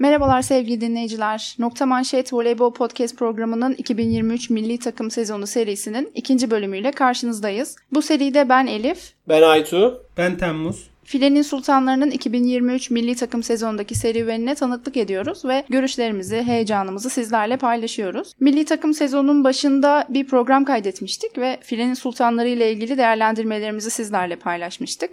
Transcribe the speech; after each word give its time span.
Merhabalar 0.00 0.42
sevgili 0.42 0.80
dinleyiciler. 0.80 1.56
Nokta 1.58 1.86
Manşet 1.86 2.32
Voleybol 2.32 2.72
Podcast 2.72 3.16
programının 3.16 3.74
2023 3.74 4.50
Milli 4.50 4.78
Takım 4.78 5.10
Sezonu 5.10 5.46
serisinin 5.46 6.12
ikinci 6.14 6.50
bölümüyle 6.50 6.90
karşınızdayız. 6.90 7.76
Bu 7.92 8.02
seride 8.02 8.48
ben 8.48 8.66
Elif. 8.66 9.12
Ben 9.28 9.42
Aytu. 9.42 10.02
Ben 10.16 10.38
Temmuz. 10.38 10.90
Filenin 11.04 11.42
Sultanlarının 11.42 12.10
2023 12.10 12.90
Milli 12.90 13.14
Takım 13.14 13.42
sezonundaki 13.42 13.94
serüvenine 13.94 14.54
tanıklık 14.54 14.96
ediyoruz 14.96 15.44
ve 15.44 15.64
görüşlerimizi, 15.68 16.42
heyecanımızı 16.42 17.10
sizlerle 17.10 17.56
paylaşıyoruz. 17.56 18.32
Milli 18.40 18.64
Takım 18.64 18.94
sezonunun 18.94 19.44
başında 19.44 20.06
bir 20.08 20.26
program 20.26 20.64
kaydetmiştik 20.64 21.38
ve 21.38 21.58
Filenin 21.62 21.94
Sultanları 21.94 22.48
ile 22.48 22.72
ilgili 22.72 22.98
değerlendirmelerimizi 22.98 23.90
sizlerle 23.90 24.36
paylaşmıştık. 24.36 25.10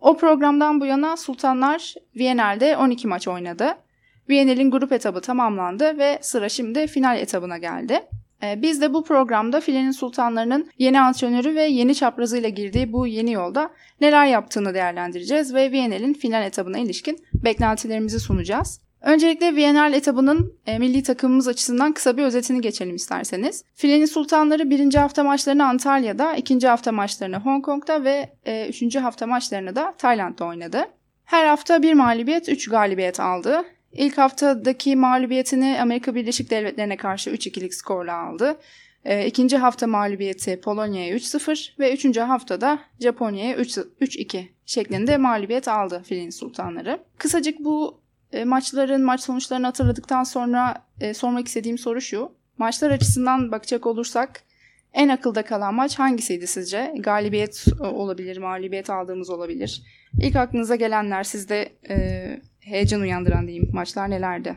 O 0.00 0.16
programdan 0.16 0.80
bu 0.80 0.86
yana 0.86 1.16
Sultanlar 1.16 1.94
Viyana'da 2.16 2.78
12 2.78 3.08
maç 3.08 3.28
oynadı. 3.28 3.76
Viyana'nın 4.28 4.70
grup 4.70 4.92
etabı 4.92 5.20
tamamlandı 5.20 5.98
ve 5.98 6.18
sıra 6.20 6.48
şimdi 6.48 6.86
final 6.86 7.18
etabına 7.18 7.58
geldi. 7.58 8.00
Ee, 8.42 8.62
biz 8.62 8.80
de 8.80 8.94
bu 8.94 9.04
programda 9.04 9.60
Filenin 9.60 9.90
Sultanlarının 9.90 10.70
yeni 10.78 11.00
antrenörü 11.00 11.54
ve 11.54 11.62
yeni 11.62 11.94
çaprazıyla 11.94 12.48
girdiği 12.48 12.92
bu 12.92 13.06
yeni 13.06 13.32
yolda 13.32 13.70
neler 14.00 14.26
yaptığını 14.26 14.74
değerlendireceğiz 14.74 15.54
ve 15.54 15.72
Viyana'nın 15.72 16.12
final 16.12 16.46
etabına 16.46 16.78
ilişkin 16.78 17.18
beklentilerimizi 17.34 18.20
sunacağız. 18.20 18.80
Öncelikle 19.00 19.56
Viyanal 19.56 19.92
etabının 19.92 20.54
e, 20.66 20.78
milli 20.78 21.02
takımımız 21.02 21.48
açısından 21.48 21.92
kısa 21.92 22.16
bir 22.16 22.22
özetini 22.22 22.60
geçelim 22.60 22.96
isterseniz. 22.96 23.64
Filenin 23.74 24.06
Sultanları 24.06 24.70
birinci 24.70 24.98
hafta 24.98 25.24
maçlarını 25.24 25.66
Antalya'da, 25.66 26.36
ikinci 26.36 26.68
hafta 26.68 26.92
maçlarını 26.92 27.36
Hong 27.36 27.64
Kong'da 27.64 28.04
ve 28.04 28.30
e, 28.44 28.68
üçüncü 28.68 28.98
hafta 28.98 29.26
maçlarını 29.26 29.76
da 29.76 29.94
Tayland'da 29.98 30.44
oynadı. 30.44 30.88
Her 31.24 31.46
hafta 31.46 31.82
bir 31.82 31.94
mağlubiyet, 31.94 32.48
üç 32.48 32.68
galibiyet 32.68 33.20
aldı. 33.20 33.64
İlk 33.96 34.18
haftadaki 34.18 34.96
mağlubiyetini 34.96 35.78
Amerika 35.80 36.14
Birleşik 36.14 36.50
Devletleri'ne 36.50 36.96
karşı 36.96 37.30
3-2'lik 37.30 37.74
skorla 37.74 38.16
aldı. 38.16 38.56
E, 39.04 39.26
ikinci 39.26 39.56
hafta 39.56 39.86
mağlubiyeti 39.86 40.60
Polonya'ya 40.60 41.16
3-0 41.16 41.78
ve 41.78 41.94
üçüncü 41.94 42.20
haftada 42.20 42.78
Japonya'ya 43.00 43.56
3-2 43.56 44.44
şeklinde 44.66 45.16
mağlubiyet 45.16 45.68
aldı 45.68 46.02
Filin 46.06 46.30
Sultanları. 46.30 46.98
Kısacık 47.18 47.60
bu 47.60 48.00
e, 48.32 48.44
maçların 48.44 49.02
maç 49.02 49.20
sonuçlarını 49.20 49.66
hatırladıktan 49.66 50.24
sonra 50.24 50.74
e, 51.00 51.14
sormak 51.14 51.46
istediğim 51.46 51.78
soru 51.78 52.00
şu. 52.00 52.32
Maçlar 52.58 52.90
açısından 52.90 53.52
bakacak 53.52 53.86
olursak 53.86 54.42
en 54.94 55.08
akılda 55.08 55.42
kalan 55.42 55.74
maç 55.74 55.98
hangisiydi 55.98 56.46
sizce? 56.46 56.94
Galibiyet 56.98 57.64
olabilir, 57.80 58.36
mağlubiyet 58.38 58.90
aldığımız 58.90 59.30
olabilir. 59.30 59.82
İlk 60.20 60.36
aklınıza 60.36 60.76
gelenler 60.76 61.24
sizde 61.24 61.68
e, 61.88 61.96
heyecan 62.66 63.00
uyandıran 63.00 63.46
diyeyim 63.46 63.70
maçlar 63.72 64.10
nelerdi? 64.10 64.56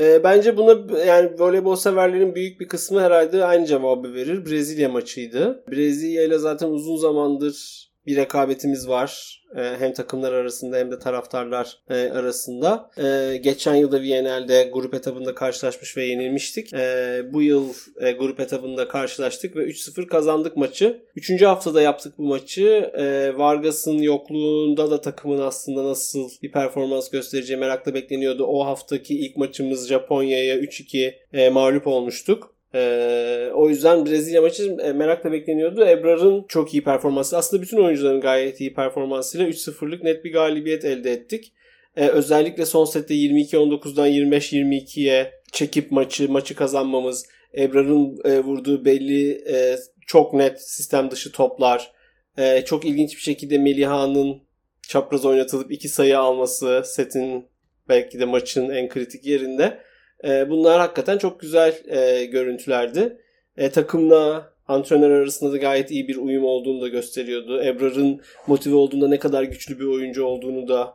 E, 0.00 0.24
bence 0.24 0.56
buna 0.56 1.04
yani 1.04 1.30
voleybol 1.38 1.76
severlerin 1.76 2.34
büyük 2.34 2.60
bir 2.60 2.68
kısmı 2.68 3.00
herhalde 3.00 3.44
aynı 3.44 3.66
cevabı 3.66 4.14
verir. 4.14 4.46
Brezilya 4.46 4.88
maçıydı. 4.88 5.64
Brezilya 5.70 6.24
ile 6.24 6.38
zaten 6.38 6.68
uzun 6.68 6.96
zamandır 6.96 7.88
bir 8.06 8.16
rekabetimiz 8.16 8.88
var. 8.88 9.42
Ee, 9.56 9.76
hem 9.78 9.92
takımlar 9.92 10.32
arasında 10.32 10.76
hem 10.76 10.90
de 10.90 10.98
taraftarlar 10.98 11.78
e, 11.90 11.94
arasında. 11.94 12.90
Ee, 12.98 13.36
geçen 13.36 13.74
yılda 13.74 14.00
Viyana'da 14.00 14.62
grup 14.62 14.94
etabında 14.94 15.34
karşılaşmış 15.34 15.96
ve 15.96 16.04
yenilmiştik. 16.04 16.72
Ee, 16.72 17.22
bu 17.32 17.42
yıl 17.42 17.68
e, 18.00 18.12
grup 18.12 18.40
etabında 18.40 18.88
karşılaştık 18.88 19.56
ve 19.56 19.64
3-0 19.64 20.06
kazandık 20.06 20.56
maçı. 20.56 21.02
Üçüncü 21.16 21.44
haftada 21.44 21.82
yaptık 21.82 22.18
bu 22.18 22.22
maçı. 22.22 22.92
Vargas'ın 23.36 23.98
yokluğunda 23.98 24.90
da 24.90 25.00
takımın 25.00 25.40
aslında 25.40 25.84
nasıl 25.84 26.30
bir 26.42 26.52
performans 26.52 27.10
göstereceği 27.10 27.56
merakla 27.56 27.94
bekleniyordu. 27.94 28.44
O 28.44 28.66
haftaki 28.66 29.18
ilk 29.18 29.36
maçımız 29.36 29.88
Japonya'ya 29.88 30.58
3-2 30.58 31.14
e, 31.32 31.50
mağlup 31.50 31.86
olmuştuk. 31.86 32.54
Ee, 32.74 33.50
o 33.54 33.68
yüzden 33.68 34.06
Brezilya 34.06 34.42
maçı 34.42 34.76
e, 34.82 34.92
merakla 34.92 35.32
bekleniyordu. 35.32 35.84
Ebrar'ın 35.84 36.44
çok 36.48 36.74
iyi 36.74 36.84
performansı. 36.84 37.36
Aslında 37.36 37.62
bütün 37.62 37.84
oyuncuların 37.84 38.20
gayet 38.20 38.60
iyi 38.60 38.74
performansıyla 38.74 39.48
3-0'lık 39.48 40.02
net 40.02 40.24
bir 40.24 40.32
galibiyet 40.32 40.84
elde 40.84 41.12
ettik. 41.12 41.52
Ee, 41.96 42.08
özellikle 42.08 42.66
son 42.66 42.84
sette 42.84 43.14
22-19'dan 43.14 44.08
25-22'ye 44.08 45.32
çekip 45.52 45.90
maçı 45.90 46.30
maçı 46.30 46.54
kazanmamız, 46.54 47.26
Ebrar'ın 47.58 48.20
e, 48.24 48.40
vurduğu 48.40 48.84
belli 48.84 49.30
e, 49.30 49.76
çok 50.06 50.34
net 50.34 50.62
sistem 50.62 51.10
dışı 51.10 51.32
toplar, 51.32 51.92
e, 52.38 52.64
çok 52.64 52.84
ilginç 52.84 53.16
bir 53.16 53.20
şekilde 53.20 53.58
Meliha'nın 53.58 54.42
çapraz 54.88 55.24
oynatılıp 55.24 55.72
iki 55.72 55.88
sayı 55.88 56.18
alması 56.18 56.82
setin 56.84 57.46
belki 57.88 58.20
de 58.20 58.24
maçın 58.24 58.70
en 58.70 58.88
kritik 58.88 59.26
yerinde 59.26 59.78
e, 60.24 60.50
bunlar 60.50 60.80
hakikaten 60.80 61.18
çok 61.18 61.40
güzel 61.40 61.74
e, 61.88 62.24
görüntülerdi. 62.24 63.18
E, 63.56 63.70
takımla 63.70 64.52
antrenör 64.68 65.10
arasında 65.10 65.52
da 65.52 65.56
gayet 65.56 65.90
iyi 65.90 66.08
bir 66.08 66.16
uyum 66.16 66.44
olduğunu 66.44 66.80
da 66.80 66.88
gösteriyordu. 66.88 67.62
Ebrar'ın 67.62 68.20
motive 68.46 68.74
olduğunda 68.74 69.08
ne 69.08 69.18
kadar 69.18 69.42
güçlü 69.42 69.80
bir 69.80 69.84
oyuncu 69.84 70.24
olduğunu 70.24 70.68
da 70.68 70.94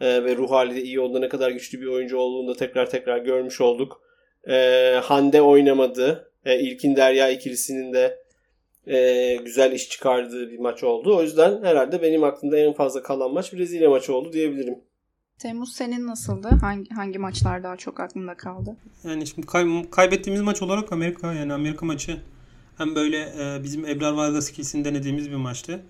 e, 0.00 0.24
ve 0.24 0.36
ruh 0.36 0.50
hali 0.50 0.76
de 0.76 0.82
iyi 0.82 1.00
olduğunda 1.00 1.20
ne 1.20 1.28
kadar 1.28 1.50
güçlü 1.50 1.80
bir 1.80 1.86
oyuncu 1.86 2.18
olduğunu 2.18 2.48
da 2.48 2.56
tekrar 2.56 2.90
tekrar 2.90 3.18
görmüş 3.18 3.60
olduk. 3.60 4.02
E, 4.48 4.94
Hande 5.02 5.42
oynamadı. 5.42 6.32
E, 6.44 6.60
İlkin 6.60 6.96
Derya 6.96 7.30
ikilisinin 7.30 7.92
de 7.92 8.18
e, 8.86 9.36
güzel 9.36 9.72
iş 9.72 9.88
çıkardığı 9.88 10.50
bir 10.50 10.58
maç 10.58 10.84
oldu. 10.84 11.16
O 11.16 11.22
yüzden 11.22 11.62
herhalde 11.62 12.02
benim 12.02 12.24
aklımda 12.24 12.58
en 12.58 12.72
fazla 12.72 13.02
kalan 13.02 13.32
maç 13.32 13.52
Brezilya 13.52 13.90
maçı 13.90 14.14
oldu 14.14 14.32
diyebilirim. 14.32 14.78
Temmuz 15.40 15.72
senin 15.72 16.06
nasıldı? 16.06 16.48
Hangi 16.60 16.90
hangi 16.90 17.18
maçlar 17.18 17.62
daha 17.62 17.76
çok 17.76 18.00
aklında 18.00 18.34
kaldı? 18.34 18.76
Yani 19.04 19.26
şimdi 19.26 19.46
kay- 19.46 19.90
kaybettiğimiz 19.90 20.42
maç 20.42 20.62
olarak 20.62 20.92
Amerika 20.92 21.32
yani 21.32 21.52
Amerika 21.52 21.86
maçı 21.86 22.20
hem 22.78 22.94
böyle 22.94 23.18
e, 23.18 23.62
bizim 23.62 23.86
Ebrar 23.86 24.12
Vargas 24.12 24.50
ikisini 24.50 24.84
denediğimiz 24.84 25.30
bir 25.30 25.36
maçtı. 25.36 25.82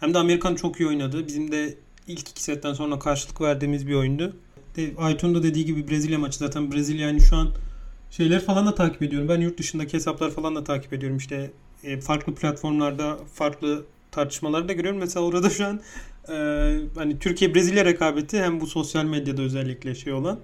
Hem 0.00 0.14
de 0.14 0.18
Amerikan 0.18 0.54
çok 0.54 0.80
iyi 0.80 0.88
oynadı. 0.88 1.26
Bizim 1.26 1.52
de 1.52 1.74
ilk 2.06 2.28
iki 2.28 2.42
setten 2.42 2.72
sonra 2.72 2.98
karşılık 2.98 3.40
verdiğimiz 3.40 3.86
bir 3.86 3.94
oyundu. 3.94 4.36
De, 4.76 4.90
Aytun 4.98 5.34
da 5.34 5.42
dediği 5.42 5.64
gibi 5.64 5.88
Brezilya 5.88 6.18
maçı 6.18 6.38
zaten 6.38 6.72
Brezilya 6.72 7.06
yani 7.06 7.20
şu 7.20 7.36
an 7.36 7.48
şeyler 8.10 8.40
falan 8.40 8.66
da 8.66 8.74
takip 8.74 9.02
ediyorum. 9.02 9.28
Ben 9.28 9.40
yurt 9.40 9.58
dışındaki 9.58 9.94
hesaplar 9.94 10.30
falan 10.30 10.56
da 10.56 10.64
takip 10.64 10.92
ediyorum. 10.92 11.16
İşte 11.16 11.50
e, 11.84 12.00
farklı 12.00 12.34
platformlarda 12.34 13.18
farklı 13.34 13.84
tartışmaları 14.10 14.68
da 14.68 14.72
görüyorum. 14.72 15.00
Mesela 15.00 15.26
orada 15.26 15.50
şu 15.50 15.66
an 15.66 15.80
e, 16.28 16.34
hani 16.94 17.18
Türkiye 17.18 17.54
Brezilya 17.54 17.84
rekabeti 17.84 18.42
hem 18.42 18.60
bu 18.60 18.66
sosyal 18.66 19.04
medyada 19.04 19.42
özellikle 19.42 19.94
şey 19.94 20.12
olan 20.12 20.40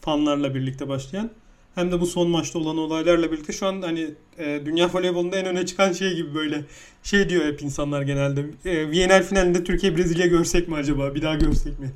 fanlarla 0.00 0.54
birlikte 0.54 0.88
başlayan 0.88 1.30
hem 1.74 1.92
de 1.92 2.00
bu 2.00 2.06
son 2.06 2.28
maçta 2.28 2.58
olan 2.58 2.78
olaylarla 2.78 3.32
birlikte 3.32 3.52
şu 3.52 3.66
an 3.66 3.82
hani 3.82 4.10
e, 4.38 4.60
dünya 4.64 4.90
voleybolunda 4.92 5.36
en 5.36 5.46
öne 5.46 5.66
çıkan 5.66 5.92
şey 5.92 6.14
gibi 6.14 6.34
böyle 6.34 6.64
şey 7.02 7.28
diyor 7.28 7.44
hep 7.44 7.62
insanlar 7.62 8.02
genelde. 8.02 8.44
E, 8.64 8.90
Viyener 8.90 9.22
finalinde 9.22 9.64
Türkiye 9.64 9.96
Brezilya 9.96 10.26
görsek 10.26 10.68
mi 10.68 10.74
acaba? 10.74 11.14
Bir 11.14 11.22
daha 11.22 11.34
görsek 11.34 11.80
mi? 11.80 11.90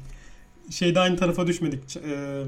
Şeyde 0.71 1.00
aynı 1.00 1.16
tarafa 1.16 1.47
düşmedik. 1.47 1.97
E, 1.97 2.43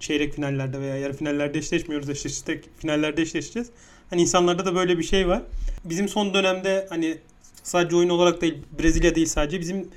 çeyrek 0.00 0.34
finallerde 0.34 0.80
veya 0.80 0.96
yarı 0.96 1.12
finallerde 1.12 1.58
eşleşmiyoruz. 1.58 2.10
Eşleştik. 2.10 2.64
Finallerde 2.78 3.22
eşleşeceğiz. 3.22 3.70
Hani 4.10 4.22
insanlarda 4.22 4.66
da 4.66 4.74
böyle 4.74 4.98
bir 4.98 5.02
şey 5.02 5.28
var. 5.28 5.42
Bizim 5.84 6.08
son 6.08 6.34
dönemde 6.34 6.86
hani 6.90 7.18
sadece 7.66 7.96
oyun 7.96 8.08
olarak 8.08 8.40
değil 8.40 8.54
Brezilya 8.78 9.14
değil 9.14 9.26
sadece 9.26 9.60
bizim 9.60 9.88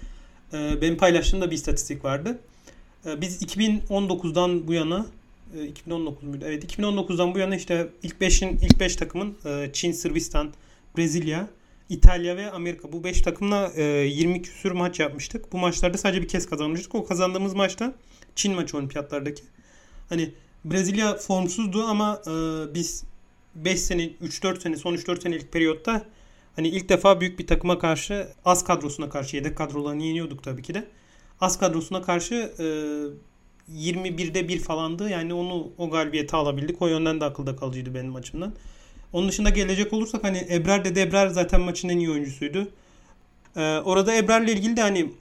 e, 0.53 0.81
benim 0.81 0.97
paylaştığımda 0.97 1.51
bir 1.51 1.55
istatistik 1.55 2.05
vardı. 2.05 2.39
E, 3.05 3.21
biz 3.21 3.43
2019'dan 3.43 4.67
bu 4.67 4.73
yana 4.73 5.05
e, 5.57 5.65
2019 5.65 6.23
muydu? 6.23 6.45
Evet 6.47 6.77
2019'dan 6.77 7.35
bu 7.35 7.39
yana 7.39 7.55
işte 7.55 7.89
ilk 8.03 8.15
5'in 8.21 8.57
ilk 8.57 8.79
5 8.79 8.95
takımın 8.95 9.37
e, 9.45 9.69
Çin, 9.73 9.91
Sırbistan, 9.91 10.53
Brezilya, 10.97 11.49
İtalya 11.89 12.37
ve 12.37 12.51
Amerika 12.51 12.91
bu 12.91 13.03
5 13.03 13.21
takımla 13.21 13.71
e, 13.75 13.83
20 13.83 14.41
küsür 14.41 14.71
maç 14.71 14.99
yapmıştık. 14.99 15.53
Bu 15.53 15.57
maçlarda 15.57 15.97
sadece 15.97 16.21
bir 16.21 16.27
kez 16.27 16.49
kazanmıştık. 16.49 16.95
O 16.95 17.05
kazandığımız 17.05 17.53
maçta 17.53 17.93
Çin 18.35 18.55
maçı 18.55 18.77
olimpiyatlardaki. 18.77 19.43
Hani 20.09 20.31
Brezilya 20.65 21.15
formsuzdu 21.17 21.83
ama 21.83 22.21
e, 22.27 22.31
biz 22.73 23.03
5 23.55 23.79
sene, 23.79 24.03
3-4 24.03 24.59
sene, 24.59 24.77
son 24.77 24.95
3-4 24.95 25.21
senelik 25.21 25.51
periyotta 25.51 26.05
Hani 26.59 26.67
ilk 26.67 26.89
defa 26.89 27.21
büyük 27.21 27.39
bir 27.39 27.47
takıma 27.47 27.79
karşı 27.79 28.27
az 28.45 28.63
kadrosuna 28.63 29.09
karşı 29.09 29.35
yedek 29.35 29.57
kadrolarını 29.57 30.03
yeniyorduk 30.03 30.43
tabii 30.43 30.61
ki 30.61 30.73
de. 30.73 30.87
Az 31.41 31.59
kadrosuna 31.59 32.01
karşı 32.01 32.35
e, 32.59 32.63
21'de 33.77 34.47
1 34.47 34.59
falandı. 34.59 35.09
Yani 35.09 35.33
onu 35.33 35.71
o 35.77 35.89
galibiyeti 35.89 36.35
alabildik. 36.35 36.81
O 36.81 36.87
yönden 36.87 37.21
de 37.21 37.25
akılda 37.25 37.55
kalıcıydı 37.55 37.95
benim 37.95 38.15
açımdan. 38.15 38.53
Onun 39.13 39.29
dışında 39.29 39.49
gelecek 39.49 39.93
olursak 39.93 40.23
hani 40.23 40.47
Ebrar 40.51 40.95
de 40.95 41.01
Ebrar 41.01 41.27
zaten 41.27 41.61
maçın 41.61 41.89
en 41.89 41.97
iyi 41.97 42.09
oyuncusuydu. 42.11 42.67
Ee, 43.55 43.77
orada 43.77 44.15
Ebrar'la 44.15 44.51
ilgili 44.51 44.77
de 44.77 44.81
hani 44.81 45.13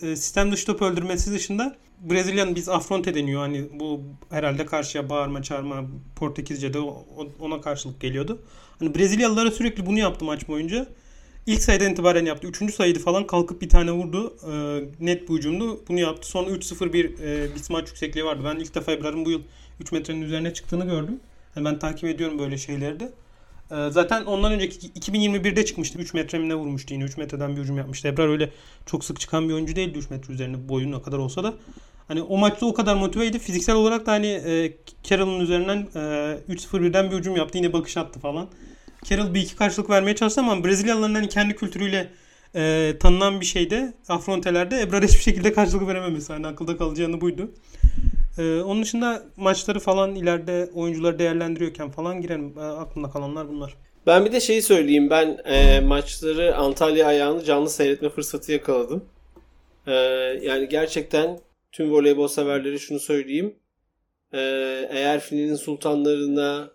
sistem 0.00 0.52
dışı 0.52 0.66
top 0.66 0.82
öldürmesi 0.82 1.32
dışında 1.32 1.76
Brezilya'nın 2.00 2.54
biz 2.54 2.68
afronte 2.68 3.14
deniyor. 3.14 3.40
Hani 3.40 3.64
bu 3.80 4.00
herhalde 4.30 4.66
karşıya 4.66 5.10
bağırma 5.10 5.42
çağırma 5.42 5.84
Portekizce'de 6.16 6.78
ona 7.40 7.60
karşılık 7.60 8.00
geliyordu. 8.00 8.42
Hani 8.78 8.94
Brezilyalılara 8.94 9.50
sürekli 9.50 9.86
bunu 9.86 9.98
yaptı 9.98 10.24
maç 10.24 10.48
boyunca. 10.48 10.86
ilk 11.46 11.62
sayıdan 11.62 11.92
itibaren 11.92 12.24
yaptı. 12.24 12.46
Üçüncü 12.46 12.72
sayıydı 12.72 12.98
falan 12.98 13.26
kalkıp 13.26 13.62
bir 13.62 13.68
tane 13.68 13.92
vurdu. 13.92 14.36
E, 14.52 14.54
net 15.06 15.28
bir 15.28 15.34
ucumdu. 15.34 15.84
Bunu 15.88 16.00
yaptı. 16.00 16.28
Sonra 16.28 16.50
3-0 16.50 16.92
bir 16.92 17.18
e, 17.18 17.54
bir 17.54 17.60
smaç 17.60 17.88
yüksekliği 17.88 18.24
vardı. 18.24 18.42
Ben 18.44 18.56
ilk 18.56 18.74
defa 18.74 18.92
Ebrar'ın 18.92 19.24
bu 19.24 19.30
yıl 19.30 19.42
3 19.80 19.92
metrenin 19.92 20.22
üzerine 20.22 20.54
çıktığını 20.54 20.84
gördüm. 20.84 21.20
Yani 21.56 21.64
ben 21.64 21.78
takip 21.78 22.04
ediyorum 22.04 22.38
böyle 22.38 22.58
şeyleri 22.58 23.00
de. 23.00 23.12
E, 23.70 23.90
zaten 23.90 24.24
ondan 24.24 24.52
önceki 24.52 24.88
2021'de 24.88 25.64
çıkmıştı. 25.64 25.98
3 25.98 26.14
metremine 26.14 26.54
vurmuştu 26.54 26.94
yine. 26.94 27.04
3 27.04 27.16
metreden 27.16 27.56
bir 27.56 27.60
ucum 27.60 27.78
yapmıştı. 27.78 28.08
Ebrar 28.08 28.28
öyle 28.28 28.50
çok 28.86 29.04
sık 29.04 29.20
çıkan 29.20 29.48
bir 29.48 29.54
oyuncu 29.54 29.76
değildi 29.76 29.98
3 29.98 30.10
metre 30.10 30.34
üzerine 30.34 30.68
boyunun 30.68 31.00
kadar 31.00 31.18
olsa 31.18 31.44
da. 31.44 31.54
Hani 32.08 32.22
o 32.22 32.38
maçta 32.38 32.66
o 32.66 32.74
kadar 32.74 32.96
motiveydi. 32.96 33.38
Fiziksel 33.38 33.74
olarak 33.74 34.06
da 34.06 34.12
hani 34.12 34.26
e, 34.26 34.76
Carroll'ın 35.02 35.40
üzerinden 35.40 35.88
e, 35.94 35.98
3-0-1'den 36.52 37.10
bir 37.10 37.16
ucum 37.16 37.36
yaptı. 37.36 37.58
Yine 37.58 37.72
bakış 37.72 37.96
attı 37.96 38.20
falan. 38.20 38.48
Carroll 39.04 39.34
bir 39.34 39.40
iki 39.40 39.56
karşılık 39.56 39.90
vermeye 39.90 40.16
çalıştı 40.16 40.40
ama 40.40 40.64
Brezilyalıların 40.64 41.14
hani 41.14 41.28
kendi 41.28 41.56
kültürüyle 41.56 42.10
e, 42.54 42.94
tanınan 43.00 43.40
bir 43.40 43.46
şeyde 43.46 43.94
afrontelerde 44.08 44.80
Ebrar 44.80 45.04
hiçbir 45.04 45.22
şekilde 45.22 45.52
karşılık 45.52 45.88
verememesi. 45.88 46.32
Hani 46.32 46.46
akılda 46.46 46.76
kalıcı 46.76 47.02
yanı 47.02 47.20
buydu. 47.20 47.50
E, 48.38 48.60
onun 48.60 48.82
dışında 48.82 49.22
maçları 49.36 49.80
falan 49.80 50.14
ileride 50.14 50.70
oyuncuları 50.74 51.18
değerlendiriyorken 51.18 51.90
falan 51.90 52.20
girelim. 52.20 52.58
E, 52.58 52.60
aklımda 52.60 53.10
kalanlar 53.10 53.48
bunlar. 53.48 53.74
Ben 54.06 54.24
bir 54.24 54.32
de 54.32 54.40
şeyi 54.40 54.62
söyleyeyim. 54.62 55.10
Ben 55.10 55.38
e, 55.44 55.80
maçları 55.80 56.56
Antalya 56.56 57.06
ayağını 57.06 57.44
canlı 57.44 57.70
seyretme 57.70 58.08
fırsatı 58.08 58.52
yakaladım. 58.52 59.04
E, 59.86 59.92
yani 60.42 60.68
gerçekten 60.68 61.38
tüm 61.72 61.92
voleybol 61.92 62.28
severleri 62.28 62.78
şunu 62.78 62.98
söyleyeyim. 63.00 63.54
E, 64.32 64.38
eğer 64.90 65.20
Filin'in 65.20 65.54
sultanlarına 65.54 66.70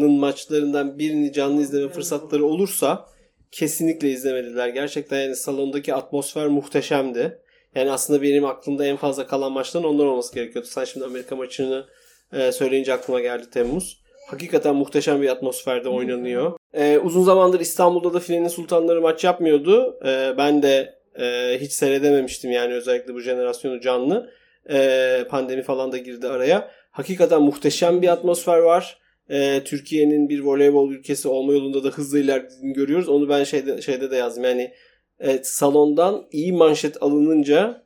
maçlarından 0.00 0.98
birini 0.98 1.32
canlı 1.32 1.62
izleme 1.62 1.88
fırsatları 1.88 2.44
olursa 2.44 3.06
kesinlikle 3.50 4.10
izlemeliler. 4.10 4.68
Gerçekten 4.68 5.20
yani 5.20 5.36
salondaki 5.36 5.94
atmosfer 5.94 6.48
muhteşemdi. 6.48 7.41
Yani 7.74 7.90
aslında 7.90 8.22
benim 8.22 8.44
aklımda 8.44 8.86
en 8.86 8.96
fazla 8.96 9.26
kalan 9.26 9.52
maçların 9.52 9.84
onlar 9.84 10.04
olması 10.04 10.34
gerekiyordu. 10.34 10.68
Sen 10.70 10.84
şimdi 10.84 11.06
Amerika 11.06 11.36
maçını 11.36 11.86
e, 12.32 12.52
söyleyince 12.52 12.92
aklıma 12.92 13.20
geldi 13.20 13.50
Temmuz. 13.50 14.02
Hakikaten 14.30 14.74
muhteşem 14.74 15.22
bir 15.22 15.28
atmosferde 15.28 15.88
oynanıyor. 15.88 16.52
E, 16.74 16.98
uzun 16.98 17.22
zamandır 17.22 17.60
İstanbul'da 17.60 18.14
da 18.14 18.20
Filenin 18.20 18.48
Sultanları 18.48 19.00
maç 19.00 19.24
yapmıyordu. 19.24 19.98
E, 20.06 20.34
ben 20.38 20.62
de 20.62 20.94
e, 21.20 21.58
hiç 21.60 21.72
seyredememiştim 21.72 22.50
yani 22.50 22.74
özellikle 22.74 23.14
bu 23.14 23.20
jenerasyonu 23.20 23.80
canlı. 23.80 24.30
E, 24.70 25.24
pandemi 25.30 25.62
falan 25.62 25.92
da 25.92 25.98
girdi 25.98 26.28
araya. 26.28 26.70
Hakikaten 26.90 27.42
muhteşem 27.42 28.02
bir 28.02 28.08
atmosfer 28.08 28.58
var 28.58 29.02
e, 29.30 29.62
Türkiye'nin 29.64 30.28
bir 30.28 30.40
voleybol 30.40 30.92
ülkesi 30.92 31.28
olma 31.28 31.52
yolunda 31.52 31.84
da 31.84 31.88
hızlı 31.88 32.18
ilerlediğini 32.18 32.72
görüyoruz. 32.72 33.08
Onu 33.08 33.28
ben 33.28 33.44
şeyde 33.44 33.82
şeyde 33.82 34.10
de 34.10 34.16
yazdım. 34.16 34.44
Yani 34.44 34.72
evet, 35.22 35.46
salondan 35.46 36.26
iyi 36.32 36.52
manşet 36.52 37.02
alınınca 37.02 37.82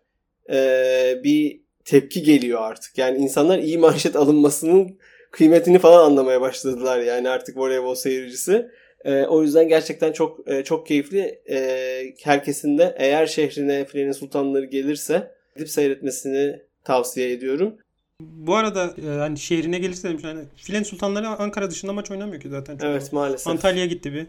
e, 0.50 1.20
bir 1.24 1.60
tepki 1.84 2.22
geliyor 2.22 2.60
artık. 2.62 2.98
Yani 2.98 3.18
insanlar 3.18 3.58
iyi 3.58 3.78
manşet 3.78 4.16
alınmasının 4.16 4.98
kıymetini 5.30 5.78
falan 5.78 6.06
anlamaya 6.06 6.40
başladılar 6.40 7.00
yani 7.00 7.28
artık 7.28 7.56
voleybol 7.56 7.94
seyircisi. 7.94 8.68
E, 9.04 9.24
o 9.24 9.42
yüzden 9.42 9.68
gerçekten 9.68 10.12
çok 10.12 10.48
e, 10.50 10.64
çok 10.64 10.86
keyifli. 10.86 11.42
E, 11.50 12.14
herkesin 12.22 12.78
de 12.78 12.94
eğer 12.98 13.26
şehrine 13.26 13.84
Filenin 13.84 14.12
Sultanları 14.12 14.64
gelirse 14.64 15.34
gidip 15.56 15.70
seyretmesini 15.70 16.60
tavsiye 16.84 17.32
ediyorum. 17.32 17.76
Bu 18.20 18.54
arada 18.54 18.94
e, 19.06 19.06
hani 19.06 19.38
şehrine 19.38 19.78
gelirse 19.78 20.08
demiş 20.08 20.24
hani 20.24 20.44
Filen 20.56 20.82
Sultanları 20.82 21.28
Ankara 21.28 21.70
dışında 21.70 21.92
maç 21.92 22.10
oynamıyor 22.10 22.42
ki 22.42 22.48
zaten. 22.48 22.76
Çok 22.76 22.90
evet 22.90 23.12
maalesef. 23.12 23.46
Antalya'ya 23.46 23.86
gitti 23.86 24.12
bir. 24.12 24.26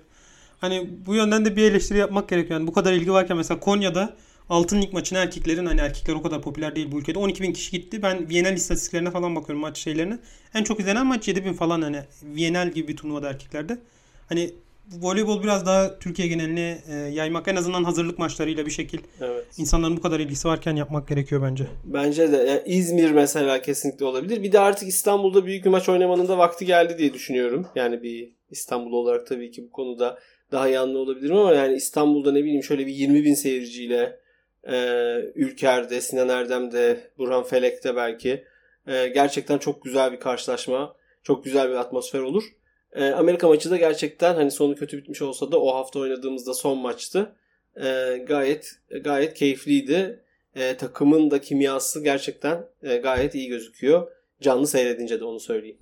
Hani 0.61 0.89
bu 1.05 1.15
yönden 1.15 1.45
de 1.45 1.55
bir 1.55 1.71
eleştiri 1.71 1.97
yapmak 1.97 2.29
gerekiyor. 2.29 2.59
Yani 2.59 2.67
bu 2.67 2.73
kadar 2.73 2.93
ilgi 2.93 3.11
varken 3.11 3.37
mesela 3.37 3.59
Konya'da 3.59 4.15
Altın 4.49 4.81
Lig 4.81 4.93
maçına 4.93 5.19
erkeklerin 5.19 5.65
hani 5.65 5.81
erkekler 5.81 6.13
o 6.13 6.21
kadar 6.21 6.41
popüler 6.41 6.75
değil 6.75 6.91
bu 6.91 6.99
ülkede. 6.99 7.19
12 7.19 7.43
bin 7.43 7.53
kişi 7.53 7.71
gitti. 7.71 8.03
Ben 8.03 8.29
Viyanel 8.29 8.53
istatistiklerine 8.53 9.11
falan 9.11 9.35
bakıyorum 9.35 9.61
maç 9.61 9.77
şeylerine. 9.77 10.19
En 10.53 10.63
çok 10.63 10.79
izlenen 10.79 11.07
maç 11.07 11.27
7 11.27 11.45
bin 11.45 11.53
falan 11.53 11.81
hani 11.81 11.99
Viyanel 12.23 12.71
gibi 12.71 12.87
bir 12.87 12.97
turnuvada 12.97 13.29
erkeklerde. 13.29 13.77
Hani 14.29 14.51
voleybol 15.01 15.43
biraz 15.43 15.65
daha 15.65 15.99
Türkiye 15.99 16.27
geneline 16.27 16.81
e, 16.89 16.93
yaymak 16.93 17.47
en 17.47 17.55
azından 17.55 17.83
hazırlık 17.83 18.19
maçlarıyla 18.19 18.65
bir 18.65 18.71
şekil 18.71 18.99
evet. 19.21 19.45
insanların 19.57 19.97
bu 19.97 20.01
kadar 20.01 20.19
ilgisi 20.19 20.47
varken 20.47 20.75
yapmak 20.75 21.07
gerekiyor 21.07 21.41
bence. 21.41 21.67
Bence 21.83 22.31
de 22.31 22.37
yani 22.37 22.61
İzmir 22.65 23.11
mesela 23.11 23.61
kesinlikle 23.61 24.05
olabilir. 24.05 24.43
Bir 24.43 24.51
de 24.51 24.59
artık 24.59 24.87
İstanbul'da 24.87 25.45
büyük 25.45 25.65
bir 25.65 25.69
maç 25.69 25.89
oynamanın 25.89 26.27
da 26.27 26.37
vakti 26.37 26.65
geldi 26.65 26.97
diye 26.97 27.13
düşünüyorum. 27.13 27.67
Yani 27.75 28.03
bir 28.03 28.33
İstanbul 28.51 28.91
olarak 28.91 29.27
tabii 29.27 29.51
ki 29.51 29.63
bu 29.63 29.71
konuda 29.71 30.19
daha 30.51 30.67
yanlı 30.67 30.99
olabilirim 30.99 31.35
ama 31.35 31.53
yani 31.53 31.75
İstanbul'da 31.75 32.31
ne 32.31 32.43
bileyim 32.43 32.63
şöyle 32.63 32.87
bir 32.87 32.93
20 32.93 33.23
bin 33.23 33.33
seyirciyle 33.33 34.19
e, 34.69 34.77
Ülker'de, 35.35 36.01
Sinan 36.01 36.29
Erdem'de, 36.29 37.11
Burhan 37.17 37.43
Felek'te 37.43 37.95
belki 37.95 38.43
e, 38.87 39.07
gerçekten 39.07 39.57
çok 39.57 39.83
güzel 39.83 40.11
bir 40.11 40.19
karşılaşma. 40.19 40.95
Çok 41.23 41.43
güzel 41.43 41.69
bir 41.69 41.75
atmosfer 41.75 42.19
olur. 42.19 42.43
E, 42.93 43.09
Amerika 43.09 43.47
maçı 43.47 43.71
da 43.71 43.77
gerçekten 43.77 44.35
hani 44.35 44.51
sonu 44.51 44.75
kötü 44.75 44.97
bitmiş 44.97 45.21
olsa 45.21 45.51
da 45.51 45.61
o 45.61 45.75
hafta 45.75 45.99
oynadığımızda 45.99 46.53
son 46.53 46.77
maçtı. 46.77 47.35
E, 47.75 48.17
gayet 48.27 48.71
gayet 49.03 49.33
keyifliydi. 49.33 50.23
E, 50.55 50.77
takımın 50.77 51.31
da 51.31 51.41
kimyası 51.41 52.03
gerçekten 52.03 52.65
e, 52.83 52.97
gayet 52.97 53.35
iyi 53.35 53.47
gözüküyor. 53.47 54.11
Canlı 54.41 54.67
seyredince 54.67 55.19
de 55.19 55.25
onu 55.25 55.39
söyleyeyim. 55.39 55.77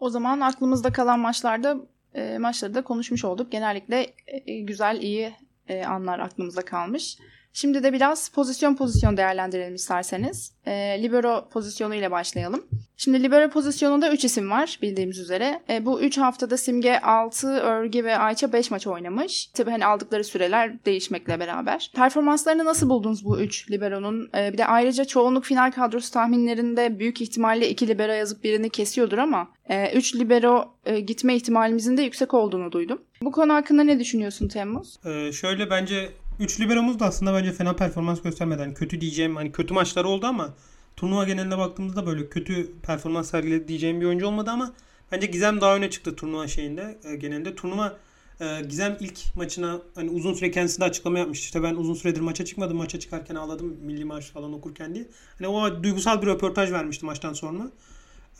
O 0.00 0.10
zaman 0.10 0.40
aklımızda 0.40 0.92
kalan 0.92 1.20
maçlarda 1.20 1.76
e, 2.14 2.38
maçları 2.38 2.74
da 2.74 2.82
konuşmuş 2.82 3.24
olduk. 3.24 3.52
Genellikle 3.52 4.12
e, 4.26 4.60
güzel 4.60 5.02
iyi 5.02 5.32
e, 5.68 5.84
anlar 5.84 6.18
aklımızda 6.18 6.64
kalmış. 6.64 7.18
Şimdi 7.52 7.82
de 7.82 7.92
biraz 7.92 8.28
pozisyon 8.28 8.74
pozisyon 8.74 9.16
değerlendirelim 9.16 9.74
isterseniz. 9.74 10.52
E, 10.66 11.02
libero 11.02 11.48
pozisyonu 11.52 11.94
ile 11.94 12.10
başlayalım. 12.10 12.66
Şimdi 12.96 13.22
libero 13.22 13.50
pozisyonunda 13.50 14.12
3 14.12 14.24
isim 14.24 14.50
var 14.50 14.78
bildiğimiz 14.82 15.18
üzere. 15.18 15.62
E, 15.68 15.86
bu 15.86 16.00
3 16.00 16.18
haftada 16.18 16.56
Simge 16.56 16.98
6, 16.98 17.48
Örge 17.48 18.04
ve 18.04 18.18
Ayça 18.18 18.52
5 18.52 18.70
maç 18.70 18.86
oynamış. 18.86 19.46
Tabii 19.46 19.70
hani 19.70 19.86
aldıkları 19.86 20.24
süreler 20.24 20.84
değişmekle 20.84 21.40
beraber. 21.40 21.90
Performanslarını 21.94 22.64
nasıl 22.64 22.88
buldunuz 22.88 23.24
bu 23.24 23.40
3 23.40 23.70
liberonun? 23.70 24.30
E, 24.36 24.52
bir 24.52 24.58
de 24.58 24.66
ayrıca 24.66 25.04
çoğunluk 25.04 25.44
final 25.44 25.70
kadrosu 25.70 26.12
tahminlerinde 26.12 26.98
büyük 26.98 27.20
ihtimalle 27.20 27.70
2 27.70 27.88
libero 27.88 28.12
yazıp 28.12 28.44
birini 28.44 28.70
kesiyordur 28.70 29.18
ama 29.18 29.48
3 29.94 30.14
e, 30.14 30.18
libero 30.18 30.74
e, 30.84 31.00
gitme 31.00 31.36
ihtimalimizin 31.36 31.96
de 31.96 32.02
yüksek 32.02 32.34
olduğunu 32.34 32.72
duydum. 32.72 33.02
Bu 33.22 33.32
konu 33.32 33.54
hakkında 33.54 33.82
ne 33.82 34.00
düşünüyorsun 34.00 34.48
Temmuz? 34.48 34.96
Ee, 35.04 35.32
şöyle 35.32 35.70
bence 35.70 36.10
3 36.40 36.60
liberomuz 36.60 36.98
da 36.98 37.06
aslında 37.06 37.34
bence 37.34 37.52
fena 37.52 37.76
performans 37.76 38.22
göstermeden 38.22 38.74
kötü 38.74 39.00
diyeceğim 39.00 39.36
hani 39.36 39.52
kötü 39.52 39.74
maçları 39.74 40.08
oldu 40.08 40.26
ama 40.26 40.54
turnuva 40.96 41.24
geneline 41.24 41.58
baktığımızda 41.58 42.06
böyle 42.06 42.28
kötü 42.28 42.72
performans 42.82 43.30
sergiledi 43.30 43.68
diyeceğim 43.68 44.00
bir 44.00 44.06
oyuncu 44.06 44.26
olmadı 44.26 44.50
ama 44.50 44.72
bence 45.12 45.26
Gizem 45.26 45.60
daha 45.60 45.76
öne 45.76 45.90
çıktı 45.90 46.16
turnuva 46.16 46.48
şeyinde 46.48 46.98
e, 47.04 47.16
genelinde. 47.16 47.54
Turnuva 47.54 47.96
e, 48.40 48.62
Gizem 48.68 48.96
ilk 49.00 49.36
maçına 49.36 49.78
hani 49.94 50.10
uzun 50.10 50.34
süre 50.34 50.50
kendisi 50.50 50.80
de 50.80 50.84
açıklama 50.84 51.18
yapmıştı. 51.18 51.44
İşte 51.44 51.62
ben 51.62 51.74
uzun 51.74 51.94
süredir 51.94 52.20
maça 52.20 52.44
çıkmadım. 52.44 52.76
Maça 52.76 53.00
çıkarken 53.00 53.34
ağladım 53.34 53.76
milli 53.82 54.04
marş 54.04 54.26
falan 54.26 54.52
okurken 54.52 54.94
diye. 54.94 55.08
Hani 55.38 55.48
o 55.48 55.82
duygusal 55.82 56.22
bir 56.22 56.26
röportaj 56.26 56.72
vermişti 56.72 57.06
maçtan 57.06 57.32
sonra. 57.32 57.70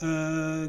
E, 0.03 0.07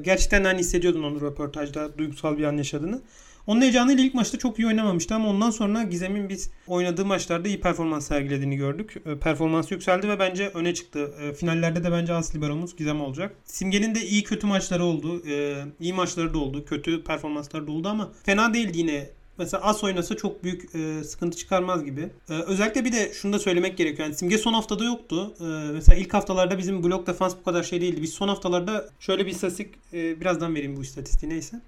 gerçekten 0.02 0.44
hani 0.44 0.60
hissediyordun 0.60 1.04
onu 1.04 1.22
röportajda 1.22 1.98
duygusal 1.98 2.38
bir 2.38 2.44
an 2.44 2.58
yaşadığını. 2.58 3.02
Onun 3.48 3.62
heyecanıyla 3.62 4.04
ilk 4.04 4.14
maçta 4.14 4.38
çok 4.38 4.60
iyi 4.60 4.68
oynamamıştı 4.68 5.16
ama 5.16 5.30
ondan 5.30 5.50
sonra 5.50 5.84
Gizem'in 5.84 6.30
biz 6.30 6.50
oynadığı 6.68 7.06
maçlarda 7.06 7.48
iyi 7.48 7.60
performans 7.60 8.08
sergilediğini 8.08 8.56
gördük. 8.56 8.96
E, 9.06 9.18
performans 9.18 9.72
yükseldi 9.72 10.10
ve 10.10 10.20
bence 10.20 10.48
öne 10.50 10.74
çıktı. 10.74 11.14
E, 11.22 11.34
finallerde 11.34 11.84
de 11.84 11.92
bence 11.92 12.14
as 12.14 12.36
liberomuz 12.36 12.76
Gizem 12.76 13.02
olacak. 13.02 13.36
Simge'nin 13.46 13.96
de 13.96 14.06
iyi 14.06 14.24
kötü 14.24 14.48
maçları 14.48 14.84
oldu. 14.84 15.24
E, 15.28 15.64
iyi 15.80 15.94
maçları 15.94 16.34
da 16.34 16.38
oldu. 16.38 16.66
Kötü 16.66 17.04
performansları 17.04 17.68
da 17.68 17.72
oldu 17.72 17.88
ama 17.88 18.12
fena 18.24 18.54
değildi 18.54 18.78
yine 18.78 19.10
mesela 19.38 19.64
as 19.64 19.84
oynasa 19.84 20.18
çok 20.18 20.44
büyük 20.44 20.76
e, 20.76 21.04
sıkıntı 21.04 21.38
çıkarmaz 21.38 21.86
gibi. 21.86 22.10
E, 22.30 22.34
özellikle 22.34 22.86
bir 22.86 22.92
de 22.92 23.14
şunu 23.14 23.34
da 23.34 23.40
söylemek 23.40 23.78
gerekiyor. 23.78 24.08
Yani 24.08 24.18
Simge 24.18 24.38
son 24.38 24.54
haftada 24.54 24.84
yoktu. 24.84 25.34
E, 25.40 25.44
mesela 25.74 25.98
ilk 25.98 26.14
haftalarda 26.14 26.58
bizim 26.58 26.84
blok 26.84 27.08
defans 27.08 27.36
bu 27.40 27.44
kadar 27.44 27.64
şey 27.64 27.82
değildi. 27.82 28.02
Biz 28.02 28.14
son 28.14 28.28
haftalarda 28.28 28.90
şöyle 29.00 29.26
bir 29.26 29.32
istatistik 29.32 29.76
e, 29.94 30.22
birazdan 30.22 30.56
vereyim 30.56 30.78
bu 30.78 30.82
istatistiği 30.82 31.32
neyse. 31.32 31.62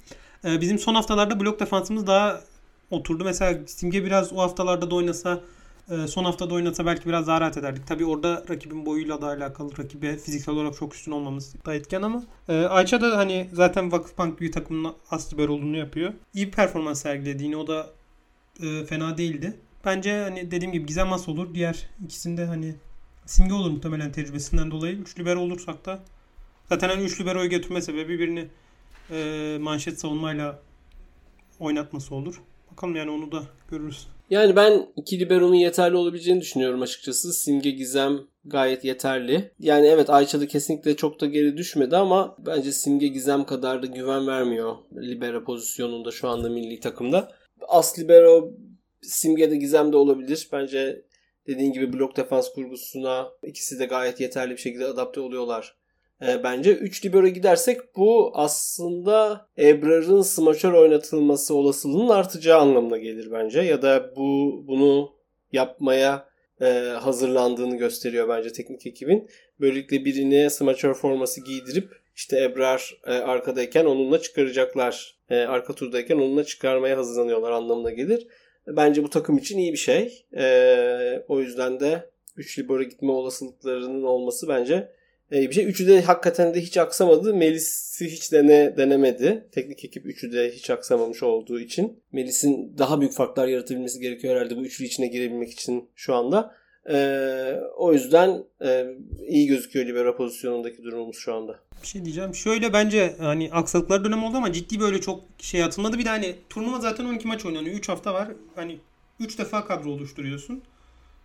Ee, 0.46 0.62
bizim 0.62 0.80
son 0.80 0.96
haftalarda 0.96 1.40
blok 1.40 1.60
defansımız 1.60 2.08
daha 2.08 2.42
oturdu. 2.92 3.24
Mesela 3.24 3.68
Simge 3.68 4.06
biraz 4.06 4.34
o 4.34 4.38
haftalarda 4.38 4.92
da 4.92 4.96
oynasa 4.96 5.42
e, 5.90 6.08
son 6.08 6.24
haftada 6.24 6.54
oynasa 6.54 6.86
belki 6.86 7.06
biraz 7.06 7.28
daha 7.28 7.42
rahat 7.42 7.58
ederdik. 7.58 7.88
Tabii 7.88 8.06
orada 8.06 8.44
rakibin 8.50 8.86
boyuyla 8.86 9.22
da 9.22 9.28
alakalı. 9.28 9.78
Rakibe 9.78 10.18
fiziksel 10.18 10.56
olarak 10.56 10.78
çok 10.78 10.96
üstün 10.96 11.12
olmamız 11.12 11.56
da 11.66 11.76
etken 11.76 12.02
ama 12.02 12.24
e, 12.50 12.54
Ayça 12.54 13.02
da 13.02 13.18
hani 13.18 13.50
zaten 13.54 13.92
Vakıfbank 13.92 14.42
bir 14.42 14.52
takımın 14.52 14.94
aslı 15.12 15.38
böyle 15.38 15.52
olduğunu 15.52 15.78
yapıyor. 15.78 16.14
İyi 16.34 16.48
bir 16.48 16.52
performans 16.52 17.02
sergilediğini 17.02 17.58
o 17.58 17.68
da 17.68 17.90
e, 18.64 18.86
fena 18.86 19.18
değildi. 19.18 19.60
Bence 19.86 20.22
hani 20.22 20.52
dediğim 20.52 20.74
gibi 20.74 20.86
Gizem 20.86 21.14
As 21.14 21.30
olur. 21.30 21.54
Diğer 21.54 21.90
ikisinde 22.06 22.46
hani 22.46 22.76
Simge 23.26 23.54
olur 23.54 23.72
muhtemelen 23.72 24.12
tecrübesinden 24.12 24.72
dolayı. 24.72 24.96
Üç 24.96 25.20
libero 25.20 25.40
olursak 25.40 25.86
da 25.86 26.00
zaten 26.70 26.90
hani 26.90 27.04
üç 27.04 27.22
liberoyu 27.22 27.50
götürme 27.50 27.82
sebebi 27.82 28.20
birini 28.20 28.48
e, 29.12 29.58
manşet 29.60 30.00
savunmayla 30.00 30.60
oynatması 31.60 32.16
olur. 32.16 32.42
Bakalım 32.72 32.96
yani 32.96 33.12
onu 33.12 33.32
da 33.32 33.44
görürüz. 33.72 34.08
Yani 34.30 34.56
ben 34.56 34.88
iki 34.96 35.20
libero'nun 35.20 35.56
yeterli 35.56 35.96
olabileceğini 35.96 36.42
düşünüyorum 36.42 36.82
açıkçası. 36.82 37.34
Simge 37.34 37.72
Gizem 37.72 38.20
gayet 38.46 38.86
yeterli. 38.86 39.52
Yani 39.60 39.88
evet 39.88 40.10
Ayça 40.10 40.42
da 40.42 40.48
kesinlikle 40.48 40.96
çok 40.96 41.22
da 41.22 41.26
geri 41.26 41.58
düşmedi 41.58 41.98
ama 41.98 42.36
bence 42.40 42.72
Simge 42.72 43.08
Gizem 43.08 43.46
kadar 43.46 43.84
da 43.84 43.86
güven 43.86 44.28
vermiyor 44.28 44.76
libero 44.96 45.44
pozisyonunda 45.44 46.12
şu 46.12 46.30
anda 46.30 46.50
milli 46.50 46.80
takımda. 46.80 47.32
As 47.68 48.00
libero 48.00 48.52
Simge 49.02 49.52
de 49.52 49.56
Gizem 49.56 49.92
de 49.92 49.98
olabilir. 49.98 50.48
Bence 50.52 51.06
dediğin 51.48 51.74
gibi 51.74 51.94
blok 51.94 52.18
defans 52.18 52.54
kurgusuna 52.54 53.28
ikisi 53.44 53.80
de 53.80 53.86
gayet 53.86 54.20
yeterli 54.20 54.52
bir 54.52 54.58
şekilde 54.58 54.86
adapte 54.86 55.20
oluyorlar. 55.20 55.76
E, 56.28 56.44
bence 56.44 56.72
3 56.72 57.06
libero 57.06 57.28
gidersek 57.28 57.96
bu 57.96 58.32
aslında 58.34 59.48
Ebrar'ın 59.58 60.22
smaçör 60.22 60.74
oynatılması 60.74 61.56
olasılığının 61.56 62.10
artacağı 62.10 62.60
anlamına 62.60 62.98
gelir 62.98 63.32
bence. 63.32 63.62
Ya 63.62 63.82
da 63.82 64.16
bu 64.16 64.64
bunu 64.68 65.12
yapmaya 65.52 66.28
e, 66.62 66.66
hazırlandığını 67.02 67.78
gösteriyor 67.78 68.30
bence 68.30 68.52
teknik 68.52 68.86
ekibin. 68.86 69.30
Böylelikle 69.60 70.06
birini 70.06 70.50
smaçör 70.50 70.94
forması 70.94 71.42
giydirip 71.42 71.90
işte 72.16 72.44
Ebrar 72.44 72.98
e, 73.08 73.12
arkadayken 73.12 73.86
onunla 73.86 74.22
çıkaracaklar. 74.22 75.16
E, 75.30 75.36
arka 75.36 75.74
turdayken 75.74 76.18
onunla 76.18 76.44
çıkarmaya 76.44 76.98
hazırlanıyorlar 76.98 77.52
anlamına 77.52 77.92
gelir. 77.92 78.28
Bence 78.68 79.04
bu 79.04 79.10
takım 79.10 79.38
için 79.38 79.58
iyi 79.58 79.72
bir 79.72 79.78
şey. 79.78 80.26
E, 80.38 81.26
o 81.28 81.40
yüzden 81.40 81.80
de 81.80 82.10
3 82.38 82.60
libero 82.60 82.84
gitme 82.84 83.12
olasılıklarının 83.12 84.04
olması 84.04 84.48
bence 84.48 84.90
bir 85.42 85.54
şey. 85.54 85.66
Üçü 85.66 85.88
de 85.88 86.02
hakikaten 86.02 86.54
de 86.54 86.62
hiç 86.62 86.78
aksamadı. 86.78 87.34
Melis'i 87.34 88.12
hiç 88.12 88.32
dene, 88.32 88.78
denemedi. 88.78 89.48
Teknik 89.52 89.86
ekip 89.86 90.06
üçü 90.06 90.32
de 90.32 90.52
hiç 90.52 90.70
aksamamış 90.70 91.24
olduğu 91.24 91.60
için. 91.60 92.04
Melis'in 92.12 92.78
daha 92.78 93.00
büyük 93.02 93.14
farklar 93.14 93.48
yaratabilmesi 93.48 94.00
gerekiyor 94.00 94.36
herhalde 94.36 94.58
bu 94.58 94.66
üçlü 94.66 94.86
içine 94.86 95.08
girebilmek 95.08 95.52
için 95.52 95.90
şu 95.96 96.16
anda. 96.16 96.56
Ee, 96.90 97.60
o 97.78 97.94
yüzden 97.94 98.44
e, 98.66 98.86
iyi 99.28 99.48
gözüküyor 99.48 99.86
libero 99.86 100.18
pozisyonundaki 100.18 100.84
durumumuz 100.84 101.18
şu 101.18 101.34
anda. 101.34 101.60
Bir 101.82 101.88
şey 101.88 102.06
diyeceğim. 102.06 102.36
Şöyle 102.36 102.74
bence 102.74 103.16
hani 103.20 103.50
aksaklıklar 103.52 104.06
dönem 104.06 104.24
oldu 104.24 104.38
ama 104.38 104.54
ciddi 104.54 104.80
böyle 104.80 105.02
çok 105.02 105.24
şey 105.40 105.64
atılmadı. 105.64 106.00
Bir 106.00 106.06
de 106.06 106.10
hani 106.10 106.36
turnuva 106.50 106.80
zaten 106.80 107.06
12 107.06 107.28
maç 107.28 107.46
oynanıyor. 107.46 107.76
3 107.76 107.90
hafta 107.90 108.14
var. 108.14 108.28
Hani 108.56 108.80
3 109.20 109.40
defa 109.40 109.66
kadro 109.66 109.90
oluşturuyorsun. 109.90 110.64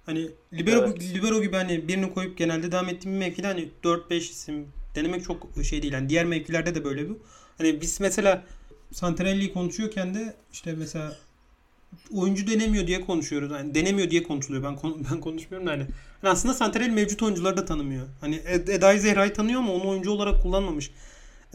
Hani 0.08 0.28
libero 0.52 0.86
evet. 0.86 1.14
libero 1.14 1.42
gibi 1.42 1.56
hani 1.56 1.88
birini 1.88 2.14
koyup 2.14 2.38
genelde 2.38 2.72
devam 2.72 2.88
ettiğim 2.88 3.14
bir 3.14 3.18
mevkide 3.18 3.46
hani 3.46 3.68
4-5 3.84 4.16
isim 4.16 4.68
denemek 4.94 5.24
çok 5.24 5.48
şey 5.64 5.82
değil. 5.82 5.92
Yani 5.92 6.08
diğer 6.08 6.24
mevkilerde 6.24 6.74
de 6.74 6.84
böyle 6.84 7.08
bu. 7.08 7.18
Hani 7.58 7.80
biz 7.80 8.00
mesela 8.00 8.44
Santarelli'yi 8.92 9.52
konuşuyorken 9.52 10.14
de 10.14 10.34
işte 10.52 10.72
mesela 10.72 11.16
oyuncu 12.14 12.46
denemiyor 12.46 12.86
diye 12.86 13.00
konuşuyoruz. 13.00 13.50
Yani 13.50 13.74
denemiyor 13.74 14.10
diye 14.10 14.22
konuşuluyor. 14.22 14.64
Ben 14.64 14.78
ben 15.12 15.20
konuşmuyorum 15.20 15.66
da 15.66 15.72
hani. 15.72 15.86
hani 16.20 16.30
aslında 16.30 16.54
Santarelli 16.54 16.92
mevcut 16.92 17.22
oyuncuları 17.22 17.56
da 17.56 17.64
tanımıyor. 17.64 18.06
Hani 18.20 18.40
Ed 18.46 18.68
Eda'yı 18.68 19.00
Zehra'yı 19.00 19.32
tanıyor 19.32 19.60
ama 19.60 19.72
onu 19.72 19.88
oyuncu 19.88 20.10
olarak 20.10 20.42
kullanmamış. 20.42 20.90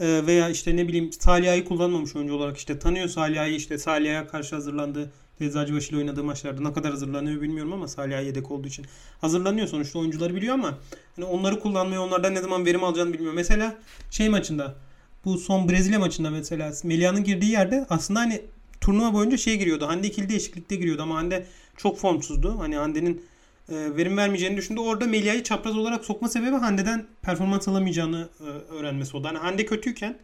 Ee, 0.00 0.22
veya 0.26 0.48
işte 0.48 0.76
ne 0.76 0.88
bileyim 0.88 1.12
Saliha'yı 1.12 1.64
kullanmamış 1.64 2.16
oyuncu 2.16 2.34
olarak 2.34 2.56
işte 2.56 2.78
tanıyor 2.78 3.08
Saliha'yı 3.08 3.54
işte 3.54 3.78
Saliha'ya 3.78 4.28
karşı 4.28 4.54
hazırlandı. 4.54 5.10
Eczacıbaşı 5.40 5.90
ile 5.90 5.96
oynadığı 5.96 6.24
maçlarda 6.24 6.60
ne 6.60 6.72
kadar 6.72 6.90
hazırlanıyor 6.90 7.42
bilmiyorum 7.42 7.72
ama 7.72 7.88
Salih 7.88 8.26
yedek 8.26 8.50
olduğu 8.50 8.68
için 8.68 8.86
hazırlanıyor 9.20 9.66
sonuçta 9.66 9.98
oyuncuları 9.98 10.34
biliyor 10.34 10.54
ama 10.54 10.78
hani 11.16 11.24
onları 11.24 11.60
kullanmıyor 11.60 12.06
onlardan 12.06 12.34
ne 12.34 12.40
zaman 12.40 12.66
verim 12.66 12.84
alacağını 12.84 13.12
bilmiyor. 13.12 13.34
Mesela 13.34 13.76
şey 14.10 14.28
maçında 14.28 14.74
bu 15.24 15.38
son 15.38 15.68
Brezilya 15.68 15.98
maçında 15.98 16.30
mesela 16.30 16.72
Melia'nın 16.84 17.24
girdiği 17.24 17.52
yerde 17.52 17.86
aslında 17.90 18.20
hani 18.20 18.42
turnuva 18.80 19.12
boyunca 19.12 19.36
şey 19.36 19.58
giriyordu. 19.58 19.86
Hande 19.86 20.06
ikili 20.06 20.28
değişiklikte 20.28 20.76
giriyordu 20.76 21.02
ama 21.02 21.14
Hande 21.14 21.46
çok 21.76 21.98
formsuzdu. 21.98 22.58
Hani 22.58 22.76
Hande'nin 22.76 23.22
e, 23.68 23.96
verim 23.96 24.16
vermeyeceğini 24.16 24.56
düşündü. 24.56 24.80
Orada 24.80 25.06
Melia'yı 25.06 25.42
çapraz 25.42 25.76
olarak 25.76 26.04
sokma 26.04 26.28
sebebi 26.28 26.56
Hande'den 26.56 27.06
performans 27.22 27.68
alamayacağını 27.68 28.28
e, 28.40 28.44
öğrenmesi 28.74 29.16
oldu. 29.16 29.28
Hani 29.28 29.38
Hande 29.38 29.66
kötüyken 29.66 30.18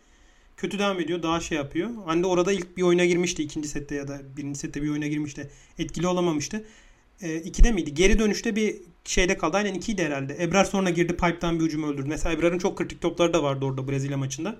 kötü 0.60 0.78
devam 0.78 1.00
ediyor. 1.00 1.22
Daha 1.22 1.40
şey 1.40 1.58
yapıyor. 1.58 1.90
Hande 2.06 2.26
orada 2.26 2.52
ilk 2.52 2.76
bir 2.76 2.82
oyuna 2.82 3.04
girmişti. 3.04 3.42
ikinci 3.42 3.68
sette 3.68 3.94
ya 3.94 4.08
da 4.08 4.20
birinci 4.36 4.58
sette 4.58 4.82
bir 4.82 4.90
oyuna 4.90 5.06
girmişti. 5.06 5.50
Etkili 5.78 6.06
olamamıştı. 6.06 6.64
E, 7.22 7.36
ikide 7.36 7.72
miydi? 7.72 7.94
Geri 7.94 8.18
dönüşte 8.18 8.56
bir 8.56 8.76
şeyde 9.04 9.38
kaldı. 9.38 9.56
Aynen 9.56 9.74
ikiydi 9.74 10.04
herhalde. 10.04 10.36
Ebrar 10.42 10.64
sonra 10.64 10.90
girdi 10.90 11.12
pipe'tan 11.12 11.60
bir 11.60 11.64
hücum 11.64 11.82
öldürdü. 11.82 12.08
Mesela 12.08 12.34
Ebrar'ın 12.34 12.58
çok 12.58 12.78
kritik 12.78 13.00
topları 13.00 13.32
da 13.32 13.42
vardı 13.42 13.64
orada 13.64 13.88
Brezilya 13.88 14.16
maçında. 14.16 14.56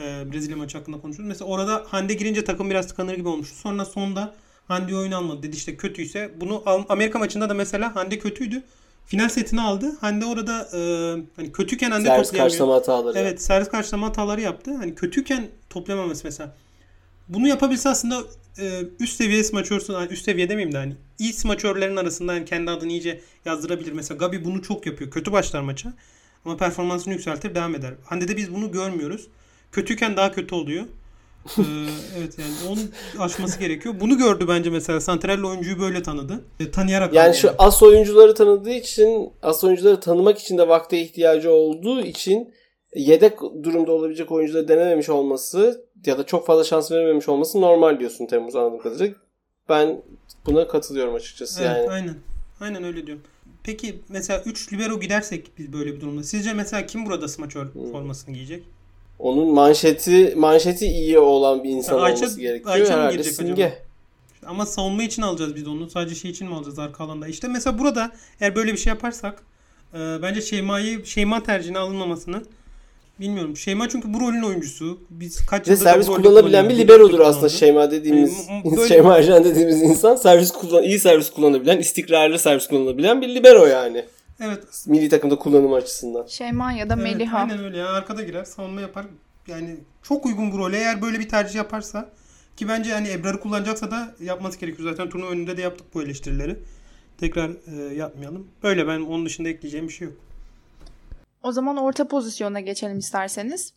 E, 0.00 0.32
Brezilya 0.32 0.56
maçı 0.56 0.78
hakkında 0.78 1.00
konuşuyoruz. 1.00 1.28
Mesela 1.28 1.50
orada 1.50 1.84
Hande 1.88 2.14
girince 2.14 2.44
takım 2.44 2.70
biraz 2.70 2.88
tıkanır 2.88 3.14
gibi 3.14 3.28
olmuştu. 3.28 3.56
Sonra 3.56 3.84
sonda 3.84 4.34
Hande 4.68 4.96
oyun 4.96 5.12
almadı 5.12 5.42
dedi 5.42 5.56
işte 5.56 5.76
kötüyse. 5.76 6.34
Bunu 6.40 6.62
Amerika 6.88 7.18
maçında 7.18 7.48
da 7.48 7.54
mesela 7.54 7.96
Hande 7.96 8.18
kötüydü 8.18 8.62
final 9.08 9.28
setini 9.28 9.60
aldı. 9.60 9.96
Hande 10.00 10.24
orada 10.24 10.68
e, 10.74 10.80
hani 11.36 11.52
kötüyken 11.52 11.90
Hande 11.90 12.08
servis 12.08 12.32
karşılama 12.32 12.74
hataları. 12.74 13.18
Evet, 13.18 13.42
servis 13.42 13.68
karşılama 13.68 14.06
hataları 14.06 14.40
yaptı. 14.40 14.74
Hani 14.74 14.94
kötüyken 14.94 15.48
toplayamaması 15.70 16.20
mesela. 16.24 16.54
Bunu 17.28 17.48
yapabilse 17.48 17.88
aslında 17.88 18.22
e, 18.58 18.82
üst 19.00 19.16
seviye 19.16 19.44
smaçörsün, 19.44 19.92
yani 19.92 20.12
üst 20.12 20.24
seviye 20.24 20.48
demeyeyim 20.48 20.74
de 20.74 20.78
hani 20.78 20.96
iyi 21.18 21.32
smaçörlerin 21.32 21.96
arasında 21.96 22.34
yani 22.34 22.44
kendi 22.44 22.70
adını 22.70 22.92
iyice 22.92 23.20
yazdırabilir. 23.44 23.92
Mesela 23.92 24.18
Gabi 24.18 24.44
bunu 24.44 24.62
çok 24.62 24.86
yapıyor. 24.86 25.10
Kötü 25.10 25.32
başlar 25.32 25.60
maça 25.60 25.92
ama 26.44 26.56
performansını 26.56 27.14
yükseltir, 27.14 27.54
devam 27.54 27.74
eder. 27.74 27.94
Hande'de 28.04 28.36
biz 28.36 28.54
bunu 28.54 28.72
görmüyoruz. 28.72 29.26
Kötüyken 29.72 30.16
daha 30.16 30.32
kötü 30.32 30.54
oluyor 30.54 30.84
ee, 31.58 31.62
evet 32.18 32.38
yani 32.38 32.52
onun 32.68 32.90
aşması 33.18 33.60
gerekiyor. 33.60 33.94
Bunu 34.00 34.18
gördü 34.18 34.44
bence 34.48 34.70
mesela. 34.70 35.00
Santrelli 35.00 35.46
oyuncuyu 35.46 35.80
böyle 35.80 36.02
tanıdı. 36.02 36.44
E, 36.60 36.70
tanıyarak 36.70 37.14
Yani 37.14 37.34
şu 37.34 37.50
as 37.58 37.82
oyuncuları 37.82 38.34
tanıdığı 38.34 38.70
için 38.70 39.32
as 39.42 39.64
oyuncuları 39.64 40.00
tanımak 40.00 40.38
için 40.38 40.58
de 40.58 40.68
vakte 40.68 41.00
ihtiyacı 41.00 41.52
olduğu 41.52 42.00
için 42.00 42.54
yedek 42.94 43.40
durumda 43.62 43.92
olabilecek 43.92 44.32
oyuncuları 44.32 44.68
denememiş 44.68 45.08
olması 45.08 45.84
ya 46.06 46.18
da 46.18 46.26
çok 46.26 46.46
fazla 46.46 46.64
şans 46.64 46.92
verememiş 46.92 47.28
olması 47.28 47.60
normal 47.60 48.00
diyorsun 48.00 48.26
Temmuz 48.26 48.56
anladığım 48.56 48.78
kadarıyla. 48.78 49.14
Ben 49.68 50.02
buna 50.46 50.68
katılıyorum 50.68 51.14
açıkçası 51.14 51.62
evet, 51.62 51.76
yani. 51.76 51.90
Aynen. 51.90 52.14
Aynen 52.60 52.84
öyle 52.84 53.06
diyorum. 53.06 53.22
Peki 53.64 54.00
mesela 54.08 54.42
3 54.46 54.72
libero 54.72 55.00
gidersek 55.00 55.50
biz 55.58 55.72
böyle 55.72 55.94
bir 55.94 56.00
durumda. 56.00 56.22
Sizce 56.22 56.52
mesela 56.52 56.86
kim 56.86 57.06
burada 57.06 57.28
smaçör 57.28 57.74
hmm. 57.74 57.92
formasını 57.92 58.34
giyecek? 58.34 58.64
Onun 59.18 59.48
manşeti 59.48 60.34
manşeti 60.36 60.86
iyi 60.86 61.18
olan 61.18 61.64
bir 61.64 61.70
insan 61.70 61.98
Ayça, 61.98 62.18
olması 62.18 62.40
gerekiyor. 62.40 62.74
Ayça 62.74 63.10
girecek 63.10 63.34
Simge. 63.34 63.52
acaba? 63.52 63.74
Ama 64.46 64.66
savunma 64.66 65.02
için 65.02 65.22
alacağız 65.22 65.56
biz 65.56 65.68
onu. 65.68 65.90
Sadece 65.90 66.14
şey 66.14 66.30
için 66.30 66.48
mi 66.48 66.54
alacağız 66.54 66.78
arka 66.78 67.04
alanda? 67.04 67.28
İşte 67.28 67.48
mesela 67.48 67.78
burada 67.78 68.10
eğer 68.40 68.56
böyle 68.56 68.72
bir 68.72 68.78
şey 68.78 68.90
yaparsak 68.90 69.42
e, 69.94 69.98
bence 70.22 70.40
Şeyma'yı 70.40 71.06
Şeyma 71.06 71.42
tercihine 71.42 71.78
alınmamasını 71.78 72.42
bilmiyorum. 73.20 73.56
Şeyma 73.56 73.88
çünkü 73.88 74.14
bu 74.14 74.20
rolün 74.20 74.42
oyuncusu. 74.42 74.98
Biz 75.10 75.46
kaç 75.46 75.68
yıldır 75.68 75.82
servis 75.82 76.06
kullanabilen 76.06 76.68
bir 76.68 76.76
liberodur 76.76 77.20
aslında 77.20 77.48
Şeyma 77.48 77.90
dediğimiz 77.90 78.48
böyle... 78.76 78.88
Şeyma 78.88 79.18
Ercan 79.18 79.44
dediğimiz 79.44 79.82
insan 79.82 80.16
servis 80.16 80.50
kullan 80.50 80.82
iyi 80.82 80.98
servis 80.98 81.30
kullanabilen, 81.30 81.78
istikrarlı 81.78 82.38
servis 82.38 82.66
kullanabilen 82.66 83.20
bir 83.22 83.34
libero 83.34 83.66
yani. 83.66 84.04
Evet. 84.40 84.84
Milli 84.86 85.08
takımda 85.08 85.36
kullanım 85.36 85.72
açısından. 85.72 86.26
Şeyma 86.26 86.72
ya 86.72 86.90
da 86.90 86.94
evet, 86.94 87.04
Meliha. 87.04 87.38
Aynen 87.38 87.64
öyle 87.64 87.78
ya. 87.78 87.88
Arkada 87.88 88.22
girer 88.22 88.44
savunma 88.44 88.80
yapar. 88.80 89.06
Yani 89.46 89.76
çok 90.02 90.26
uygun 90.26 90.52
bu 90.52 90.58
role. 90.58 90.76
Eğer 90.76 91.02
böyle 91.02 91.20
bir 91.20 91.28
tercih 91.28 91.54
yaparsa 91.54 92.10
ki 92.56 92.68
bence 92.68 92.90
yani 92.90 93.08
Ebrar'ı 93.08 93.40
kullanacaksa 93.40 93.90
da 93.90 94.14
yapması 94.20 94.58
gerekiyor. 94.58 94.90
Zaten 94.90 95.10
turnuva 95.10 95.30
önünde 95.30 95.56
de 95.56 95.62
yaptık 95.62 95.86
bu 95.94 96.02
eleştirileri. 96.02 96.58
Tekrar 97.18 97.50
e, 97.50 97.94
yapmayalım. 97.94 98.48
Böyle 98.62 98.86
ben 98.86 99.00
onun 99.00 99.26
dışında 99.26 99.48
ekleyeceğim 99.48 99.88
bir 99.88 99.92
şey 99.92 100.08
yok. 100.08 100.16
O 101.42 101.52
zaman 101.52 101.76
orta 101.76 102.08
pozisyona 102.08 102.60
geçelim 102.60 102.98
isterseniz. 102.98 103.74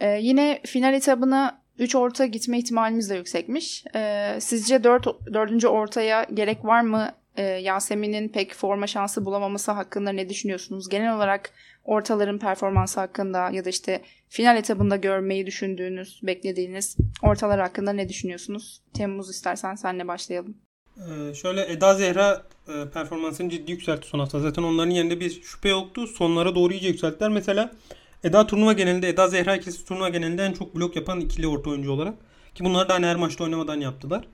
Ee, 0.00 0.18
yine 0.20 0.60
final 0.66 0.94
etabına 0.94 1.62
3 1.78 1.94
orta 1.94 2.26
gitme 2.26 2.58
ihtimalimiz 2.58 3.10
de 3.10 3.14
yüksekmiş. 3.14 3.84
Ee, 3.94 4.38
sizce 4.40 4.84
4 4.84 5.06
dört, 5.06 5.34
4. 5.34 5.64
ortaya 5.64 6.24
gerek 6.34 6.64
var 6.64 6.80
mı 6.80 7.10
e, 7.36 7.42
Yasemin'in 7.42 8.28
pek 8.28 8.54
forma 8.54 8.86
şansı 8.86 9.24
bulamaması 9.24 9.72
hakkında 9.72 10.12
ne 10.12 10.28
düşünüyorsunuz? 10.28 10.88
Genel 10.88 11.16
olarak 11.16 11.50
ortaların 11.84 12.38
performansı 12.38 13.00
hakkında 13.00 13.50
ya 13.50 13.64
da 13.64 13.68
işte 13.68 14.02
final 14.28 14.56
etabında 14.56 14.96
görmeyi 14.96 15.46
düşündüğünüz, 15.46 16.20
beklediğiniz 16.22 16.96
ortalar 17.22 17.60
hakkında 17.60 17.92
ne 17.92 18.08
düşünüyorsunuz? 18.08 18.82
Temmuz 18.94 19.30
istersen 19.30 19.74
senle 19.74 20.08
başlayalım. 20.08 20.56
Ee, 20.96 21.34
şöyle 21.34 21.72
Eda 21.72 21.94
Zehra 21.94 22.42
e, 22.68 22.90
performansını 22.90 23.50
ciddi 23.50 23.72
yükseltti 23.72 24.08
son 24.08 24.18
hafta. 24.18 24.40
Zaten 24.40 24.62
onların 24.62 24.90
yerinde 24.90 25.20
bir 25.20 25.42
şüphe 25.42 25.68
yoktu. 25.68 26.06
Sonlara 26.06 26.54
doğru 26.54 26.72
iyice 26.72 26.88
yükselttiler. 26.88 27.30
Mesela 27.30 27.72
Eda 28.24 28.46
turnuva 28.46 28.72
genelinde, 28.72 29.08
Eda 29.08 29.28
Zehra 29.28 29.56
ikisi 29.56 29.84
turnuva 29.84 30.08
genelinde 30.08 30.44
en 30.44 30.52
çok 30.52 30.76
blok 30.76 30.96
yapan 30.96 31.20
ikili 31.20 31.46
orta 31.46 31.70
oyuncu 31.70 31.92
olarak. 31.92 32.14
Ki 32.54 32.64
bunları 32.64 32.88
da 32.88 32.94
hani 32.94 33.06
her 33.06 33.16
maçta 33.16 33.44
oynamadan 33.44 33.80
yaptılar. 33.80 34.24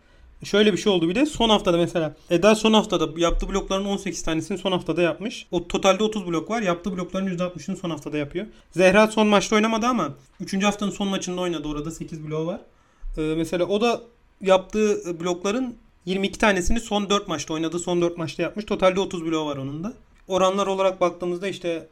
Şöyle 0.45 0.73
bir 0.73 0.79
şey 0.79 0.93
oldu 0.93 1.09
bir 1.09 1.15
de 1.15 1.27
son 1.27 1.49
haftada 1.49 1.77
mesela 1.77 2.17
Eda 2.31 2.55
son 2.55 2.73
haftada 2.73 3.21
yaptığı 3.21 3.49
blokların 3.49 3.85
18 3.85 4.23
tanesini 4.23 4.59
son 4.59 4.73
haftada 4.73 5.03
yapmış. 5.03 5.47
O 5.51 5.69
totalde 5.69 6.03
30 6.03 6.27
blok 6.27 6.51
var. 6.51 6.63
Yaptığı 6.63 6.97
blokların 6.97 7.27
%60'ını 7.27 7.77
son 7.77 7.91
haftada 7.91 8.19
yapıyor. 8.19 8.47
Zehra 8.71 9.07
son 9.07 9.27
maçta 9.27 9.57
oynamadı 9.57 9.87
ama 9.87 10.15
3. 10.41 10.63
haftanın 10.63 10.91
son 10.91 11.09
maçında 11.09 11.41
oynadı. 11.41 11.69
Orada 11.69 11.91
8 11.91 12.27
bloğu 12.27 12.47
var. 12.47 12.61
Ee, 13.19 13.21
mesela 13.21 13.65
o 13.65 13.81
da 13.81 14.01
yaptığı 14.41 15.21
blokların 15.21 15.77
22 16.05 16.39
tanesini 16.39 16.81
son 16.81 17.11
4 17.11 17.29
maçta 17.29 17.55
oynadığı 17.55 17.79
son 17.79 18.03
4 18.03 18.19
maçta 18.19 18.43
yapmış. 18.43 18.65
Totalde 18.65 19.01
30 19.01 19.25
bloğu 19.25 19.47
var 19.47 19.57
onun 19.57 19.85
da. 19.85 19.93
Oranlar 20.29 20.67
olarak 20.67 21.01
baktığımızda 21.01 21.49
işte 21.49 21.89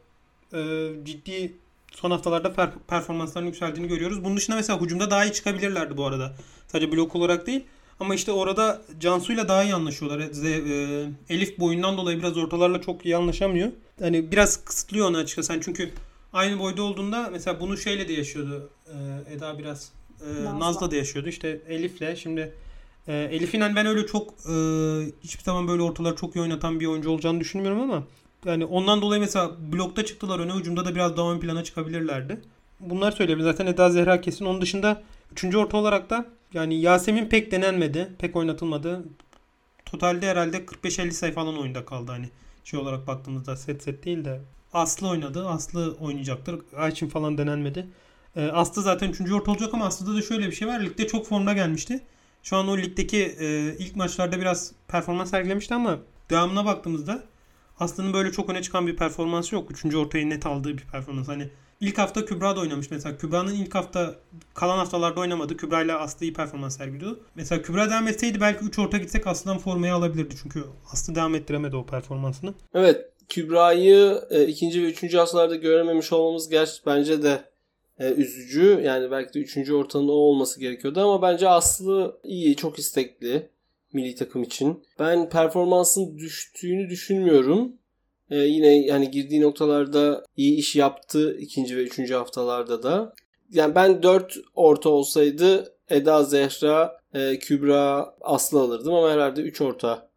e, 0.53 0.89
ciddi 1.05 1.53
son 1.93 2.11
haftalarda 2.11 2.49
per- 2.49 2.71
performanslarının 2.89 3.49
yükseldiğini 3.49 3.89
görüyoruz. 3.89 4.25
Bunun 4.25 4.37
dışında 4.37 4.57
mesela 4.57 4.81
hücumda 4.81 5.11
daha 5.11 5.25
iyi 5.25 5.33
çıkabilirlerdi 5.33 5.97
bu 5.97 6.07
arada. 6.07 6.33
Sadece 6.69 6.93
blok 6.93 7.17
olarak 7.17 7.47
değil. 7.47 7.65
Ama 8.01 8.15
işte 8.15 8.33
orada 8.33 8.83
Cansu'yla 9.01 9.49
daha 9.49 9.65
iyi 9.65 9.75
anlaşıyorlar. 9.75 10.21
Z- 10.21 10.47
e, 10.49 11.35
Elif 11.35 11.59
boyundan 11.59 11.97
dolayı 11.97 12.19
biraz 12.19 12.37
ortalarla 12.37 12.81
çok 12.81 13.05
iyi 13.07 13.17
anlaşamıyor. 13.17 13.69
Hani 14.01 14.33
biraz 14.33 14.65
kısıtlıyor 14.65 15.09
onu 15.09 15.17
açıkçası. 15.17 15.53
Yani 15.53 15.63
çünkü 15.65 15.91
aynı 16.33 16.59
boyda 16.59 16.83
olduğunda 16.83 17.29
mesela 17.33 17.61
bunu 17.61 17.77
şeyle 17.77 18.09
de 18.09 18.13
yaşıyordu. 18.13 18.71
e, 18.87 19.35
Eda 19.35 19.59
biraz 19.59 19.91
e, 20.21 20.45
Naz'la. 20.45 20.59
Naz'la 20.61 20.91
da 20.91 20.97
yaşıyordu. 20.97 21.29
İşte 21.29 21.61
Elif'le 21.69 22.17
şimdi 22.19 22.53
e, 23.09 23.15
Elif'in 23.33 23.61
hani 23.61 23.77
ben 23.77 23.87
öyle 23.87 24.07
çok 24.07 24.31
e, 24.31 24.55
hiçbir 25.25 25.45
zaman 25.45 25.69
böyle 25.69 25.83
ortaları 25.83 26.17
çok 26.17 26.37
iyi 26.37 26.41
oynatan 26.41 26.81
bir 26.81 26.87
oyuncu 26.87 27.11
olacağını 27.11 27.41
düşünmüyorum 27.41 27.81
ama 27.81 28.03
yani 28.45 28.65
ondan 28.65 29.03
dolayı 29.03 29.21
mesela 29.21 29.51
blokta 29.73 30.05
çıktılar 30.05 30.39
öne 30.39 30.53
hücumda 30.53 30.85
da 30.85 30.95
biraz 30.95 31.17
daha 31.17 31.33
ön 31.33 31.41
plana 31.41 31.65
çıkabilirlerdi. 31.65 32.41
Bunlar 32.81 33.13
söyleyebilirim. 33.13 33.53
Zaten 33.53 33.67
Eda 33.67 33.91
Zehra 33.91 34.21
kesin. 34.21 34.45
Onun 34.45 34.61
dışında 34.61 35.03
üçüncü 35.37 35.59
orta 35.59 35.77
olarak 35.77 36.11
da 36.11 36.27
yani 36.53 36.81
Yasemin 36.81 37.29
pek 37.29 37.53
denenmedi. 37.53 38.13
Pek 38.19 38.37
oynatılmadı. 38.37 39.05
Totalde 39.85 40.29
herhalde 40.29 40.57
45-50 40.57 41.11
sayı 41.11 41.33
falan 41.33 41.59
oyunda 41.59 41.85
kaldı 41.85 42.13
hani 42.13 42.31
şey 42.65 42.81
olarak 42.81 43.07
baktığımızda 43.07 43.57
set 43.57 43.83
set 43.83 44.05
değil 44.05 44.25
de 44.25 44.41
Aslı 44.73 45.09
oynadı. 45.09 45.49
Aslı 45.49 45.97
oynayacaktır. 46.01 46.61
Ayçin 46.77 47.09
falan 47.09 47.39
denenmedi. 47.39 47.87
Ee, 48.37 48.47
Aslı 48.47 48.83
zaten 48.83 49.09
3. 49.09 49.33
orta 49.33 49.51
olacak 49.51 49.75
ama 49.75 49.87
Aslı'da 49.87 50.15
da 50.17 50.23
şöyle 50.23 50.47
bir 50.47 50.53
şey 50.53 50.69
var. 50.69 50.81
Ligde 50.81 51.07
çok 51.07 51.27
formda 51.27 51.53
gelmişti. 51.53 52.01
Şu 52.43 52.57
an 52.57 52.69
o 52.69 52.79
ligdeki 52.79 53.37
e, 53.41 53.77
ilk 53.79 53.97
maçlarda 53.97 54.41
biraz 54.41 54.73
performans 54.89 55.31
sergilemişti 55.31 55.75
ama 55.75 55.99
devamına 56.31 56.65
baktığımızda 56.65 57.23
Aslı'nın 57.81 58.13
böyle 58.13 58.33
çok 58.33 58.51
öne 58.51 58.63
çıkan 58.63 58.87
bir 58.87 58.97
performansı 58.97 59.55
yok. 59.55 59.71
Üçüncü 59.71 59.97
ortayı 59.97 60.31
net 60.31 60.47
aldığı 60.47 60.79
bir 60.79 60.85
performans. 60.85 61.29
Hani 61.29 61.49
ilk 61.81 61.99
hafta 61.99 62.25
Kübra 62.25 62.57
da 62.57 62.61
oynamış 62.61 62.91
mesela. 62.91 63.17
Kübra'nın 63.17 63.55
ilk 63.55 63.75
hafta 63.75 64.15
kalan 64.55 64.79
haftalarda 64.79 65.21
oynamadı. 65.21 65.57
Kübra 65.57 65.83
ile 65.83 65.93
Aslı 65.93 66.27
iyi 66.27 66.33
performans 66.33 66.77
sergiliyordu. 66.77 67.21
Mesela 67.35 67.63
Kübra 67.63 67.91
devam 67.91 68.09
etseydi 68.09 68.41
belki 68.41 68.65
3 68.65 68.79
orta 68.79 68.99
gitsek 68.99 69.27
Aslı'dan 69.27 69.59
formayı 69.59 69.95
alabilirdi. 69.95 70.35
Çünkü 70.43 70.65
Aslı 70.93 71.15
devam 71.15 71.35
ettiremedi 71.35 71.77
o 71.77 71.87
performansını. 71.87 72.55
Evet 72.75 73.11
Kübra'yı 73.29 74.21
e, 74.31 74.47
ikinci 74.47 74.83
ve 74.83 74.87
üçüncü 74.87 75.17
haftalarda 75.17 75.57
görememiş 75.57 76.13
olmamız 76.13 76.49
gerçi 76.49 76.81
bence 76.87 77.23
de 77.23 77.45
e, 77.99 78.13
üzücü. 78.13 78.81
Yani 78.85 79.11
belki 79.11 79.35
de 79.35 79.39
üçüncü 79.39 79.75
ortanın 79.75 80.09
o 80.09 80.13
olması 80.13 80.61
gerekiyordu 80.61 81.01
ama 81.01 81.23
bence 81.23 81.49
Aslı 81.49 82.21
iyi, 82.25 82.57
çok 82.57 82.79
istekli 82.79 83.51
milli 83.93 84.15
takım 84.15 84.43
için. 84.43 84.85
Ben 84.99 85.29
performansın 85.29 86.19
düştüğünü 86.19 86.91
düşünmüyorum. 86.91 87.73
E, 88.31 88.37
yine 88.37 88.87
yani 88.87 89.11
girdiği 89.11 89.41
noktalarda 89.41 90.25
iyi 90.37 90.57
iş 90.57 90.77
yaptı 90.77 91.37
ikinci 91.41 91.77
ve 91.77 91.83
üçüncü 91.83 92.15
haftalarda 92.15 92.83
da. 92.83 93.13
Yani 93.53 93.75
ben 93.75 94.03
dört 94.03 94.37
orta 94.55 94.89
olsaydı 94.89 95.73
Eda, 95.91 96.25
Zehra, 96.25 97.01
e, 97.15 97.39
Kübra, 97.39 98.15
Aslı 98.21 98.61
alırdım 98.61 98.95
ama 98.95 99.11
herhalde 99.11 99.41
üç 99.41 99.61
orta 99.61 100.09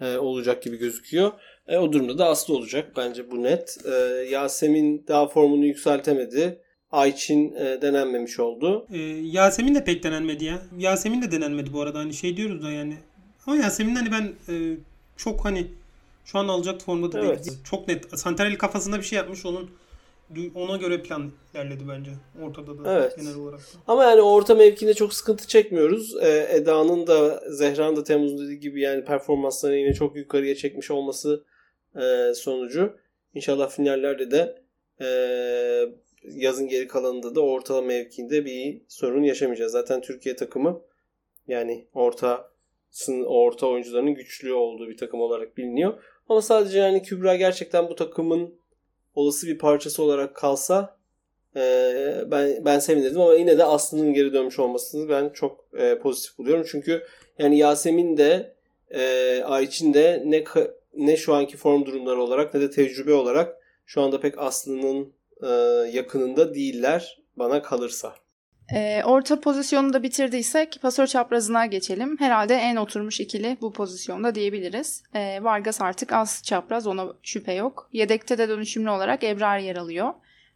e, 0.00 0.16
olacak 0.16 0.62
gibi 0.62 0.76
gözüküyor. 0.76 1.32
E, 1.68 1.78
o 1.78 1.92
durumda 1.92 2.18
da 2.18 2.26
Aslı 2.26 2.54
olacak. 2.54 2.92
Bence 2.96 3.30
bu 3.30 3.42
net. 3.42 3.78
E, 3.84 3.90
Yasemin 4.30 5.04
daha 5.08 5.26
formunu 5.28 5.66
yükseltemedi. 5.66 6.60
Ayçin 6.92 7.54
e, 7.54 7.82
denenmemiş 7.82 8.40
oldu. 8.40 8.86
Ee, 8.92 8.98
Yasemin 9.22 9.74
de 9.74 9.84
pek 9.84 10.02
denenmedi 10.02 10.44
ya. 10.44 10.62
Yasemin 10.78 11.22
de 11.22 11.30
denenmedi 11.32 11.72
bu 11.72 11.80
arada. 11.80 11.98
Hani 11.98 12.14
şey 12.14 12.36
diyoruz 12.36 12.62
da 12.62 12.70
yani. 12.70 12.96
Ama 13.46 13.56
Yasemin 13.56 13.94
hani 13.94 14.12
ben 14.12 14.54
e, 14.54 14.76
çok 15.16 15.44
hani 15.44 15.66
şu 16.32 16.38
an 16.38 16.48
alacak 16.48 16.80
formda 16.80 17.12
da 17.12 17.20
Evet. 17.20 17.44
değil. 17.46 17.58
Çok 17.64 17.88
net. 17.88 18.18
Santarelli 18.18 18.58
kafasında 18.58 18.98
bir 18.98 19.02
şey 19.02 19.16
yapmış. 19.16 19.46
Onun 19.46 19.70
ona 20.54 20.76
göre 20.76 21.02
plan 21.02 21.30
ilerledi 21.54 21.84
bence. 21.88 22.10
Ortada 22.42 22.84
da 22.84 22.94
Evet. 22.94 23.16
genel 23.16 23.36
olarak 23.36 23.60
da. 23.60 23.64
Ama 23.86 24.04
yani 24.04 24.20
orta 24.20 24.54
mevkinde 24.54 24.94
çok 24.94 25.14
sıkıntı 25.14 25.46
çekmiyoruz. 25.48 26.16
E, 26.22 26.48
Eda'nın 26.50 27.06
da 27.06 27.42
Zehra'nın 27.50 27.96
da 27.96 28.04
Temmuz'un 28.04 28.38
dediği 28.38 28.60
gibi 28.60 28.80
yani 28.80 29.04
performanslarını 29.04 29.76
yine 29.76 29.94
çok 29.94 30.16
yukarıya 30.16 30.54
çekmiş 30.54 30.90
olması 30.90 31.44
e, 31.96 32.34
sonucu. 32.34 32.96
İnşallah 33.34 33.70
finallerde 33.70 34.30
de 34.30 34.62
e, 35.00 35.06
yazın 36.24 36.68
geri 36.68 36.88
kalanında 36.88 37.34
da 37.34 37.40
orta 37.40 37.82
mevkinde 37.82 38.44
bir 38.44 38.82
sorun 38.88 39.22
yaşamayacağız. 39.22 39.72
Zaten 39.72 40.00
Türkiye 40.00 40.36
takımı 40.36 40.80
yani 41.48 41.86
orta 41.94 42.50
orta 43.26 43.66
oyuncularının 43.66 44.14
güçlü 44.14 44.52
olduğu 44.52 44.88
bir 44.88 44.96
takım 44.96 45.20
olarak 45.20 45.56
biliniyor. 45.56 46.02
Ama 46.28 46.42
sadece 46.42 46.78
yani 46.78 47.02
Kübra 47.02 47.36
gerçekten 47.36 47.88
bu 47.88 47.94
takımın 47.94 48.54
olası 49.14 49.46
bir 49.46 49.58
parçası 49.58 50.02
olarak 50.02 50.34
kalsa 50.34 50.98
ee, 51.56 52.24
ben 52.26 52.64
ben 52.64 52.78
sevinirdim 52.78 53.20
ama 53.20 53.34
yine 53.34 53.58
de 53.58 53.64
Aslı'nın 53.64 54.12
geri 54.14 54.32
dönmüş 54.32 54.58
olmasını 54.58 55.08
ben 55.08 55.28
çok 55.28 55.64
e, 55.78 55.98
pozitif 55.98 56.38
buluyorum. 56.38 56.66
Çünkü 56.70 57.02
yani 57.38 57.58
Yasemin 57.58 58.16
de 58.16 58.54
e, 58.90 59.42
Ayçin 59.44 59.94
de 59.94 60.22
ne 60.26 60.44
ne 60.94 61.16
şu 61.16 61.34
anki 61.34 61.56
form 61.56 61.86
durumları 61.86 62.22
olarak 62.22 62.54
ne 62.54 62.60
de 62.60 62.70
tecrübe 62.70 63.12
olarak 63.12 63.56
şu 63.86 64.02
anda 64.02 64.20
pek 64.20 64.38
Aslı'nın 64.38 65.12
e, 65.42 65.48
yakınında 65.96 66.54
değiller 66.54 67.22
bana 67.36 67.62
kalırsa. 67.62 68.14
Ee, 68.74 69.02
orta 69.04 69.40
pozisyonu 69.40 69.92
da 69.92 70.02
bitirdiysek 70.02 70.78
pasör 70.82 71.06
çaprazına 71.06 71.66
geçelim. 71.66 72.16
Herhalde 72.18 72.54
en 72.54 72.76
oturmuş 72.76 73.20
ikili 73.20 73.56
bu 73.60 73.72
pozisyonda 73.72 74.34
diyebiliriz. 74.34 75.02
Ee, 75.14 75.38
Vargas 75.42 75.80
artık 75.80 76.12
az 76.12 76.42
çapraz 76.44 76.86
ona 76.86 77.06
şüphe 77.22 77.52
yok. 77.52 77.88
Yedekte 77.92 78.38
de 78.38 78.48
dönüşümlü 78.48 78.90
olarak 78.90 79.24
Ebrar 79.24 79.58
yer 79.58 79.76
alıyor. 79.76 80.14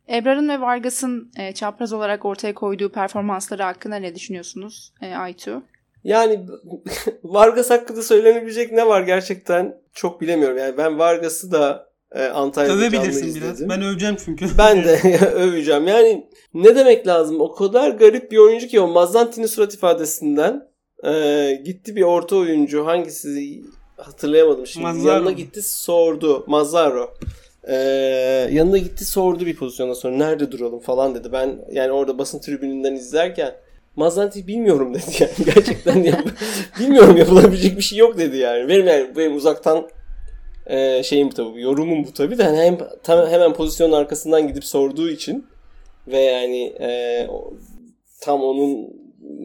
Ebrar'ın 0.09 0.49
ve 0.49 0.61
Vargas'ın 0.61 1.31
e, 1.39 1.53
çapraz 1.53 1.93
olarak 1.93 2.25
ortaya 2.25 2.55
koyduğu 2.55 2.93
performansları 2.93 3.63
hakkında 3.63 3.97
ne 3.97 4.15
düşünüyorsunuz 4.15 4.93
e, 5.03 5.15
Aytu? 5.15 5.63
Yani 6.05 6.47
Vargas 7.25 7.71
hakkında 7.71 8.03
söylenebilecek 8.03 8.73
ne 8.73 8.87
var 8.87 9.03
gerçekten 9.03 9.77
çok 9.93 10.21
bilemiyorum. 10.21 10.59
Yani 10.59 10.77
ben 10.77 10.99
Vargas'ı 10.99 11.53
da 11.53 11.92
e, 12.15 12.25
Antalya'da 12.25 12.75
Övebilirsin 12.75 13.35
biraz. 13.35 13.37
izledim. 13.37 13.69
Ben 13.69 13.83
öveceğim 13.83 14.17
çünkü. 14.25 14.47
Ben 14.59 14.85
de 14.85 15.19
öveceğim. 15.35 15.89
Yani 15.89 16.27
ne 16.55 16.77
demek 16.77 17.07
lazım? 17.07 17.41
O 17.41 17.53
kadar 17.55 17.91
garip 17.91 18.33
bir 18.33 18.39
oyuncu 18.39 18.67
ki 18.67 18.81
o 18.81 18.87
Mazzanti'nin 18.89 19.47
surat 19.47 19.75
ifadesinden 19.75 20.69
e, 21.05 21.61
gitti 21.65 21.97
bir 21.97 22.03
orta 22.03 22.37
oyuncu 22.37 22.87
hangisi 22.87 23.63
hatırlayamadım 23.97 24.67
şimdi. 24.67 24.87
Mazzaro. 24.87 25.13
Yanına 25.15 25.31
gitti 25.33 25.63
sordu. 25.63 26.45
Mazzaro. 26.47 27.11
E, 27.69 27.75
yanına 28.53 28.79
gitti 28.79 29.05
sordu 29.05 29.47
bir 29.47 29.57
pozisyondan 29.57 29.95
sonra 29.95 30.17
nerede 30.17 30.53
duralım 30.53 30.81
falan 30.81 31.15
dedi. 31.15 31.33
Ben 31.33 31.65
yani 31.73 31.93
orada 31.93 32.19
basın 32.19 32.39
tribününden 32.39 32.95
izlerken 32.95 33.55
Mazzanti 33.97 34.47
bilmiyorum 34.47 34.95
dedi 34.95 35.05
yani. 35.21 35.33
Gerçekten 35.55 36.03
yap- 36.03 36.29
bilmiyorum 36.81 37.17
yapılabilecek 37.17 37.77
bir 37.77 37.83
şey 37.83 37.99
yok 37.99 38.19
dedi 38.19 38.37
yani. 38.37 38.69
Benim 38.69 38.87
yani 38.87 39.17
benim 39.17 39.37
uzaktan 39.37 39.89
e, 40.67 41.03
şeyim 41.03 41.31
bu 41.31 41.35
tabii 41.35 41.61
yorumum 41.63 42.05
bu 42.05 42.13
tabii 42.13 42.39
de 42.39 42.45
hani 42.45 42.59
hem 42.59 42.79
tam, 43.03 43.27
hemen 43.27 43.53
pozisyonun 43.53 43.93
arkasından 43.93 44.49
gidip 44.49 44.65
sorduğu 44.65 45.11
için 45.11 45.47
ve 46.07 46.19
yani 46.19 46.63
e, 46.81 47.27
tam 48.21 48.43
onun 48.43 49.03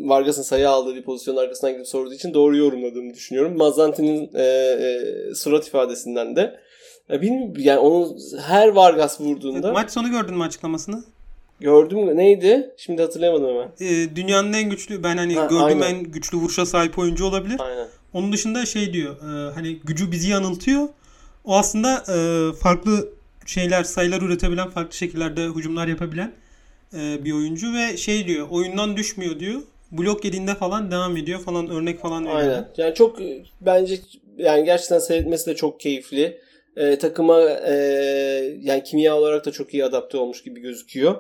Vargas'ın 0.10 0.42
sayı 0.42 0.70
aldığı 0.70 0.96
bir 0.96 1.04
pozisyonun 1.04 1.40
arkasından 1.40 1.74
gidip 1.74 1.88
sorduğu 1.88 2.14
için 2.14 2.34
doğru 2.34 2.58
yorumladığımı 2.58 3.14
düşünüyorum. 3.14 3.58
Mazzanti'nin 3.58 4.30
e, 4.36 4.44
e, 4.44 5.36
surat 5.36 5.68
ifadesinden 5.68 6.36
de 6.36 6.60
e, 7.10 7.22
bilmiyorum 7.22 7.54
yani 7.58 7.80
onun 7.80 8.18
her 8.48 8.68
Vargas 8.68 9.22
vurduğunda 9.22 9.72
Maç 9.72 9.92
sonu 9.92 10.12
gördün 10.12 10.38
mü 10.38 10.44
açıklamasını? 10.44 11.04
gördüm 11.60 12.18
neydi? 12.18 12.74
Şimdi 12.78 13.02
hatırlayamadım 13.02 13.48
hemen. 13.48 13.70
Ee, 13.82 14.16
dünyanın 14.16 14.54
en 14.54 14.70
güçlü 14.70 15.04
ben 15.04 15.18
hani 15.18 15.36
Ha, 15.36 15.46
gördüğüm 15.46 15.82
aynen. 15.82 15.96
en 15.96 16.04
güçlü 16.04 16.38
vuruşa 16.38 16.66
sahip 16.66 17.00
oyuncu 17.00 17.26
olabilir. 17.26 17.60
Aynen. 17.60 17.88
Onun 18.14 18.34
dışında 18.34 18.66
şey 18.66 18.94
diyor 18.94 19.16
e, 19.16 19.54
hani 19.54 19.80
gücü 19.80 20.12
bizi 20.12 20.30
yanıltıyor. 20.30 20.88
O 21.48 21.56
aslında 21.56 22.04
e, 22.10 22.18
farklı 22.54 23.10
şeyler 23.46 23.84
sayılar 23.84 24.22
üretebilen 24.22 24.70
farklı 24.70 24.98
şekillerde 24.98 25.46
hücumlar 25.46 25.88
yapabilen 25.88 26.32
e, 26.94 27.26
bir 27.26 27.32
oyuncu 27.32 27.74
ve 27.74 27.98
şey 27.98 28.28
diyor 28.28 28.48
oyundan 28.52 28.98
düşmüyor 28.98 29.40
diyor. 29.40 29.62
Blok 29.92 30.26
yediğinde 30.26 30.56
falan 30.56 30.92
devam 30.92 31.18
ediyor 31.18 31.40
falan 31.40 31.70
örnek 31.70 32.00
falan 32.00 32.26
veriyor. 32.26 32.40
Aynen. 32.40 32.70
Yani 32.78 32.96
çok 32.96 33.22
e, 33.22 33.44
bence 33.62 34.00
yani 34.38 34.66
gerçekten 34.66 35.00
seyretmesi 35.00 35.46
de 35.50 35.56
çok 35.56 35.80
keyifli. 35.80 36.42
Ee, 36.78 36.98
takıma 36.98 37.42
e, 37.42 37.74
yani 38.62 38.84
kimya 38.84 39.18
olarak 39.18 39.46
da 39.46 39.52
çok 39.52 39.74
iyi 39.74 39.86
adapte 39.86 40.18
olmuş 40.18 40.44
gibi 40.44 40.60
gözüküyor. 40.60 41.16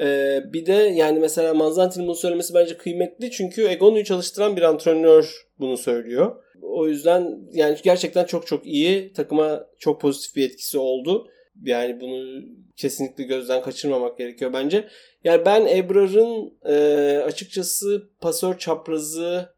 Ee, 0.00 0.40
bir 0.52 0.66
de 0.66 0.72
yani 0.72 1.18
mesela 1.18 1.54
Manzanti'nin 1.54 2.06
bunu 2.06 2.14
söylemesi 2.14 2.54
bence 2.54 2.76
kıymetli 2.76 3.30
çünkü 3.30 3.66
Egonu'yu 3.66 4.04
çalıştıran 4.04 4.56
bir 4.56 4.62
antrenör 4.62 5.46
bunu 5.58 5.76
söylüyor. 5.76 6.36
O 6.62 6.88
yüzden 6.88 7.38
yani 7.52 7.76
gerçekten 7.82 8.24
çok 8.24 8.46
çok 8.46 8.66
iyi. 8.66 9.12
Takıma 9.12 9.66
çok 9.78 10.00
pozitif 10.00 10.36
bir 10.36 10.50
etkisi 10.50 10.78
oldu. 10.78 11.28
Yani 11.62 12.00
bunu 12.00 12.42
kesinlikle 12.76 13.24
gözden 13.24 13.62
kaçırmamak 13.62 14.18
gerekiyor 14.18 14.52
bence. 14.52 14.88
Yani 15.24 15.46
ben 15.46 15.66
Ebrar'ın 15.66 16.58
e, 16.68 17.18
açıkçası 17.18 18.10
pasör 18.20 18.58
çaprazı 18.58 19.56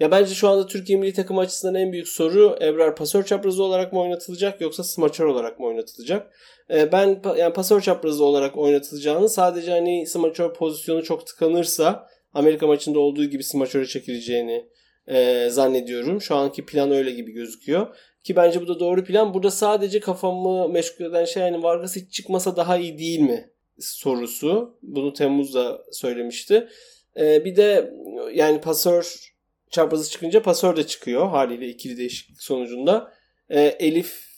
Ya 0.00 0.10
bence 0.10 0.34
şu 0.34 0.48
anda 0.48 0.66
Türkiye 0.66 0.98
milli 0.98 1.12
takım 1.12 1.38
açısından 1.38 1.74
en 1.74 1.92
büyük 1.92 2.08
soru 2.08 2.56
Ebrar 2.62 2.96
pasör 2.96 3.24
çaprazı 3.24 3.62
olarak 3.62 3.92
mı 3.92 4.00
oynatılacak 4.00 4.60
yoksa 4.60 4.84
smaçör 4.84 5.24
olarak 5.24 5.60
mı 5.60 5.66
oynatılacak? 5.66 6.32
Ee, 6.70 6.92
ben 6.92 7.22
yani 7.36 7.52
pasör 7.52 7.80
çaprazı 7.80 8.24
olarak 8.24 8.58
oynatılacağını 8.58 9.28
sadece 9.28 9.70
hani 9.70 10.06
smaçör 10.06 10.54
pozisyonu 10.54 11.02
çok 11.02 11.26
tıkanırsa 11.26 12.06
Amerika 12.34 12.66
maçında 12.66 12.98
olduğu 12.98 13.24
gibi 13.24 13.44
smaçöre 13.44 13.86
çekileceğini 13.86 14.68
e, 15.10 15.48
zannediyorum. 15.50 16.20
Şu 16.20 16.34
anki 16.34 16.66
plan 16.66 16.90
öyle 16.90 17.10
gibi 17.10 17.32
gözüküyor. 17.32 17.96
Ki 18.24 18.36
bence 18.36 18.62
bu 18.62 18.68
da 18.68 18.80
doğru 18.80 19.04
plan. 19.04 19.34
Burada 19.34 19.50
sadece 19.50 20.00
kafamı 20.00 20.68
meşgul 20.68 21.04
eden 21.04 21.24
şey 21.24 21.42
yani 21.42 21.62
Vargas 21.62 21.96
hiç 21.96 22.12
çıkmasa 22.12 22.56
daha 22.56 22.78
iyi 22.78 22.98
değil 22.98 23.20
mi 23.20 23.50
sorusu. 23.78 24.78
Bunu 24.82 25.12
Temmuz'da 25.12 25.84
söylemişti. 25.92 26.68
Ee, 27.16 27.44
bir 27.44 27.56
de 27.56 27.94
yani 28.34 28.60
pasör 28.60 29.32
çaprazı 29.70 30.10
çıkınca 30.10 30.42
pasör 30.42 30.76
de 30.76 30.86
çıkıyor 30.86 31.28
haliyle 31.28 31.68
ikili 31.68 31.96
değişiklik 31.96 32.42
sonucunda. 32.42 33.12
Ee, 33.50 33.60
Elif 33.60 34.30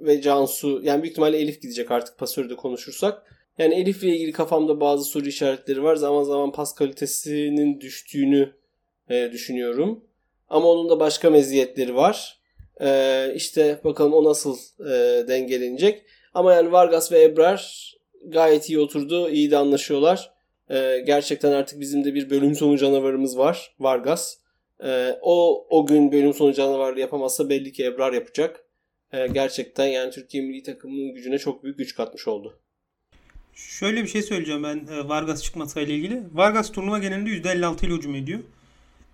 ve 0.00 0.20
Cansu 0.20 0.80
yani 0.82 1.02
büyük 1.02 1.12
ihtimalle 1.12 1.38
Elif 1.38 1.62
gidecek 1.62 1.90
artık 1.90 2.18
pasörü 2.18 2.50
de 2.50 2.56
konuşursak. 2.56 3.22
Yani 3.58 3.74
Elif'le 3.74 4.02
ilgili 4.02 4.32
kafamda 4.32 4.80
bazı 4.80 5.04
soru 5.04 5.26
işaretleri 5.26 5.82
var. 5.82 5.96
Zaman 5.96 6.22
zaman 6.22 6.52
pas 6.52 6.74
kalitesinin 6.74 7.80
düştüğünü 7.80 8.52
e, 9.10 9.32
düşünüyorum. 9.32 10.04
Ama 10.52 10.68
onun 10.68 10.88
da 10.88 11.00
başka 11.00 11.30
meziyetleri 11.30 11.96
var. 11.96 12.38
E, 12.80 13.32
işte 13.34 13.80
bakalım 13.84 14.12
o 14.12 14.24
nasıl 14.24 14.56
e, 14.80 15.28
dengelenecek. 15.28 16.02
Ama 16.34 16.54
yani 16.54 16.72
Vargas 16.72 17.12
ve 17.12 17.22
Ebrar 17.22 17.92
gayet 18.26 18.68
iyi 18.68 18.78
oturdu. 18.78 19.30
iyi 19.30 19.50
de 19.50 19.56
anlaşıyorlar. 19.56 20.32
E, 20.70 21.02
gerçekten 21.06 21.52
artık 21.52 21.80
bizim 21.80 22.04
de 22.04 22.14
bir 22.14 22.30
bölüm 22.30 22.54
sonu 22.54 22.78
canavarımız 22.78 23.38
var. 23.38 23.74
Vargas. 23.80 24.36
E, 24.84 25.18
o 25.22 25.66
o 25.70 25.86
gün 25.86 26.12
bölüm 26.12 26.34
sonu 26.34 26.54
canavarı 26.54 27.00
yapamazsa 27.00 27.48
belli 27.48 27.72
ki 27.72 27.84
Ebrar 27.84 28.12
yapacak. 28.12 28.64
E, 29.12 29.26
gerçekten 29.26 29.86
yani 29.86 30.10
Türkiye 30.10 30.42
milli 30.42 30.62
takımının 30.62 31.14
gücüne 31.14 31.38
çok 31.38 31.64
büyük 31.64 31.78
güç 31.78 31.94
katmış 31.94 32.28
oldu. 32.28 32.58
Şöyle 33.54 34.02
bir 34.02 34.08
şey 34.08 34.22
söyleyeceğim 34.22 34.62
ben 34.62 34.86
e, 34.94 35.08
Vargas 35.08 35.42
çıkmasıyla 35.42 35.94
ilgili. 35.94 36.22
Vargas 36.32 36.72
turnuva 36.72 36.98
genelinde 36.98 37.30
%56 37.30 37.86
ile 37.86 37.94
hücum 37.94 38.14
ediyor. 38.14 38.40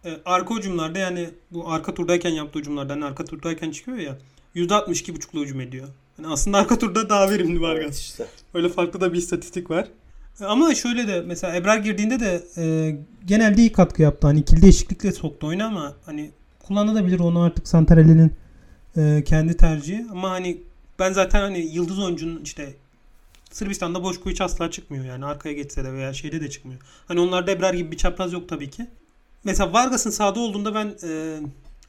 E, 0.04 0.20
arka 0.24 0.54
hücumlarda 0.54 0.98
yani 0.98 1.30
bu 1.50 1.70
arka 1.70 1.94
turdayken 1.94 2.30
yaptığı 2.30 2.58
hücumlardan 2.58 2.94
hani 2.94 3.04
arka 3.04 3.24
turdayken 3.24 3.70
çıkıyor 3.70 3.98
ya 3.98 4.18
%62,5 4.56 5.36
ile 5.36 5.40
hücum 5.40 5.60
ediyor. 5.60 5.88
Yani 6.18 6.32
aslında 6.32 6.58
arka 6.58 6.78
turda 6.78 7.08
daha 7.08 7.30
verimli 7.30 7.60
Vargas. 7.60 7.84
Evet 7.84 7.94
işte. 7.94 8.26
Öyle 8.54 8.68
farklı 8.68 9.00
da 9.00 9.12
bir 9.12 9.18
istatistik 9.18 9.70
var. 9.70 9.88
E, 10.40 10.44
ama 10.44 10.74
şöyle 10.74 11.08
de 11.08 11.20
mesela 11.20 11.56
Ebrar 11.56 11.78
girdiğinde 11.78 12.20
de 12.20 12.42
e, 12.56 12.96
genelde 13.26 13.60
iyi 13.60 13.72
katkı 13.72 14.02
yaptı. 14.02 14.26
Hani 14.26 14.40
ikili 14.40 14.62
değişiklikle 14.62 15.12
soktu 15.12 15.46
oyunu 15.46 15.64
ama 15.64 15.94
hani 16.06 16.30
kullanılabilir 16.66 17.20
onu 17.20 17.40
artık 17.40 17.68
Santarelli'nin 17.68 18.32
e, 18.96 19.24
kendi 19.24 19.56
tercihi. 19.56 20.06
Ama 20.10 20.30
hani 20.30 20.58
ben 20.98 21.12
zaten 21.12 21.40
hani 21.40 21.58
yıldız 21.58 21.98
oyuncunun 21.98 22.40
işte 22.44 22.74
Sırbistan'da 23.50 24.02
boş 24.02 24.16
hiç 24.26 24.40
asla 24.40 24.70
çıkmıyor 24.70 25.04
yani 25.04 25.24
arkaya 25.24 25.52
geçse 25.52 25.84
de 25.84 25.92
veya 25.92 26.12
şeyde 26.12 26.40
de 26.40 26.50
çıkmıyor. 26.50 26.80
Hani 27.08 27.20
onlarda 27.20 27.50
Ebrar 27.50 27.74
gibi 27.74 27.92
bir 27.92 27.96
çapraz 27.96 28.32
yok 28.32 28.48
tabii 28.48 28.70
ki. 28.70 28.86
Mesela 29.44 29.72
Vargas'ın 29.72 30.10
sahada 30.10 30.40
olduğunda 30.40 30.74
ben 30.74 30.96
e, 31.08 31.40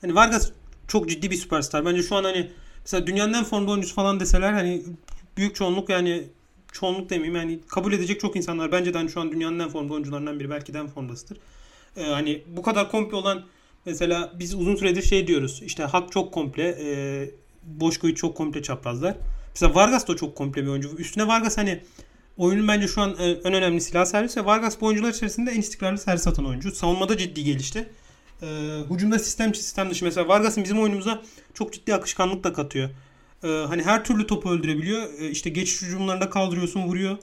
hani 0.02 0.16
Vargas 0.16 0.52
çok 0.88 1.10
ciddi 1.10 1.32
bir 1.32 1.36
süperstar. 1.36 1.86
Bence 1.86 2.04
şu 2.04 2.16
an 2.16 2.24
hani 2.24 2.52
mesela 2.82 3.08
dünyanın 3.08 3.34
en 3.34 3.44
formda 3.44 3.72
oyuncusu 3.72 3.96
falan 3.96 4.20
deseler 4.20 4.54
hani 4.54 4.84
büyük 5.38 5.56
çoğunluk 5.56 5.90
yani 5.90 6.24
çoğunluk 6.72 7.10
demeyeyim 7.10 7.36
yani 7.36 7.60
kabul 7.68 7.94
edecek 7.94 8.20
çok 8.20 8.36
insanlar 8.36 8.72
bence 8.72 8.94
de 8.94 8.98
hani 8.98 9.10
şu 9.10 9.22
an 9.22 9.32
dünyanın 9.32 9.60
en 9.60 9.70
formda 9.70 9.94
oyuncularından 9.94 10.40
biri 10.40 10.50
belki 10.50 10.74
de 10.74 10.80
en 10.80 10.88
formdasıdır. 10.88 11.38
Ee, 11.98 12.04
hani 12.04 12.44
bu 12.48 12.62
kadar 12.62 12.92
komple 12.92 13.16
olan 13.16 13.44
mesela 13.86 14.32
biz 14.40 14.56
uzun 14.56 14.76
süredir 14.76 15.02
şey 15.02 15.28
diyoruz 15.28 15.62
işte 15.66 15.84
Hak 15.84 16.12
çok 16.12 16.34
komple 16.34 16.78
e, 16.82 17.30
Boşko'yu 17.64 18.16
çok 18.16 18.38
komple 18.38 18.64
çaprazlar. 18.64 19.18
Mesela 19.50 19.76
Vargas 19.76 20.08
da 20.08 20.16
çok 20.16 20.36
komple 20.36 20.64
bir 20.64 20.68
oyuncu. 20.68 20.90
Üstüne 20.98 21.28
Vargas 21.28 21.58
hani 21.58 21.82
oyunun 22.40 22.68
bence 22.68 22.88
şu 22.88 23.02
an 23.02 23.16
e, 23.20 23.30
en 23.30 23.54
önemli 23.54 23.82
silah 23.82 24.06
servis 24.06 24.38
ve 24.38 24.46
Vargas 24.46 24.82
bu 24.82 24.86
oyuncular 24.86 25.10
içerisinde 25.10 25.52
en 25.52 25.60
istikrarlı 25.60 25.98
servis 25.98 26.28
atan 26.28 26.46
oyuncu. 26.46 26.72
Savunmada 26.72 27.18
ciddi 27.18 27.44
gelişti. 27.44 27.90
E, 28.42 28.48
hücumda 28.90 29.20
sistem 29.20 29.56
sistem 29.56 29.90
dışı. 29.90 30.06
Mesela 30.06 30.28
Vargas'ın 30.28 30.64
bizim 30.64 30.80
oyunumuza 30.80 31.22
çok 31.54 31.74
ciddi 31.74 31.96
akışkanlık 31.96 32.44
da 32.44 32.54
katıyor. 32.54 32.90
E, 33.44 33.48
hani 33.48 33.84
her 33.84 34.04
türlü 34.04 34.28
topu 34.28 34.52
öldürebiliyor. 34.52 35.14
E, 35.20 35.30
işte 35.30 35.50
geçiş 35.50 35.82
hücumlarında 35.82 36.30
kaldırıyorsun, 36.30 36.82
vuruyor. 36.82 37.18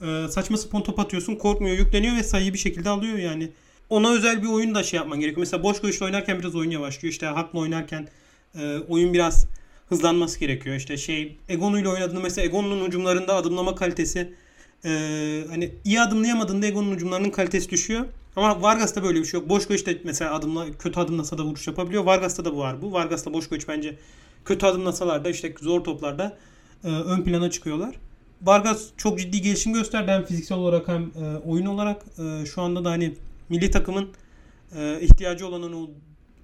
E, 0.00 0.28
saçma 0.28 0.56
sapan 0.56 0.82
top 0.82 0.98
atıyorsun, 0.98 1.36
korkmuyor, 1.36 1.76
yükleniyor 1.76 2.16
ve 2.16 2.22
sayıyı 2.22 2.52
bir 2.52 2.58
şekilde 2.58 2.88
alıyor 2.88 3.18
yani. 3.18 3.50
Ona 3.90 4.10
özel 4.12 4.42
bir 4.42 4.48
oyun 4.48 4.74
da 4.74 4.82
şey 4.82 4.96
yapman 4.96 5.20
gerekiyor. 5.20 5.40
Mesela 5.40 5.62
boş 5.62 5.80
koşu 5.80 6.04
oynarken 6.04 6.38
biraz 6.38 6.54
oyun 6.54 6.70
yavaşlıyor. 6.70 7.12
İşte 7.12 7.26
hakla 7.26 7.58
oynarken 7.58 8.08
e, 8.54 8.78
oyun 8.88 9.12
biraz 9.12 9.46
hızlanması 9.88 10.40
gerekiyor. 10.40 10.76
İşte 10.76 10.96
şey 10.96 11.36
Egonu 11.48 11.80
ile 11.80 11.88
oynadığında 11.88 12.20
mesela 12.20 12.44
Egonu'nun 12.44 12.86
hücumlarında 12.86 13.34
adımlama 13.34 13.74
kalitesi 13.74 14.34
e, 14.84 14.90
hani 15.50 15.74
iyi 15.84 16.00
adımlayamadığında 16.00 16.66
Egonu'nun 16.66 16.94
hücumlarının 16.94 17.30
kalitesi 17.30 17.70
düşüyor. 17.70 18.06
Ama 18.36 18.62
Vargas'ta 18.62 19.02
böyle 19.02 19.20
bir 19.20 19.24
şey 19.24 19.40
yok. 19.40 19.48
Boşko 19.48 19.74
işte 19.74 19.98
mesela 20.04 20.34
adımla 20.34 20.66
kötü 20.78 21.00
adımlasa 21.00 21.38
da 21.38 21.44
vuruş 21.44 21.66
yapabiliyor. 21.66 22.04
Vargas'ta 22.04 22.44
da 22.44 22.54
bu 22.54 22.58
var 22.58 22.82
bu. 22.82 22.92
Vargas'ta 22.92 23.32
Boşko 23.32 23.56
bence 23.68 23.98
kötü 24.44 24.66
adımlasalar 24.66 25.24
da 25.24 25.30
işte 25.30 25.54
zor 25.60 25.84
toplarda 25.84 26.38
e, 26.84 26.88
ön 26.88 27.22
plana 27.22 27.50
çıkıyorlar. 27.50 27.94
Vargas 28.42 28.86
çok 28.96 29.18
ciddi 29.18 29.42
gelişim 29.42 29.72
gösterdi 29.72 30.10
hem 30.10 30.24
fiziksel 30.24 30.58
olarak 30.58 30.88
hem 30.88 31.02
e, 31.02 31.36
oyun 31.46 31.66
olarak. 31.66 32.02
E, 32.18 32.46
şu 32.46 32.62
anda 32.62 32.84
da 32.84 32.90
hani 32.90 33.14
milli 33.48 33.70
takımın 33.70 34.08
e, 34.76 35.00
ihtiyacı 35.00 35.46
olan 35.46 35.72
o 35.72 35.90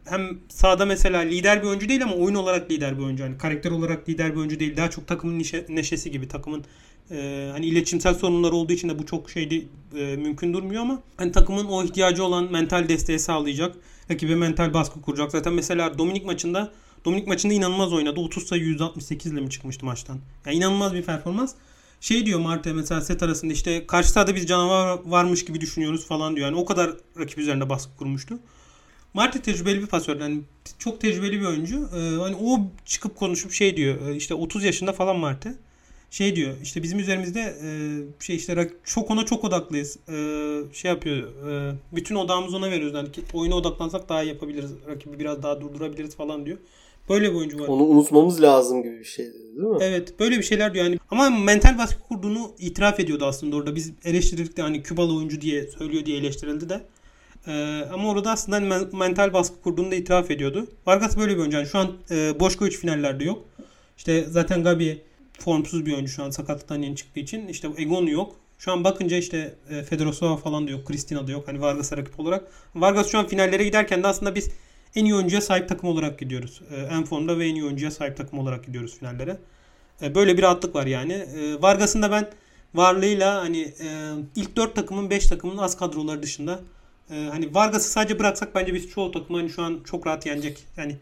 hem 0.04 0.38
sahada 0.48 0.86
mesela 0.86 1.20
lider 1.20 1.62
bir 1.62 1.68
oyuncu 1.68 1.88
değil 1.88 2.02
ama 2.02 2.14
oyun 2.14 2.34
olarak 2.34 2.70
lider 2.70 2.98
bir 2.98 3.02
oyuncu. 3.02 3.24
Hani 3.24 3.38
karakter 3.38 3.70
olarak 3.70 4.08
lider 4.08 4.32
bir 4.32 4.36
oyuncu 4.36 4.60
değil. 4.60 4.76
Daha 4.76 4.90
çok 4.90 5.06
takımın 5.06 5.38
neşe, 5.38 5.66
neşesi 5.68 6.10
gibi. 6.10 6.28
Takımın 6.28 6.64
e, 7.10 7.48
hani 7.52 7.66
iletişimsel 7.66 8.14
sorunları 8.14 8.54
olduğu 8.54 8.72
için 8.72 8.88
de 8.88 8.98
bu 8.98 9.06
çok 9.06 9.30
şeydi 9.30 9.68
e, 9.96 10.16
mümkün 10.16 10.52
durmuyor 10.52 10.82
ama 10.82 11.02
hani 11.16 11.32
takımın 11.32 11.64
o 11.64 11.84
ihtiyacı 11.84 12.24
olan 12.24 12.52
mental 12.52 12.88
desteği 12.88 13.18
sağlayacak. 13.18 13.76
Rakibe 14.10 14.34
mental 14.34 14.74
baskı 14.74 15.02
kuracak. 15.02 15.30
Zaten 15.30 15.52
mesela 15.52 15.98
Dominik 15.98 16.26
maçında 16.26 16.72
Dominik 17.04 17.26
maçında 17.26 17.54
inanılmaz 17.54 17.92
oynadı. 17.92 18.20
30 18.20 18.46
sayı 18.46 18.62
168 18.62 19.32
ile 19.32 19.40
mi 19.40 19.50
çıkmıştı 19.50 19.86
maçtan? 19.86 20.18
Yani 20.46 20.56
inanılmaz 20.56 20.94
bir 20.94 21.02
performans. 21.02 21.54
Şey 22.00 22.26
diyor 22.26 22.40
Marte 22.40 22.72
mesela 22.72 23.00
set 23.00 23.22
arasında 23.22 23.52
işte 23.52 23.86
karşı 23.86 24.10
sahada 24.10 24.34
biz 24.34 24.46
canavar 24.46 24.98
varmış 25.04 25.44
gibi 25.44 25.60
düşünüyoruz 25.60 26.06
falan 26.06 26.36
diyor. 26.36 26.46
Yani 26.46 26.56
o 26.56 26.64
kadar 26.64 26.90
rakip 27.18 27.38
üzerinde 27.38 27.68
baskı 27.68 27.96
kurmuştu. 27.96 28.38
Marti 29.14 29.42
tecrübeli 29.42 29.80
bir 29.82 29.86
pasör. 29.86 30.20
Yani 30.20 30.40
çok 30.78 31.00
tecrübeli 31.00 31.40
bir 31.40 31.46
oyuncu. 31.46 31.90
Ee, 31.96 32.22
hani 32.22 32.36
o 32.36 32.60
çıkıp 32.84 33.16
konuşup 33.16 33.52
şey 33.52 33.76
diyor. 33.76 34.08
E, 34.08 34.16
işte 34.16 34.34
30 34.34 34.64
yaşında 34.64 34.92
falan 34.92 35.16
Marti. 35.16 35.54
Şey 36.10 36.36
diyor. 36.36 36.54
işte 36.62 36.82
bizim 36.82 36.98
üzerimizde 36.98 37.40
e, 37.40 37.68
şey 38.20 38.36
işte 38.36 38.70
çok 38.84 39.10
ona 39.10 39.26
çok 39.26 39.44
odaklıyız. 39.44 39.98
E, 40.08 40.14
şey 40.72 40.90
yapıyor. 40.90 41.28
E, 41.50 41.74
bütün 41.92 42.14
odağımızı 42.14 42.56
ona 42.56 42.70
veriyoruz. 42.70 42.94
Yani 42.94 43.08
oyuna 43.34 43.54
odaklansak 43.54 44.08
daha 44.08 44.22
iyi 44.22 44.28
yapabiliriz. 44.28 44.70
Rakibi 44.88 45.18
biraz 45.18 45.42
daha 45.42 45.60
durdurabiliriz 45.60 46.16
falan 46.16 46.46
diyor. 46.46 46.58
Böyle 47.08 47.30
bir 47.30 47.36
oyuncu 47.36 47.58
var. 47.60 47.68
Onu 47.68 47.82
unutmamız 47.82 48.42
lazım 48.42 48.82
gibi 48.82 48.98
bir 48.98 49.04
şey 49.04 49.24
değil 49.24 49.68
mi? 49.68 49.78
Evet 49.80 50.20
böyle 50.20 50.38
bir 50.38 50.42
şeyler 50.42 50.74
diyor 50.74 50.84
yani. 50.84 50.98
Ama 51.10 51.30
mental 51.30 51.78
baskı 51.78 52.02
kurduğunu 52.02 52.50
itiraf 52.58 53.00
ediyordu 53.00 53.24
aslında 53.24 53.56
orada. 53.56 53.76
Biz 53.76 53.92
eleştirirdik 54.04 54.56
de 54.56 54.62
hani 54.62 54.82
Kübalı 54.82 55.16
oyuncu 55.16 55.40
diye 55.40 55.66
söylüyor 55.66 56.06
diye 56.06 56.18
eleştirildi 56.18 56.68
de. 56.68 56.80
Ee, 57.46 57.84
ama 57.92 58.10
orada 58.10 58.30
aslında 58.30 58.56
hani 58.56 58.86
mental 58.96 59.32
baskı 59.32 59.62
kurduğunu 59.62 59.90
da 59.90 59.94
itiraf 59.94 60.30
ediyordu. 60.30 60.66
Vargas 60.86 61.16
böyle 61.16 61.34
bir 61.34 61.38
oyuncu. 61.38 61.56
Yani 61.56 61.68
şu 61.68 61.78
an 61.78 61.92
e, 62.10 62.40
Boşkoviç 62.40 62.76
finallerde 62.76 63.24
yok. 63.24 63.44
İşte 63.96 64.24
zaten 64.24 64.62
Gabi 64.62 65.02
formsuz 65.38 65.86
bir 65.86 65.92
oyuncu 65.92 66.12
şu 66.12 66.24
an 66.24 66.30
sakatlıktan 66.30 66.82
yeni 66.82 66.96
çıktığı 66.96 67.20
için. 67.20 67.48
İşte 67.48 67.68
Egonu 67.76 68.10
yok. 68.10 68.36
Şu 68.58 68.72
an 68.72 68.84
bakınca 68.84 69.16
işte 69.16 69.54
e, 69.70 69.82
Fedorosova 69.82 70.36
falan 70.36 70.66
da 70.66 70.70
yok. 70.70 70.86
Kristina 70.86 71.26
da 71.26 71.32
yok. 71.32 71.48
Hani 71.48 71.60
Vargas'a 71.60 71.96
rakip 71.96 72.20
olarak. 72.20 72.52
Vargas 72.74 73.10
şu 73.10 73.18
an 73.18 73.26
finallere 73.26 73.64
giderken 73.64 74.02
de 74.02 74.06
aslında 74.06 74.34
biz 74.34 74.50
en 74.94 75.04
iyi 75.04 75.14
oyuncuya 75.14 75.40
sahip 75.40 75.68
takım 75.68 75.88
olarak 75.88 76.18
gidiyoruz. 76.18 76.62
E, 76.70 76.76
en 76.76 77.04
formda 77.04 77.38
ve 77.38 77.46
en 77.46 77.54
iyi 77.54 77.64
oyuncuya 77.64 77.90
sahip 77.90 78.16
takım 78.16 78.38
olarak 78.38 78.66
gidiyoruz 78.66 78.98
finallere. 78.98 79.38
E, 80.02 80.14
böyle 80.14 80.36
bir 80.36 80.42
rahatlık 80.42 80.74
var 80.74 80.86
yani. 80.86 81.12
E, 81.12 81.62
Vargas'ın 81.62 82.02
da 82.02 82.10
ben 82.10 82.30
varlığıyla 82.74 83.40
hani 83.40 83.60
e, 83.60 84.12
ilk 84.36 84.56
4 84.56 84.74
takımın 84.74 85.10
5 85.10 85.26
takımın 85.26 85.58
az 85.58 85.76
kadroları 85.76 86.22
dışında 86.22 86.60
hani 87.08 87.54
Vargas'ı 87.54 87.90
sadece 87.90 88.18
bıraksak 88.18 88.54
bence 88.54 88.74
biz 88.74 88.90
çoğu 88.90 89.12
takımı 89.12 89.38
hani 89.38 89.50
şu 89.50 89.62
an 89.62 89.80
çok 89.84 90.06
rahat 90.06 90.26
yenecek. 90.26 90.66
Yani 90.76 90.96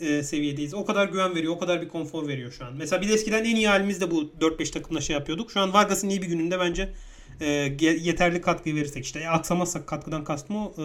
e, 0.00 0.22
seviyedeyiz. 0.22 0.74
O 0.74 0.84
kadar 0.84 1.08
güven 1.08 1.34
veriyor. 1.34 1.54
O 1.54 1.58
kadar 1.58 1.82
bir 1.82 1.88
konfor 1.88 2.28
veriyor 2.28 2.52
şu 2.52 2.64
an. 2.64 2.72
Mesela 2.76 3.02
biz 3.02 3.10
eskiden 3.10 3.44
en 3.44 3.56
iyi 3.56 3.68
halimizde 3.68 4.10
bu 4.10 4.22
4-5 4.40 4.70
takımla 4.72 5.00
şey 5.00 5.14
yapıyorduk. 5.14 5.50
Şu 5.50 5.60
an 5.60 5.72
Vargas'ın 5.72 6.08
iyi 6.08 6.22
bir 6.22 6.26
gününde 6.26 6.60
bence 6.60 6.94
e, 7.40 7.46
yeterli 7.80 8.40
katkıyı 8.40 8.74
verirsek 8.74 9.04
işte 9.04 9.20
e, 9.20 9.26
aksamazsak 9.26 9.86
katkıdan 9.86 10.24
kastım 10.24 10.56
o 10.56 10.72
e, 10.78 10.84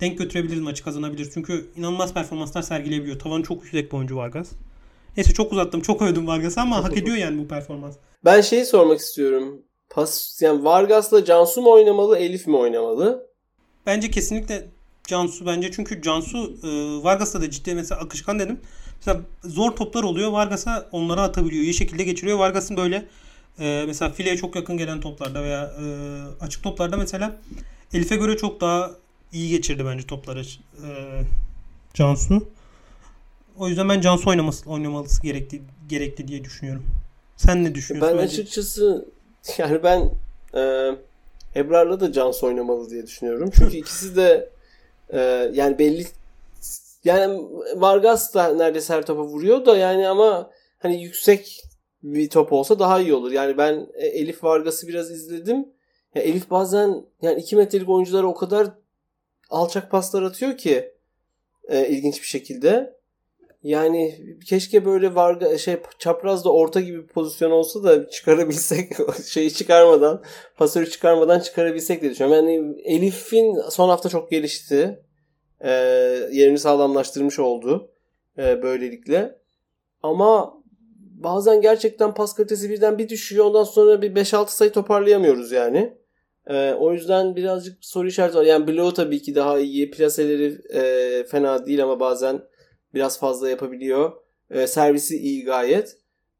denk 0.00 0.18
götürebiliriz 0.18 0.60
maçı 0.60 0.84
kazanabiliriz. 0.84 1.30
Çünkü 1.34 1.70
inanılmaz 1.76 2.14
performanslar 2.14 2.62
sergileyebiliyor. 2.62 3.18
Tavanı 3.18 3.42
çok 3.42 3.62
yüksek 3.62 3.92
bir 3.92 3.96
oyuncu 3.96 4.16
Vargas. 4.16 4.50
Neyse 5.16 5.32
çok 5.32 5.52
uzattım. 5.52 5.80
Çok 5.80 6.02
övdüm 6.02 6.26
Vargas'ı 6.26 6.60
ama 6.60 6.84
hak 6.84 6.96
ediyor 6.96 7.16
yani 7.16 7.38
bu 7.38 7.48
performans. 7.48 7.96
Ben 8.24 8.40
şeyi 8.40 8.64
sormak 8.64 8.98
istiyorum. 8.98 9.62
Pas, 9.90 10.42
yani 10.42 10.64
Vargas'la 10.64 11.24
Cansu 11.24 11.62
mu 11.62 11.70
oynamalı, 11.70 12.18
Elif 12.18 12.46
mi 12.46 12.56
oynamalı? 12.56 13.28
Bence 13.86 14.10
kesinlikle 14.10 14.68
Cansu 15.08 15.46
bence. 15.46 15.70
Çünkü 15.72 16.02
Cansu 16.02 16.38
e, 16.62 16.68
Vargas'ta 17.04 17.40
da 17.40 17.50
ciddi 17.50 17.74
mesela 17.74 18.00
akışkan 18.00 18.38
dedim. 18.38 18.60
Mesela 18.96 19.20
zor 19.44 19.70
toplar 19.70 20.02
oluyor. 20.02 20.30
Vargas'a 20.30 20.88
onları 20.92 21.20
atabiliyor. 21.20 21.62
İyi 21.62 21.74
şekilde 21.74 22.04
geçiriyor. 22.04 22.38
Vargas'ın 22.38 22.76
böyle 22.76 23.06
e, 23.60 23.84
mesela 23.86 24.10
fileye 24.10 24.36
çok 24.36 24.56
yakın 24.56 24.76
gelen 24.76 25.00
toplarda 25.00 25.42
veya 25.42 25.64
e, 25.64 25.84
açık 26.40 26.62
toplarda 26.62 26.96
mesela 26.96 27.36
Elif'e 27.92 28.16
göre 28.16 28.36
çok 28.36 28.60
daha 28.60 28.90
iyi 29.32 29.50
geçirdi 29.50 29.86
bence 29.86 30.06
topları 30.06 30.40
e, 30.40 30.88
Cansu. 31.94 32.48
O 33.56 33.68
yüzden 33.68 33.88
ben 33.88 34.00
Cansu 34.00 34.30
oynaması 34.30 34.70
oynamalısı 34.70 35.22
gerekli 35.22 35.62
gerekli 35.88 36.28
diye 36.28 36.44
düşünüyorum. 36.44 36.84
Sen 37.36 37.64
ne 37.64 37.74
düşünüyorsun? 37.74 38.16
Ben 38.16 38.24
bence? 38.24 38.34
açıkçası 38.34 39.08
yani 39.58 39.82
ben 39.82 40.10
e, 40.54 40.90
Ebrar'la 41.56 42.00
da 42.00 42.12
Cansu 42.12 42.46
oynamalı 42.46 42.90
diye 42.90 43.06
düşünüyorum. 43.06 43.50
Çünkü 43.54 43.76
ikisi 43.82 44.16
de 44.16 44.57
e, 45.12 45.50
yani 45.52 45.78
belli 45.78 46.06
yani 47.04 47.42
Vargas 47.76 48.34
da 48.34 48.54
neredeyse 48.54 48.94
her 48.94 49.06
topa 49.06 49.22
vuruyor 49.22 49.66
da 49.66 49.76
yani 49.76 50.08
ama 50.08 50.50
hani 50.78 51.02
yüksek 51.02 51.62
bir 52.02 52.30
top 52.30 52.52
olsa 52.52 52.78
daha 52.78 53.00
iyi 53.00 53.14
olur. 53.14 53.32
Yani 53.32 53.58
ben 53.58 53.86
e, 53.94 54.06
Elif 54.06 54.44
Vargas'ı 54.44 54.88
biraz 54.88 55.10
izledim. 55.10 55.68
Ya 56.14 56.22
Elif 56.22 56.50
bazen 56.50 57.04
yani 57.22 57.40
2 57.40 57.56
metrelik 57.56 57.88
oyunculara 57.88 58.26
o 58.26 58.34
kadar 58.34 58.68
alçak 59.50 59.90
paslar 59.90 60.22
atıyor 60.22 60.56
ki 60.56 60.92
e, 61.68 61.88
ilginç 61.88 62.20
bir 62.20 62.26
şekilde. 62.26 62.97
Yani 63.62 64.18
keşke 64.46 64.84
böyle 64.84 65.14
Varga 65.14 65.58
şey 65.58 65.76
çaprazda 65.98 66.52
orta 66.52 66.80
gibi 66.80 67.02
bir 67.02 67.06
pozisyon 67.06 67.50
olsa 67.50 67.82
da 67.82 68.10
çıkarabilsek 68.10 68.92
şeyi 69.26 69.52
çıkarmadan 69.52 70.22
pasörü 70.56 70.90
çıkarmadan 70.90 71.40
çıkarabilsek 71.40 72.02
diye 72.02 72.10
düşünüyorum. 72.10 72.48
Yani 72.48 72.76
Elif'in 72.84 73.56
son 73.70 73.88
hafta 73.88 74.08
çok 74.08 74.30
gelişti. 74.30 75.02
E, 75.60 75.70
yerini 76.32 76.58
sağlamlaştırmış 76.58 77.38
oldu. 77.38 77.90
E, 78.38 78.62
böylelikle. 78.62 79.38
Ama 80.02 80.54
bazen 81.18 81.60
gerçekten 81.60 82.14
pas 82.14 82.34
kalitesi 82.34 82.70
birden 82.70 82.98
bir 82.98 83.08
düşüyor. 83.08 83.44
Ondan 83.44 83.64
sonra 83.64 84.02
bir 84.02 84.14
5-6 84.14 84.48
sayı 84.48 84.72
toparlayamıyoruz 84.72 85.52
yani. 85.52 85.98
E, 86.46 86.72
o 86.72 86.92
yüzden 86.92 87.36
birazcık 87.36 87.84
soru 87.84 88.08
işareti 88.08 88.38
var. 88.38 88.44
Yani 88.44 88.68
bloğu 88.68 88.94
tabii 88.94 89.22
ki 89.22 89.34
daha 89.34 89.58
iyi. 89.58 89.90
Plaseleri 89.90 90.58
e, 90.72 91.24
fena 91.24 91.66
değil 91.66 91.82
ama 91.82 92.00
bazen 92.00 92.42
biraz 92.94 93.20
fazla 93.20 93.50
yapabiliyor. 93.50 94.12
E, 94.50 94.66
servisi 94.66 95.16
iyi 95.16 95.44
gayet. 95.44 95.96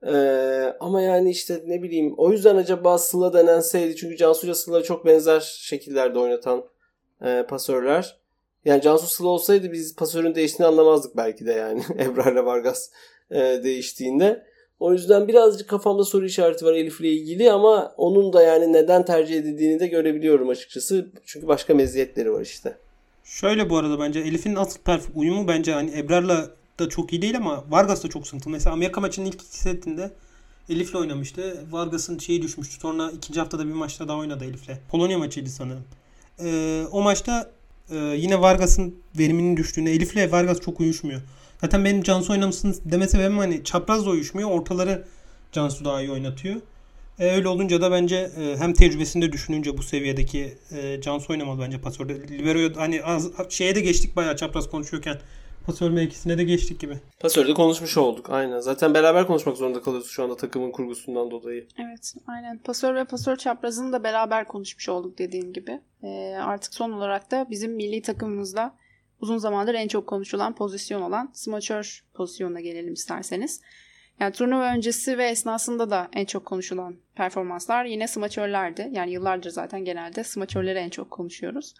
E, 0.07 0.15
ama 0.81 1.03
yani 1.03 1.31
işte 1.31 1.63
ne 1.67 1.83
bileyim 1.83 2.15
o 2.17 2.33
yüzden 2.33 2.57
acaba 2.57 2.99
Sıla 2.99 3.33
denenseydi. 3.33 3.97
Çünkü 3.97 4.17
Cansu 4.17 4.47
ile 4.47 4.55
Sıla 4.55 4.83
çok 4.83 5.07
benzer 5.07 5.41
şekillerde 5.41 6.19
oynatan 6.19 6.65
e, 7.25 7.45
pasörler. 7.49 8.19
Yani 8.65 8.83
Cansu 8.83 9.07
Sıla 9.07 9.29
olsaydı 9.29 9.73
biz 9.73 9.97
pasörün 9.97 10.35
değiştiğini 10.35 10.69
anlamazdık 10.69 11.17
belki 11.17 11.47
de 11.47 11.53
yani. 11.53 11.83
Ebrar 11.99 12.33
ile 12.33 12.45
Vargas 12.45 12.91
e, 13.31 13.41
değiştiğinde. 13.65 14.49
O 14.81 14.93
yüzden 14.93 15.29
birazcık 15.29 15.69
kafamda 15.69 16.05
soru 16.05 16.27
işareti 16.27 16.65
var 16.65 16.73
Elif 16.73 17.01
ile 17.01 17.09
ilgili 17.09 17.53
ama 17.53 17.95
onun 17.97 18.33
da 18.33 18.43
yani 18.43 18.73
neden 18.73 19.05
tercih 19.05 19.39
edildiğini 19.39 19.81
de 19.81 19.87
görebiliyorum 19.87 20.49
açıkçası. 20.49 21.13
Çünkü 21.27 21.49
başka 21.49 21.75
meziyetleri 21.75 22.33
var 22.33 22.41
işte. 22.41 22.79
Şöyle 23.29 23.71
bu 23.71 23.77
arada 23.77 24.01
bence 24.01 24.21
Elif'in 24.21 24.55
asıl 24.55 24.81
perf 24.81 25.07
uyumu 25.15 25.49
bence 25.49 25.73
hani 25.73 25.99
Ebrar'la 25.99 26.51
da 26.79 26.89
çok 26.89 27.13
iyi 27.13 27.23
değil 27.23 27.37
ama 27.37 27.65
Vargas 27.71 28.05
da 28.05 28.09
çok 28.09 28.27
sıkıntılı. 28.27 28.53
Mesela 28.53 28.75
Amerika 28.75 29.01
maçının 29.01 29.27
ilk 29.27 29.35
iki 29.35 29.59
setinde 29.59 30.11
Elif'le 30.69 30.95
oynamıştı. 30.95 31.65
Vargas'ın 31.71 32.19
şeyi 32.19 32.43
düşmüştü. 32.43 32.81
Sonra 32.81 33.11
ikinci 33.11 33.41
haftada 33.41 33.67
bir 33.67 33.73
maçta 33.73 34.09
daha 34.09 34.17
oynadı 34.17 34.45
Elif'le. 34.45 34.71
Polonya 34.89 35.19
maçıydı 35.19 35.51
sanırım. 35.51 35.85
Ee, 36.41 36.85
o 36.93 37.03
maçta 37.03 37.51
e, 37.91 37.97
yine 37.97 38.41
Vargas'ın 38.41 38.95
veriminin 39.19 39.57
düştüğünde 39.57 39.93
Elif'le 39.93 40.33
Vargas 40.33 40.61
çok 40.61 40.81
uyuşmuyor. 40.81 41.21
Zaten 41.61 41.85
benim 41.85 42.03
Cansu 42.03 42.33
oynamışsın 42.33 42.77
deme 42.85 43.09
sebebim 43.09 43.39
hani 43.39 43.65
çapraz 43.65 44.07
uyuşmuyor. 44.07 44.51
Ortaları 44.51 45.05
Cansu 45.53 45.85
daha 45.85 46.01
iyi 46.01 46.11
oynatıyor. 46.11 46.61
E, 47.19 47.31
öyle 47.31 47.49
olunca 47.49 47.81
da 47.81 47.91
bence 47.91 48.17
e, 48.17 48.57
hem 48.57 48.73
tecrübesinde 48.73 49.33
düşününce 49.33 49.79
bu 49.79 49.83
seviyedeki 49.83 50.59
e, 50.71 51.01
Cansu 51.01 51.33
oynamalı 51.33 51.61
bence 51.61 51.81
pasörde. 51.81 52.29
Libero'ya 52.29 52.71
hani 52.77 53.03
az, 53.03 53.31
şeye 53.49 53.75
de 53.75 53.81
geçtik 53.81 54.17
bayağı 54.17 54.37
çapraz 54.37 54.71
konuşuyorken. 54.71 55.17
Pasör 55.67 55.91
mevkisine 55.91 56.39
de 56.39 56.45
geçtik 56.45 56.81
gibi. 56.81 56.99
Pasörde 57.21 57.55
konuşmuş 57.55 57.97
olduk 57.97 58.31
aynen. 58.31 58.61
Zaten 58.61 58.95
beraber 58.95 59.27
konuşmak 59.27 59.57
zorunda 59.57 59.83
kalıyoruz 59.83 60.11
şu 60.11 60.23
anda 60.23 60.37
takımın 60.37 60.71
kurgusundan 60.71 61.31
dolayı. 61.31 61.67
Evet 61.79 62.15
aynen. 62.27 62.59
Pasör 62.59 62.95
ve 62.95 63.05
pasör 63.05 63.37
çaprazını 63.37 63.93
da 63.93 64.05
beraber 64.05 64.49
konuşmuş 64.49 64.89
olduk 64.89 65.19
dediğin 65.19 65.53
gibi. 65.53 65.81
E, 66.03 66.09
artık 66.43 66.75
son 66.75 66.93
olarak 66.93 67.31
da 67.31 67.47
bizim 67.51 67.73
milli 67.73 68.03
takımımızda 68.03 68.75
uzun 69.21 69.39
zamandır 69.39 69.75
en 69.75 69.89
çok 69.89 70.07
konuşulan 70.07 70.55
pozisyon 70.55 71.03
olan 71.03 71.31
smaçör 71.35 72.05
pozisyonuna 72.15 72.61
gelelim 72.61 72.93
isterseniz. 72.93 73.61
Yani 74.21 74.33
turnuva 74.33 74.75
öncesi 74.75 75.19
ve 75.19 75.29
esnasında 75.29 75.91
da 75.91 76.09
en 76.13 76.25
çok 76.25 76.47
konuşulan 76.47 76.97
performanslar 77.15 77.85
yine 77.85 78.09
smaçörlerdi. 78.09 78.89
Yani 78.93 79.13
yıllardır 79.13 79.51
zaten 79.51 79.85
genelde 79.85 80.25
smaçörleri 80.25 80.79
en 80.79 80.89
çok 80.89 81.11
konuşuyoruz. 81.11 81.75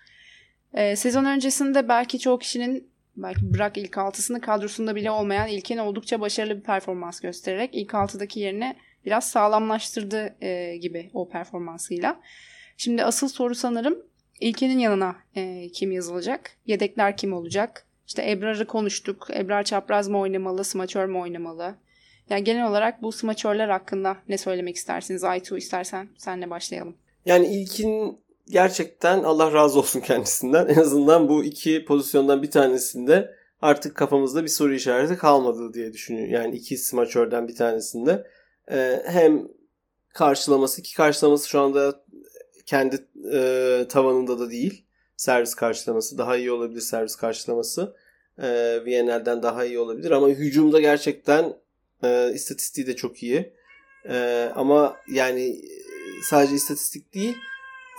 Ee, 0.75 0.97
sezon 0.97 1.25
öncesinde 1.25 1.89
belki 1.89 2.19
çoğu 2.19 2.39
kişinin 2.39 2.91
belki 3.17 3.55
bırak 3.55 3.77
ilk 3.79 3.99
altısını 3.99 4.41
kadrosunda 4.41 4.95
bile 4.95 5.11
olmayan 5.11 5.49
ilkin 5.49 5.79
oldukça 5.79 6.21
başarılı 6.21 6.57
bir 6.57 6.63
performans 6.63 7.21
göstererek 7.21 7.71
ilk 7.73 7.95
altıdaki 7.95 8.41
yerini 8.41 8.77
biraz 9.07 9.31
sağlamlaştırdı 9.31 10.37
e, 10.41 10.77
gibi 10.77 11.11
o 11.15 11.29
performansıyla. 11.29 12.21
Şimdi 12.77 13.05
asıl 13.05 13.29
soru 13.29 13.55
sanırım 13.55 14.09
İlkenin 14.41 14.79
yanına 14.79 15.17
e, 15.37 15.69
kim 15.69 15.93
yazılacak? 15.93 16.51
Yedekler 16.67 17.17
kim 17.17 17.33
olacak? 17.33 17.87
İşte 18.07 18.31
Ebrar'ı 18.31 18.67
konuştuk. 18.67 19.29
Ebrar 19.35 19.63
çapraz 19.63 20.09
mı 20.09 20.19
oynamalı, 20.19 20.65
smaçör 20.65 21.07
mü 21.07 21.19
oynamalı? 21.19 21.75
Yani 22.31 22.45
genel 22.45 22.69
olarak 22.71 23.03
bu 23.03 23.13
smaçörler 23.13 23.69
hakkında 23.69 24.17
ne 24.29 24.39
söylemek 24.39 24.77
istersiniz? 24.77 25.25
Aytu 25.25 25.57
istersen 25.57 26.09
senle 26.19 26.51
başlayalım. 26.51 26.97
Yani 27.27 27.47
ilkin 27.47 28.19
gerçekten 28.51 29.23
Allah 29.23 29.53
razı 29.53 29.79
olsun 29.79 30.01
kendisinden. 30.07 30.67
En 30.67 30.75
azından 30.75 31.29
bu 31.29 31.45
iki 31.45 31.85
pozisyondan 31.85 32.43
bir 32.43 32.51
tanesinde 32.51 33.35
artık 33.63 33.97
kafamızda 33.97 34.43
bir 34.43 34.49
soru 34.49 34.75
işareti 34.75 35.17
kalmadı 35.17 35.75
diye 35.75 35.93
düşünüyorum. 35.93 36.33
Yani 36.33 36.57
iki 36.57 36.77
smaçörden 36.77 37.49
bir 37.49 37.55
tanesinde. 37.55 38.27
Ee, 38.71 39.03
hem 39.07 39.49
karşılaması 40.15 40.83
ki 40.83 40.95
karşılaması 40.95 41.49
şu 41.49 41.61
anda 41.61 42.05
kendi 42.67 43.07
e, 43.33 43.87
tavanında 43.89 44.39
da 44.39 44.51
değil. 44.51 44.85
Servis 45.17 45.55
karşılaması 45.55 46.19
daha 46.19 46.37
iyi 46.37 46.53
olabilir 46.53 46.81
servis 46.81 47.17
karşılaması. 47.17 47.97
E, 48.39 48.49
VNL'den 48.87 49.43
daha 49.43 49.65
iyi 49.65 49.79
olabilir 49.79 50.11
ama 50.11 50.29
hücumda 50.29 50.81
gerçekten 50.81 51.55
e, 52.03 52.33
istatistiği 52.35 52.87
de 52.87 52.97
çok 52.97 53.23
iyi. 53.23 53.53
E, 54.09 54.49
ama 54.55 54.97
yani 55.09 55.61
sadece 56.23 56.55
istatistik 56.55 57.15
değil 57.15 57.37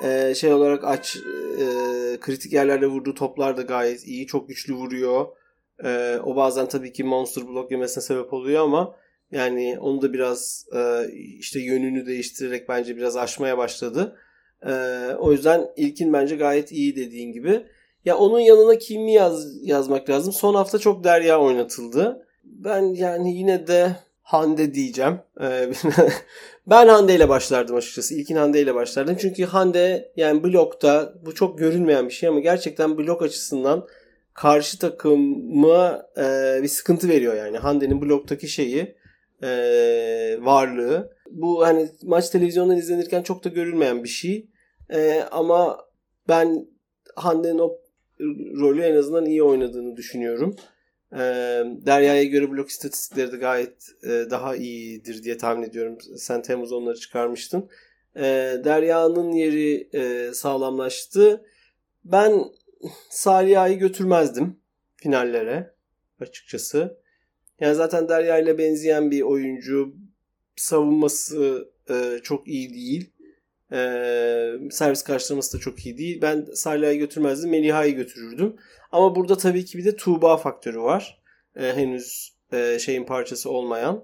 e, 0.03 0.35
şey 0.35 0.53
olarak 0.53 0.83
aç 0.83 1.17
e, 1.59 1.65
kritik 2.19 2.53
yerlerde 2.53 2.88
vurduğu 2.88 3.13
toplar 3.13 3.57
da 3.57 3.62
gayet 3.62 4.07
iyi. 4.07 4.27
Çok 4.27 4.47
güçlü 4.47 4.73
vuruyor. 4.73 5.27
E, 5.83 6.19
o 6.23 6.35
bazen 6.35 6.67
tabii 6.67 6.93
ki 6.93 7.03
monster 7.03 7.47
blok 7.47 7.71
yemesine 7.71 8.03
sebep 8.03 8.33
oluyor 8.33 8.63
ama 8.63 8.95
yani 9.31 9.77
onu 9.79 10.01
da 10.01 10.13
biraz 10.13 10.65
e, 10.75 11.12
işte 11.39 11.59
yönünü 11.59 12.05
değiştirerek 12.05 12.69
bence 12.69 12.97
biraz 12.97 13.17
aşmaya 13.17 13.57
başladı. 13.57 14.15
Ee, 14.65 15.15
o 15.19 15.31
yüzden 15.31 15.69
ilkin 15.75 16.13
bence 16.13 16.35
gayet 16.35 16.71
iyi 16.71 16.95
dediğin 16.95 17.31
gibi. 17.31 17.65
Ya 18.05 18.17
onun 18.17 18.39
yanına 18.39 18.77
kimi 18.77 19.13
yaz, 19.13 19.67
yazmak 19.67 20.09
lazım? 20.09 20.33
Son 20.33 20.55
hafta 20.55 20.79
çok 20.79 21.03
Derya 21.03 21.39
oynatıldı. 21.39 22.27
Ben 22.49 22.81
yani 22.81 23.38
yine 23.38 23.67
de 23.67 23.95
Hande 24.21 24.73
diyeceğim. 24.73 25.19
Ee, 25.41 25.71
ben 26.67 26.88
Hande 26.88 27.15
ile 27.15 27.29
başlardım 27.29 27.75
açıkçası. 27.75 28.15
İlkin 28.15 28.35
Hande 28.35 28.62
ile 28.62 28.75
başlardım. 28.75 29.15
Çünkü 29.19 29.45
Hande 29.45 30.12
yani 30.15 30.43
blokta 30.43 31.13
bu 31.25 31.35
çok 31.35 31.59
görülmeyen 31.59 32.07
bir 32.07 32.13
şey 32.13 32.29
ama 32.29 32.39
gerçekten 32.39 32.97
blok 32.97 33.21
açısından 33.21 33.88
karşı 34.33 34.79
takıma 34.79 36.05
e, 36.17 36.23
bir 36.63 36.67
sıkıntı 36.67 37.09
veriyor 37.09 37.35
yani. 37.35 37.57
Hande'nin 37.57 38.01
bloktaki 38.01 38.47
şeyi 38.47 38.95
e, 39.43 39.49
varlığı. 40.41 41.13
Bu 41.31 41.65
hani 41.65 41.89
maç 42.03 42.29
televizyondan 42.29 42.77
izlenirken 42.77 43.23
çok 43.23 43.43
da 43.43 43.49
görülmeyen 43.49 44.03
bir 44.03 44.09
şey. 44.09 44.49
E, 44.93 45.23
ama 45.31 45.77
ben 46.27 46.67
Hande'nin 47.15 47.59
o 47.59 47.77
rolü 48.59 48.81
en 48.81 48.95
azından 48.95 49.25
iyi 49.25 49.43
oynadığını 49.43 49.95
düşünüyorum. 49.95 50.55
E, 51.13 51.19
Derya'ya 51.86 52.24
göre 52.24 52.52
blok 52.52 52.69
istatistikleri 52.69 53.32
de 53.32 53.38
gayet 53.38 53.89
e, 54.04 54.10
daha 54.10 54.56
iyidir 54.56 55.24
diye 55.24 55.38
tahmin 55.38 55.63
ediyorum. 55.63 55.98
Sen 56.17 56.41
Temmuz 56.41 56.72
onları 56.72 56.98
çıkarmıştın. 56.98 57.69
E, 58.15 58.22
Derya'nın 58.63 59.32
yeri 59.32 59.89
e, 59.93 60.34
sağlamlaştı. 60.34 61.45
Ben 62.06 62.43
Saliha'yı 63.10 63.80
götürmezdim 63.80 64.60
finallere 64.95 65.74
açıkçası. 66.19 66.98
Yani 67.60 67.76
zaten 67.76 68.10
Derya 68.10 68.39
ile 68.39 68.58
benzeyen 68.58 69.12
bir 69.12 69.22
oyuncu. 69.22 69.95
Savunması 70.56 71.69
e, 71.89 72.19
çok 72.24 72.48
iyi 72.48 72.74
değil. 72.74 73.10
Ee, 73.71 74.53
servis 74.71 75.03
karşılaması 75.03 75.58
da 75.58 75.62
çok 75.62 75.86
iyi 75.86 75.97
değil. 75.97 76.21
Ben 76.21 76.47
Salih'i 76.53 76.97
götürmezdim. 76.97 77.49
Meliha'yı 77.49 77.95
götürürdüm. 77.95 78.55
Ama 78.91 79.15
burada 79.15 79.38
tabii 79.38 79.65
ki 79.65 79.77
bir 79.77 79.86
de 79.86 79.95
Tuğba 79.95 80.38
faktörü 80.38 80.79
var. 80.79 81.21
Ee, 81.55 81.73
henüz 81.73 82.34
e, 82.53 82.79
şeyin 82.79 83.03
parçası 83.03 83.49
olmayan. 83.49 84.03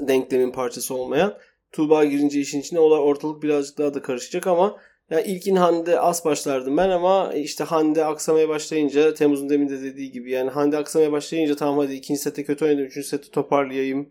Denklemin 0.00 0.52
parçası 0.52 0.94
olmayan. 0.94 1.38
Tuğba 1.72 2.04
girince 2.04 2.40
işin 2.40 2.60
içine 2.60 2.80
ortalık 2.80 3.42
birazcık 3.42 3.78
daha 3.78 3.94
da 3.94 4.02
karışacak 4.02 4.46
ama 4.46 4.80
ya 5.10 5.20
ilkin 5.20 5.56
Hande 5.56 6.00
az 6.00 6.24
başlardım 6.24 6.76
ben 6.76 6.90
ama 6.90 7.32
işte 7.34 7.64
Hande 7.64 8.04
aksamaya 8.04 8.48
başlayınca 8.48 9.14
Temmuz'un 9.14 9.48
demin 9.48 9.68
de 9.68 9.82
dediği 9.82 10.12
gibi 10.12 10.30
yani 10.30 10.50
Hande 10.50 10.76
aksamaya 10.76 11.12
başlayınca 11.12 11.56
tamam 11.56 11.78
hadi 11.78 11.94
ikinci 11.94 12.20
sette 12.20 12.44
kötü 12.44 12.64
oynadım, 12.64 12.84
üçüncü 12.84 13.08
sette 13.08 13.30
toparlayayım 13.30 14.10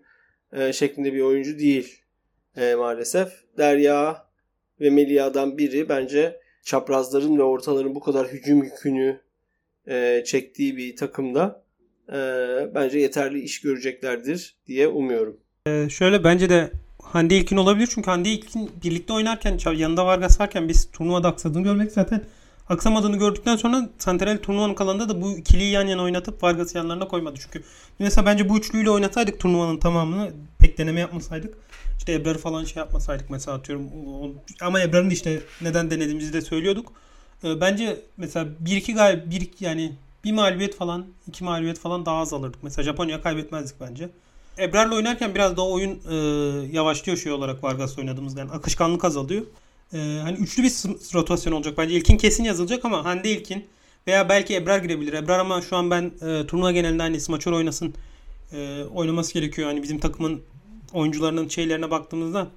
e, 0.53 0.73
şeklinde 0.73 1.13
bir 1.13 1.21
oyuncu 1.21 1.59
değil 1.59 2.03
e, 2.57 2.75
maalesef. 2.75 3.29
Derya 3.57 4.26
ve 4.81 4.89
Melia'dan 4.89 5.57
biri 5.57 5.89
bence 5.89 6.39
çaprazların 6.63 7.37
ve 7.37 7.43
ortaların 7.43 7.95
bu 7.95 7.99
kadar 7.99 8.27
hücum 8.27 8.63
yükünü 8.63 9.21
e, 9.87 10.23
çektiği 10.25 10.77
bir 10.77 10.95
takımda 10.95 11.63
e, 12.09 12.15
bence 12.75 12.99
yeterli 12.99 13.41
iş 13.41 13.61
göreceklerdir 13.61 14.55
diye 14.67 14.87
umuyorum. 14.87 15.37
Ee, 15.67 15.89
şöyle 15.89 16.23
bence 16.23 16.49
de 16.49 16.71
Hande 17.03 17.37
İlkin 17.37 17.57
olabilir. 17.57 17.89
Çünkü 17.93 18.11
Hande 18.11 18.29
İlkin 18.29 18.71
birlikte 18.83 19.13
oynarken 19.13 19.59
yanında 19.75 20.05
Vargas 20.05 20.39
varken 20.39 20.67
biz 20.67 20.91
turnuvada 20.91 21.27
aksadığını 21.27 21.63
görmek 21.63 21.91
zaten 21.91 22.21
aksamadığını 22.69 23.17
gördükten 23.17 23.55
sonra 23.55 23.89
Santarelli 23.97 24.41
turnuvanın 24.41 24.73
kalanında 24.73 25.09
da 25.09 25.21
bu 25.21 25.37
ikiliyi 25.37 25.71
yan 25.71 25.87
yana 25.87 26.03
oynatıp 26.03 26.43
Vargas'ı 26.43 26.77
yanlarına 26.77 27.07
koymadı. 27.07 27.39
Çünkü 27.39 27.63
mesela 27.99 28.25
bence 28.25 28.49
bu 28.49 28.57
üçlüyle 28.57 28.89
oynasaydık 28.89 29.39
turnuvanın 29.39 29.77
tamamını 29.77 30.31
pek 30.59 30.77
deneme 30.77 30.99
yapmasaydık. 30.99 31.53
İşte 31.97 32.13
Ebrar'ı 32.13 32.37
falan 32.37 32.63
şey 32.63 32.79
yapmasaydık 32.79 33.29
mesela 33.29 33.57
atıyorum. 33.57 33.89
Ama 34.61 34.81
Ebrar'ın 34.81 35.09
işte 35.09 35.41
neden 35.61 35.91
denediğimizi 35.91 36.33
de 36.33 36.41
söylüyorduk. 36.41 36.93
Ee, 37.43 37.61
bence 37.61 38.01
mesela 38.17 38.47
bir 38.59 38.75
iki 38.75 38.93
gal 38.93 39.31
bir 39.31 39.49
yani 39.59 39.95
bir 40.23 40.31
mağlubiyet 40.31 40.75
falan 40.75 41.05
iki 41.27 41.43
mağlubiyet 41.43 41.79
falan 41.79 42.05
daha 42.05 42.17
az 42.17 42.33
alırdık. 42.33 42.63
Mesela 42.63 42.83
Japonya 42.83 43.21
kaybetmezdik 43.21 43.81
bence. 43.81 44.09
Ebrar'la 44.59 44.95
oynarken 44.95 45.35
biraz 45.35 45.57
daha 45.57 45.67
oyun 45.67 45.99
e, 46.09 46.15
yavaşlıyor 46.71 47.17
şey 47.17 47.31
olarak 47.31 47.63
Vargas'la 47.63 48.01
oynadığımızda. 48.01 48.39
Yani 48.39 48.51
akışkanlık 48.51 49.05
azalıyor. 49.05 49.41
E, 49.93 49.97
hani 50.23 50.37
üçlü 50.37 50.63
bir 50.63 50.71
rotasyon 51.13 51.53
olacak 51.53 51.77
bence. 51.77 51.95
İlkin 51.95 52.17
kesin 52.17 52.43
yazılacak 52.43 52.85
ama 52.85 53.05
Hande 53.05 53.31
İlkin 53.31 53.65
veya 54.07 54.29
belki 54.29 54.55
Ebrar 54.55 54.79
girebilir. 54.79 55.13
Ebrar 55.13 55.39
ama 55.39 55.61
şu 55.61 55.75
an 55.75 55.91
ben 55.91 56.11
e, 56.21 56.47
turnuva 56.47 56.71
genelinde 56.71 57.03
hani 57.03 57.19
smaçör 57.19 57.51
oynasın 57.51 57.93
e, 58.53 58.83
oynaması 58.83 59.33
gerekiyor. 59.33 59.67
Hani 59.67 59.83
bizim 59.83 59.99
takımın 59.99 60.41
oyuncularının 60.93 61.47
şeylerine 61.47 61.91
baktığımızda 61.91 62.47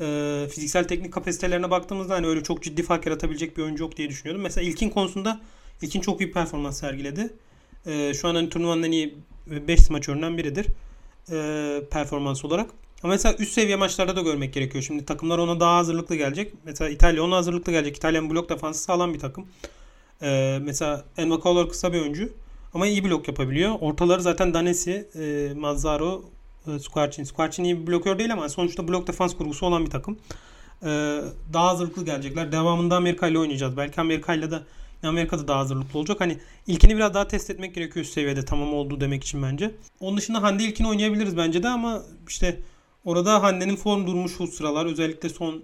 e, 0.00 0.46
fiziksel 0.50 0.88
teknik 0.88 1.12
kapasitelerine 1.12 1.70
baktığımızda 1.70 2.14
hani 2.14 2.26
öyle 2.26 2.42
çok 2.42 2.62
ciddi 2.62 2.82
fark 2.82 3.06
yaratabilecek 3.06 3.56
bir 3.56 3.62
oyuncu 3.62 3.84
yok 3.84 3.96
diye 3.96 4.08
düşünüyordum. 4.08 4.42
Mesela 4.42 4.68
ilkin 4.68 4.90
konusunda 4.90 5.40
ilkin 5.82 6.00
çok 6.00 6.20
iyi 6.20 6.32
performans 6.32 6.80
sergiledi. 6.80 7.34
E, 7.86 8.14
şu 8.14 8.28
an 8.28 8.34
hani 8.34 8.48
turnuvanın 8.48 8.82
en 8.82 8.90
iyi 8.90 9.14
5 9.46 9.80
smaçöründen 9.80 10.38
biridir 10.38 10.66
e, 11.30 11.80
performans 11.90 12.44
olarak. 12.44 12.70
Ama 13.02 13.12
mesela 13.12 13.34
üst 13.38 13.52
seviye 13.52 13.76
maçlarda 13.76 14.16
da 14.16 14.20
görmek 14.20 14.54
gerekiyor. 14.54 14.84
Şimdi 14.84 15.04
takımlar 15.04 15.38
ona 15.38 15.60
daha 15.60 15.76
hazırlıklı 15.76 16.16
gelecek. 16.16 16.52
Mesela 16.64 16.90
İtalya 16.90 17.22
ona 17.22 17.36
hazırlıklı 17.36 17.72
gelecek. 17.72 17.96
İtalyan 17.96 18.30
blok 18.30 18.48
defansı 18.48 18.82
sağlam 18.82 19.14
bir 19.14 19.18
takım. 19.18 19.46
E, 20.22 20.58
mesela 20.62 21.04
Envakalar 21.16 21.68
kısa 21.68 21.92
bir 21.92 22.00
oyuncu. 22.00 22.32
Ama 22.74 22.86
iyi 22.86 23.04
blok 23.04 23.28
yapabiliyor. 23.28 23.74
Ortaları 23.80 24.22
zaten 24.22 24.54
Danesi, 24.54 25.08
e, 25.18 25.54
Mazzaro, 25.54 26.24
e, 26.66 26.78
Squarcin. 26.78 27.24
Squarcin 27.24 27.64
iyi 27.64 27.80
bir 27.80 27.86
blokör 27.86 28.18
değil 28.18 28.32
ama 28.32 28.48
sonuçta 28.48 28.88
blok 28.88 29.06
defans 29.06 29.36
kurgusu 29.36 29.66
olan 29.66 29.84
bir 29.86 29.90
takım. 29.90 30.18
E, 30.82 31.20
daha 31.52 31.68
hazırlıklı 31.68 32.04
gelecekler. 32.04 32.52
Devamında 32.52 32.96
Amerika 32.96 33.28
ile 33.28 33.38
oynayacağız. 33.38 33.76
Belki 33.76 34.00
Amerika 34.00 34.34
ile 34.34 34.50
de 34.50 34.60
Amerika'da 35.02 35.48
daha 35.48 35.58
hazırlıklı 35.58 35.98
olacak. 35.98 36.20
Hani 36.20 36.38
ilkini 36.66 36.96
biraz 36.96 37.14
daha 37.14 37.28
test 37.28 37.50
etmek 37.50 37.74
gerekiyor 37.74 38.04
üst 38.04 38.14
seviyede 38.14 38.44
tamam 38.44 38.74
olduğu 38.74 39.00
demek 39.00 39.24
için 39.24 39.42
bence. 39.42 39.74
Onun 40.00 40.16
dışında 40.16 40.42
Hande 40.42 40.64
ilkini 40.64 40.88
oynayabiliriz 40.88 41.36
bence 41.36 41.62
de 41.62 41.68
ama 41.68 42.02
işte 42.28 42.60
orada 43.04 43.42
Hande'nin 43.42 43.76
form 43.76 44.06
durmuş 44.06 44.36
şu 44.36 44.46
sıralar 44.46 44.86
özellikle 44.86 45.28
son 45.28 45.62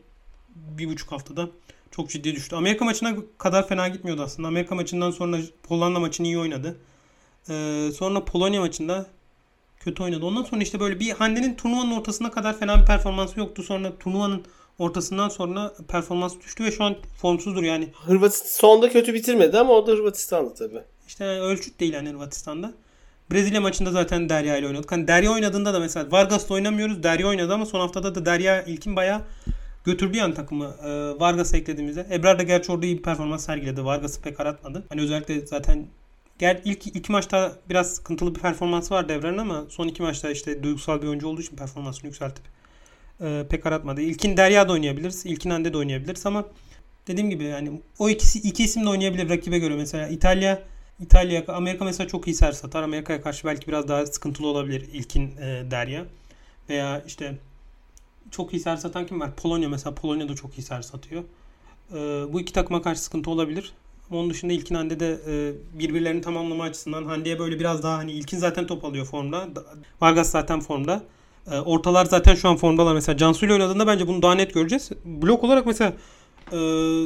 bir 0.56 0.88
buçuk 0.88 1.12
haftada 1.12 1.48
çok 1.90 2.10
ciddi 2.10 2.36
düştü. 2.36 2.56
Amerika 2.56 2.84
maçına 2.84 3.16
kadar 3.38 3.68
fena 3.68 3.88
gitmiyordu 3.88 4.22
aslında. 4.22 4.48
Amerika 4.48 4.74
maçından 4.74 5.10
sonra 5.10 5.38
Hollanda 5.68 6.00
maçını 6.00 6.26
iyi 6.26 6.38
oynadı. 6.38 6.76
Ee, 7.48 7.90
sonra 7.96 8.24
Polonya 8.24 8.60
maçında 8.60 9.06
kötü 9.84 10.02
oynadı. 10.02 10.26
Ondan 10.26 10.42
sonra 10.42 10.62
işte 10.62 10.80
böyle 10.80 11.00
bir 11.00 11.10
Hande'nin 11.10 11.54
turnuvanın 11.54 11.90
ortasına 11.90 12.30
kadar 12.30 12.58
fena 12.58 12.80
bir 12.80 12.86
performansı 12.86 13.38
yoktu. 13.38 13.62
Sonra 13.62 13.98
turnuvanın 13.98 14.42
ortasından 14.78 15.28
sonra 15.28 15.72
performans 15.88 16.40
düştü 16.40 16.64
ve 16.64 16.70
şu 16.70 16.84
an 16.84 16.96
formsuzdur 17.20 17.62
yani. 17.62 17.88
Hırvatistan 18.06 18.48
sonda 18.48 18.88
kötü 18.88 19.14
bitirmedi 19.14 19.58
ama 19.58 19.72
o 19.72 19.86
da 19.86 19.92
Hırvatistan'dı 19.92 20.54
tabii. 20.54 20.82
İşte 21.08 21.24
ölçüt 21.24 21.80
değil 21.80 21.92
yani 21.92 22.08
Hırvatistan'da. 22.08 22.72
Brezilya 23.32 23.60
maçında 23.60 23.90
zaten 23.90 24.28
Derya 24.28 24.56
ile 24.56 24.66
oynadık. 24.66 24.92
Hani 24.92 25.08
Derya 25.08 25.32
oynadığında 25.32 25.74
da 25.74 25.80
mesela 25.80 26.12
Vargas'la 26.12 26.54
oynamıyoruz. 26.54 27.02
Derya 27.02 27.26
oynadı 27.28 27.54
ama 27.54 27.66
son 27.66 27.80
haftada 27.80 28.14
da 28.14 28.26
Derya 28.26 28.62
ilkin 28.62 28.96
bayağı 28.96 29.22
götürdü 29.84 30.16
yani 30.16 30.34
takımı 30.34 30.64
e, 30.64 31.20
Vargas'ı 31.20 31.56
eklediğimizde. 31.56 32.06
Ebrar 32.12 32.38
da 32.38 32.42
gerçi 32.42 32.72
orada 32.72 32.86
iyi 32.86 32.98
bir 32.98 33.02
performans 33.02 33.44
sergiledi. 33.44 33.84
Vargas'ı 33.84 34.22
pek 34.22 34.40
aratmadı. 34.40 34.84
Hani 34.88 35.00
özellikle 35.00 35.46
zaten 35.46 35.86
Ger 36.42 36.60
ilk 36.64 36.86
iki 36.86 37.12
maçta 37.12 37.52
biraz 37.70 37.94
sıkıntılı 37.94 38.34
bir 38.34 38.40
performans 38.40 38.92
var 38.92 39.04
Ebrar'ın 39.04 39.38
ama 39.38 39.64
son 39.68 39.88
iki 39.88 40.02
maçta 40.02 40.30
işte 40.30 40.62
duygusal 40.62 41.02
bir 41.02 41.06
oyuncu 41.06 41.28
olduğu 41.28 41.40
için 41.40 41.56
performansını 41.56 42.06
yükseltip 42.06 42.44
e, 43.20 43.46
pek 43.50 43.66
aratmadı. 43.66 44.00
İlkin 44.00 44.36
Derya'da 44.36 44.72
oynayabiliriz. 44.72 45.26
İlkin 45.26 45.50
Hande 45.50 45.72
de 45.72 45.76
oynayabiliriz 45.76 46.26
ama 46.26 46.44
dediğim 47.06 47.30
gibi 47.30 47.44
yani 47.44 47.80
o 47.98 48.08
ikisi 48.08 48.38
iki 48.38 48.64
isim 48.64 48.84
de 48.84 48.88
oynayabilir 48.88 49.28
rakibe 49.28 49.58
göre. 49.58 49.76
Mesela 49.76 50.08
İtalya 50.08 50.62
İtalya, 51.00 51.44
Amerika 51.48 51.84
mesela 51.84 52.08
çok 52.08 52.28
iyi 52.28 52.34
ser 52.34 52.52
satar. 52.52 52.82
Amerika'ya 52.82 53.22
karşı 53.22 53.46
belki 53.46 53.66
biraz 53.66 53.88
daha 53.88 54.06
sıkıntılı 54.06 54.46
olabilir 54.46 54.88
ilkin 54.92 55.36
e, 55.36 55.70
Derya. 55.70 56.04
Veya 56.68 57.02
işte 57.06 57.38
çok 58.30 58.54
iyi 58.54 58.60
ser 58.60 58.76
satan 58.76 59.06
kim 59.06 59.20
var? 59.20 59.36
Polonya 59.36 59.68
mesela. 59.68 59.94
Polonya 59.94 60.28
da 60.28 60.34
çok 60.34 60.58
iyi 60.58 60.62
ser 60.62 60.82
satıyor. 60.82 61.24
E, 61.94 61.96
bu 62.32 62.40
iki 62.40 62.52
takıma 62.52 62.82
karşı 62.82 63.00
sıkıntı 63.00 63.30
olabilir. 63.30 63.72
Onun 64.16 64.30
dışında 64.30 64.52
ilkin 64.52 64.74
Hande 64.74 65.00
de 65.00 65.18
e, 65.28 65.52
birbirlerini 65.78 66.20
tamamlama 66.20 66.64
açısından 66.64 67.04
Hande'ye 67.04 67.38
böyle 67.38 67.60
biraz 67.60 67.82
daha 67.82 67.98
hani 67.98 68.12
ilkin 68.12 68.38
zaten 68.38 68.66
top 68.66 68.84
alıyor 68.84 69.06
formda. 69.06 69.48
Vargas 70.00 70.30
zaten 70.30 70.60
formda. 70.60 71.02
E, 71.50 71.58
ortalar 71.58 72.04
zaten 72.04 72.34
şu 72.34 72.48
an 72.48 72.56
formdalar. 72.56 72.94
Mesela 72.94 73.16
Cansu 73.16 73.46
ile 73.46 73.52
oynadığında 73.52 73.86
bence 73.86 74.06
bunu 74.06 74.22
daha 74.22 74.34
net 74.34 74.54
göreceğiz. 74.54 74.90
Blok 75.04 75.44
olarak 75.44 75.66
mesela 75.66 75.92
e, 76.52 76.56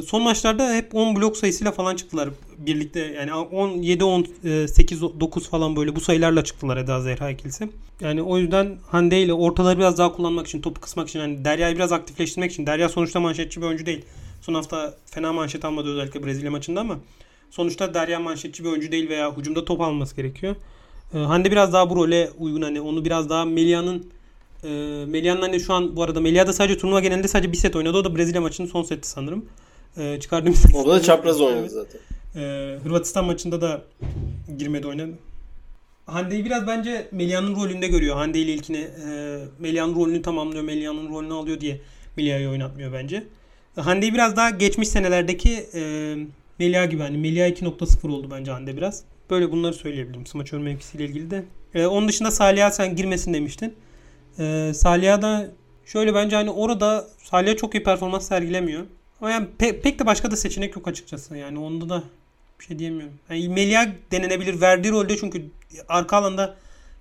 son 0.01 0.21
maçlarda 0.21 0.73
hep 0.73 0.95
10 0.95 1.15
blok 1.15 1.37
sayısıyla 1.37 1.71
falan 1.71 1.95
çıktılar 1.95 2.29
birlikte. 2.57 2.99
Yani 2.99 3.33
10, 3.33 3.69
7, 3.69 4.03
10, 4.03 4.27
8, 4.67 5.01
9 5.01 5.49
falan 5.49 5.75
böyle 5.75 5.95
bu 5.95 5.99
sayılarla 5.99 6.43
çıktılar 6.43 6.77
Eda 6.77 7.01
Zehra 7.01 7.29
ikilisi. 7.29 7.69
Yani 8.01 8.21
o 8.21 8.37
yüzden 8.37 8.77
Hande 8.87 9.21
ile 9.21 9.33
ortaları 9.33 9.77
biraz 9.77 9.97
daha 9.97 10.11
kullanmak 10.11 10.47
için, 10.47 10.61
topu 10.61 10.81
kısmak 10.81 11.09
için, 11.09 11.19
yani 11.19 11.45
Derya'yı 11.45 11.75
biraz 11.75 11.91
aktifleştirmek 11.91 12.51
için. 12.51 12.65
Derya 12.65 12.89
sonuçta 12.89 13.19
manşetçi 13.19 13.61
bir 13.61 13.65
oyuncu 13.65 13.85
değil. 13.85 14.05
Son 14.47 14.53
hafta 14.53 14.93
fena 15.05 15.33
manşet 15.33 15.65
almadı 15.65 15.89
özellikle 15.93 16.25
Brezilya 16.25 16.51
maçında 16.51 16.79
ama 16.79 16.99
sonuçta 17.51 17.93
Derya 17.93 18.19
manşetçi 18.19 18.63
bir 18.63 18.69
oyuncu 18.69 18.91
değil 18.91 19.09
veya 19.09 19.37
hücumda 19.37 19.65
top 19.65 19.81
alması 19.81 20.15
gerekiyor. 20.15 20.55
E, 21.13 21.17
Hande 21.17 21.51
biraz 21.51 21.73
daha 21.73 21.89
bu 21.89 21.95
role 21.95 22.29
uygun 22.39 22.61
hani 22.61 22.81
onu 22.81 23.05
biraz 23.05 23.29
daha 23.29 23.45
Melia'nın 23.45 24.11
e, 24.63 24.67
Melia'nın 25.07 25.41
hani 25.41 25.59
şu 25.59 25.73
an 25.73 25.95
bu 25.95 26.03
arada 26.03 26.19
Melia 26.21 26.47
da 26.47 26.53
sadece 26.53 26.77
turnuva 26.77 26.99
genelinde 26.99 27.27
sadece 27.27 27.51
bir 27.51 27.57
set 27.57 27.75
oynadı. 27.75 27.97
O 27.97 28.03
da 28.03 28.15
Brezilya 28.15 28.41
maçının 28.41 28.67
son 28.67 28.83
seti 28.83 29.09
sanırım. 29.09 29.45
E, 29.97 30.19
çıkardığım 30.19 30.53
Orada 30.75 30.93
da 30.93 31.01
çapraz 31.01 31.41
oynadı 31.41 31.69
zaten. 31.69 31.99
E, 32.35 32.75
Hırvatistan 32.83 33.25
maçında 33.25 33.61
da 33.61 33.81
girmedi 34.57 34.87
oynadı. 34.87 35.11
Hande'yi 36.05 36.45
biraz 36.45 36.67
bence 36.67 37.07
Melia'nın 37.11 37.55
rolünde 37.55 37.87
görüyor. 37.87 38.15
Hande 38.15 38.39
ile 38.39 38.53
ilkini 38.53 38.87
e, 39.07 39.39
Melia'nın 39.59 39.95
rolünü 39.95 40.21
tamamlıyor. 40.21 40.63
Melia'nın 40.63 41.09
rolünü 41.09 41.33
alıyor 41.33 41.61
diye 41.61 41.81
Melia'yı 42.17 42.49
oynatmıyor 42.49 42.93
bence. 42.93 43.23
Hande'yi 43.81 44.13
biraz 44.13 44.35
daha 44.35 44.49
geçmiş 44.49 44.87
senelerdeki 44.87 45.69
e, 45.73 46.15
Melia 46.59 46.85
gibi 46.85 47.01
hani 47.01 47.17
Melia 47.17 47.47
2.0 47.47 48.11
oldu 48.11 48.27
bence 48.31 48.51
Hande 48.51 48.77
biraz. 48.77 49.03
Böyle 49.29 49.51
bunları 49.51 49.73
söyleyebilirim 49.73 50.25
smaçör 50.25 50.57
mevkisiyle 50.57 51.05
ilgili 51.05 51.31
de. 51.31 51.43
E, 51.73 51.85
onun 51.85 52.07
dışında 52.07 52.31
Salih'a 52.31 52.71
sen 52.71 52.95
girmesin 52.95 53.33
demiştin. 53.33 53.73
E, 54.39 54.71
Salih'a 54.75 55.21
da 55.21 55.51
şöyle 55.85 56.13
bence 56.13 56.35
hani 56.35 56.49
orada 56.51 57.07
Salih'a 57.23 57.55
çok 57.57 57.75
iyi 57.75 57.83
performans 57.83 58.27
sergilemiyor. 58.27 58.83
Ama 59.21 59.31
yani 59.31 59.47
pe- 59.59 59.81
pek 59.81 59.99
de 59.99 60.05
başka 60.05 60.31
da 60.31 60.35
seçenek 60.35 60.75
yok 60.75 60.87
açıkçası. 60.87 61.37
Yani 61.37 61.59
onda 61.59 61.89
da 61.89 62.03
bir 62.59 62.65
şey 62.65 62.79
diyemiyorum. 62.79 63.13
Yani 63.29 63.49
Melia 63.49 63.87
denenebilir 64.11 64.61
verdiği 64.61 64.91
rolde 64.91 65.17
çünkü 65.17 65.45
arka 65.89 66.17
alanda 66.17 66.55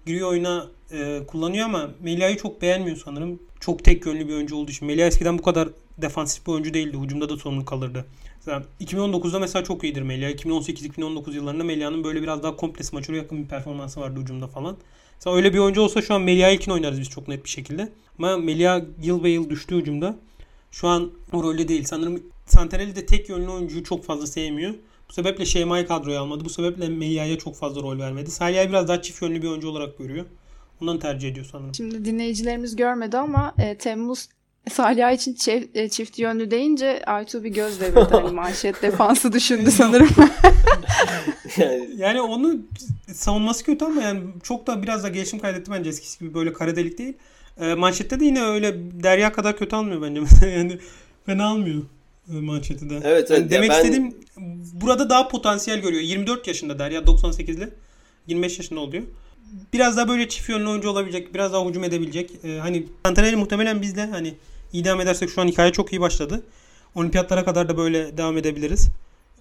giriyor 0.07 0.29
oyuna 0.31 0.67
e, 0.93 1.21
kullanıyor 1.27 1.65
ama 1.65 1.91
Melia'yı 2.01 2.37
çok 2.37 2.63
beğenmiyor 2.63 2.97
sanırım. 2.97 3.39
Çok 3.61 3.85
tek 3.85 4.07
yönlü 4.07 4.29
bir 4.29 4.33
oyuncu 4.35 4.57
olduğu 4.57 4.71
için. 4.71 4.87
Melia 4.87 5.07
eskiden 5.07 5.39
bu 5.39 5.43
kadar 5.43 5.69
defansif 5.99 6.47
bir 6.47 6.53
oyuncu 6.53 6.75
değildi. 6.75 6.99
Hücumda 6.99 7.29
da 7.29 7.37
sorumlu 7.37 7.65
kalırdı. 7.65 8.05
Mesela 8.37 8.63
2019'da 8.81 9.39
mesela 9.39 9.65
çok 9.65 9.85
iyidir 9.85 10.03
Melia. 10.03 10.31
2018-2019 10.31 11.35
yıllarında 11.35 11.65
Melia'nın 11.65 12.05
böyle 12.05 12.23
biraz 12.23 12.43
daha 12.43 12.57
komple 12.57 12.85
smaçöre 12.85 13.17
yakın 13.17 13.43
bir 13.43 13.49
performansı 13.49 14.01
vardı 14.01 14.21
hücumda 14.21 14.47
falan. 14.47 14.77
Mesela 15.15 15.37
öyle 15.37 15.53
bir 15.53 15.59
oyuncu 15.59 15.81
olsa 15.81 16.03
şu 16.03 16.15
an 16.15 16.23
Melia 16.23 16.51
ilkin 16.51 16.71
oynarız 16.73 17.01
biz 17.01 17.11
çok 17.11 17.29
net 17.29 17.45
bir 17.45 17.51
şekilde. 17.51 17.93
Ama 18.19 18.37
Melia 18.37 18.81
yıl 19.03 19.23
ve 19.23 19.31
yıl 19.31 19.51
düştü 19.51 19.77
hücumda. 19.77 20.17
şu 20.71 20.89
an 20.89 21.11
o 21.33 21.43
rolde 21.43 21.69
değil. 21.69 21.85
Sanırım 21.85 22.23
Santarelli 22.47 22.97
de 22.97 23.07
tek 23.07 23.29
yönlü 23.29 23.51
oyuncuyu 23.51 23.85
çok 23.85 24.05
fazla 24.05 24.27
sevmiyor. 24.27 24.75
Bu 25.09 25.13
sebeple 25.13 25.45
Şeyma'yı 25.45 25.87
kadroya 25.87 26.21
almadı. 26.21 26.45
Bu 26.45 26.51
sebeple 26.51 26.89
Melia'ya 26.89 27.39
çok 27.39 27.57
fazla 27.57 27.83
rol 27.83 27.99
vermedi. 27.99 28.31
Saliha'yı 28.31 28.69
biraz 28.69 28.89
daha 28.89 29.03
çift 29.03 29.23
yönlü 29.23 29.43
bir 29.43 29.49
oyuncu 29.49 29.69
olarak 29.69 29.99
görüyor. 29.99 30.25
Ondan 30.83 30.99
tercih 30.99 31.29
ediyor 31.29 31.47
sanırım. 31.53 31.75
Şimdi 31.75 32.05
dinleyicilerimiz 32.05 32.77
görmedi 32.77 33.19
ama 33.19 33.55
e, 33.59 33.75
Temmuz 33.79 34.29
Salih 34.73 35.15
için 35.15 35.35
çift, 35.35 35.77
e, 35.77 35.89
çift 35.89 36.19
yönlü 36.19 36.51
deyince 36.51 37.03
Aytu 37.07 37.45
bir 37.45 37.51
göz 37.51 37.81
devirdi. 37.81 38.09
hani 38.11 38.31
manşet 38.35 38.83
defansı 38.83 39.33
düşündü 39.33 39.71
sanırım. 39.71 40.09
yani, 41.57 41.89
Yani 41.97 42.21
onu 42.21 42.57
savunması 43.13 43.65
kötü 43.65 43.85
ama 43.85 44.03
yani 44.03 44.21
çok 44.43 44.67
da 44.67 44.83
biraz 44.83 45.03
da 45.05 45.09
gelişim 45.09 45.39
kaydetti 45.39 45.71
bence 45.71 45.91
eskisi 45.91 46.19
gibi 46.19 46.35
böyle 46.35 46.53
kara 46.53 46.77
delik 46.77 46.99
değil. 46.99 47.15
E, 47.61 47.75
manşette 47.75 48.21
de 48.21 48.25
yine 48.25 48.43
öyle 48.43 48.75
Derya 49.03 49.33
kadar 49.33 49.57
kötü 49.57 49.77
almıyor 49.77 50.03
bence 50.03 50.21
mesela 50.21 50.53
yani 50.53 50.79
fena 51.27 51.45
almıyor 51.47 51.83
e, 52.29 52.33
manşeti 52.33 52.91
de. 52.91 53.01
Evet, 53.05 53.31
Yani 53.31 53.41
evet. 53.41 53.51
demek 53.51 53.71
Ya 53.71 53.77
ben- 53.77 53.83
istediğim 53.85 54.15
burada 54.73 55.11
daha 55.11 55.29
potansiyel 55.29 55.81
görüyor. 55.81 56.03
24 56.03 56.47
yaşında 56.47 56.79
Derya 56.79 57.01
98'li 57.01 57.69
25 58.27 58.59
yaşında 58.59 58.81
oluyor. 58.81 59.03
Biraz 59.73 59.97
daha 59.97 60.09
böyle 60.09 60.29
çift 60.29 60.49
yönlü 60.49 60.69
oyuncu 60.69 60.91
olabilecek, 60.91 61.35
biraz 61.35 61.53
daha 61.53 61.65
hücum 61.65 61.85
edebilecek. 61.85 62.31
E, 62.45 62.59
hani 62.59 62.87
Santarelli 63.07 63.37
muhtemelen 63.37 63.83
bizde 63.83 64.07
hani 64.07 64.35
idam 64.73 65.01
edersek 65.01 65.31
şu 65.31 65.41
an 65.41 65.47
hikaye 65.47 65.73
çok 65.73 65.93
iyi 65.93 66.01
başladı. 66.01 66.43
Olimpiyatlara 66.95 67.45
kadar 67.45 67.69
da 67.69 67.77
böyle 67.77 68.17
devam 68.17 68.39
edebiliriz. 68.39 68.89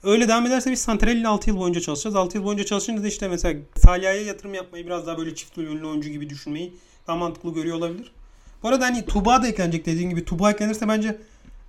Öyle 0.03 0.27
devam 0.27 0.45
ederse 0.45 0.71
biz 0.71 0.81
Santarelli 0.81 1.19
ile 1.19 1.27
6 1.27 1.49
yıl 1.49 1.57
boyunca 1.57 1.81
çalışacağız. 1.81 2.15
6 2.15 2.37
yıl 2.37 2.45
boyunca 2.45 2.65
çalışınca 2.65 3.03
da 3.03 3.07
işte 3.07 3.27
mesela 3.27 3.59
Saliha'ya 3.75 4.21
yatırım 4.21 4.53
yapmayı 4.53 4.85
biraz 4.85 5.07
daha 5.07 5.17
böyle 5.17 5.35
çift 5.35 5.57
yönlü 5.57 5.87
oyuncu 5.87 6.09
gibi 6.09 6.29
düşünmeyi 6.29 6.73
daha 7.07 7.15
mantıklı 7.17 7.53
görüyor 7.53 7.77
olabilir. 7.77 8.11
Bu 8.63 8.67
arada 8.67 8.85
hani 8.85 9.05
Tuba 9.05 9.43
da 9.43 9.47
eklenecek 9.47 9.85
dediğin 9.85 10.09
gibi. 10.09 10.25
Tuba 10.25 10.51
eklenirse 10.51 10.87
bence 10.87 11.17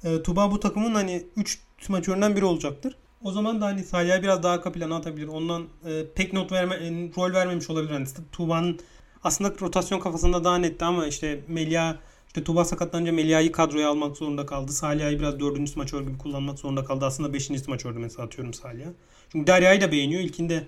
e, 0.04 0.22
Tuba 0.22 0.50
bu 0.50 0.60
takımın 0.60 0.94
hani 0.94 1.26
3 1.36 1.58
smaçöründen 1.80 2.36
biri 2.36 2.44
olacaktır. 2.44 2.96
O 3.26 3.32
zaman 3.32 3.60
da 3.60 3.66
hani 3.66 3.84
Salih'a 3.84 4.22
biraz 4.22 4.42
daha 4.42 4.52
arka 4.52 4.72
plana 4.72 4.96
atabilir. 4.96 5.28
Ondan 5.28 5.62
e, 5.84 6.04
pek 6.14 6.32
not 6.32 6.52
verme, 6.52 6.74
e, 6.74 6.90
rol 6.90 7.32
vermemiş 7.32 7.70
olabilir. 7.70 7.92
Hani 7.92 8.06
Tuba'nın 8.32 8.80
aslında 9.24 9.52
rotasyon 9.60 10.00
kafasında 10.00 10.44
daha 10.44 10.58
netti 10.58 10.84
ama 10.84 11.06
işte 11.06 11.40
Melia 11.48 11.96
işte 12.26 12.44
Tuba 12.44 12.64
sakatlanınca 12.64 13.12
Melia'yı 13.12 13.52
kadroya 13.52 13.88
almak 13.90 14.16
zorunda 14.16 14.46
kaldı. 14.46 14.72
Saliha'yı 14.72 15.18
biraz 15.18 15.40
dördüncü 15.40 15.72
smaçör 15.72 16.02
gibi 16.02 16.18
kullanmak 16.18 16.58
zorunda 16.58 16.84
kaldı. 16.84 17.04
Aslında 17.04 17.32
beşinci 17.32 17.60
smaçördü 17.60 17.98
mesela 17.98 18.26
atıyorum 18.26 18.54
Salih'a. 18.54 18.88
Çünkü 19.32 19.46
Derya'yı 19.46 19.80
da 19.80 19.92
beğeniyor. 19.92 20.20
İlkinde 20.20 20.66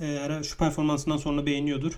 e, 0.00 0.42
şu 0.42 0.56
performansından 0.58 1.16
sonra 1.16 1.46
beğeniyordur. 1.46 1.92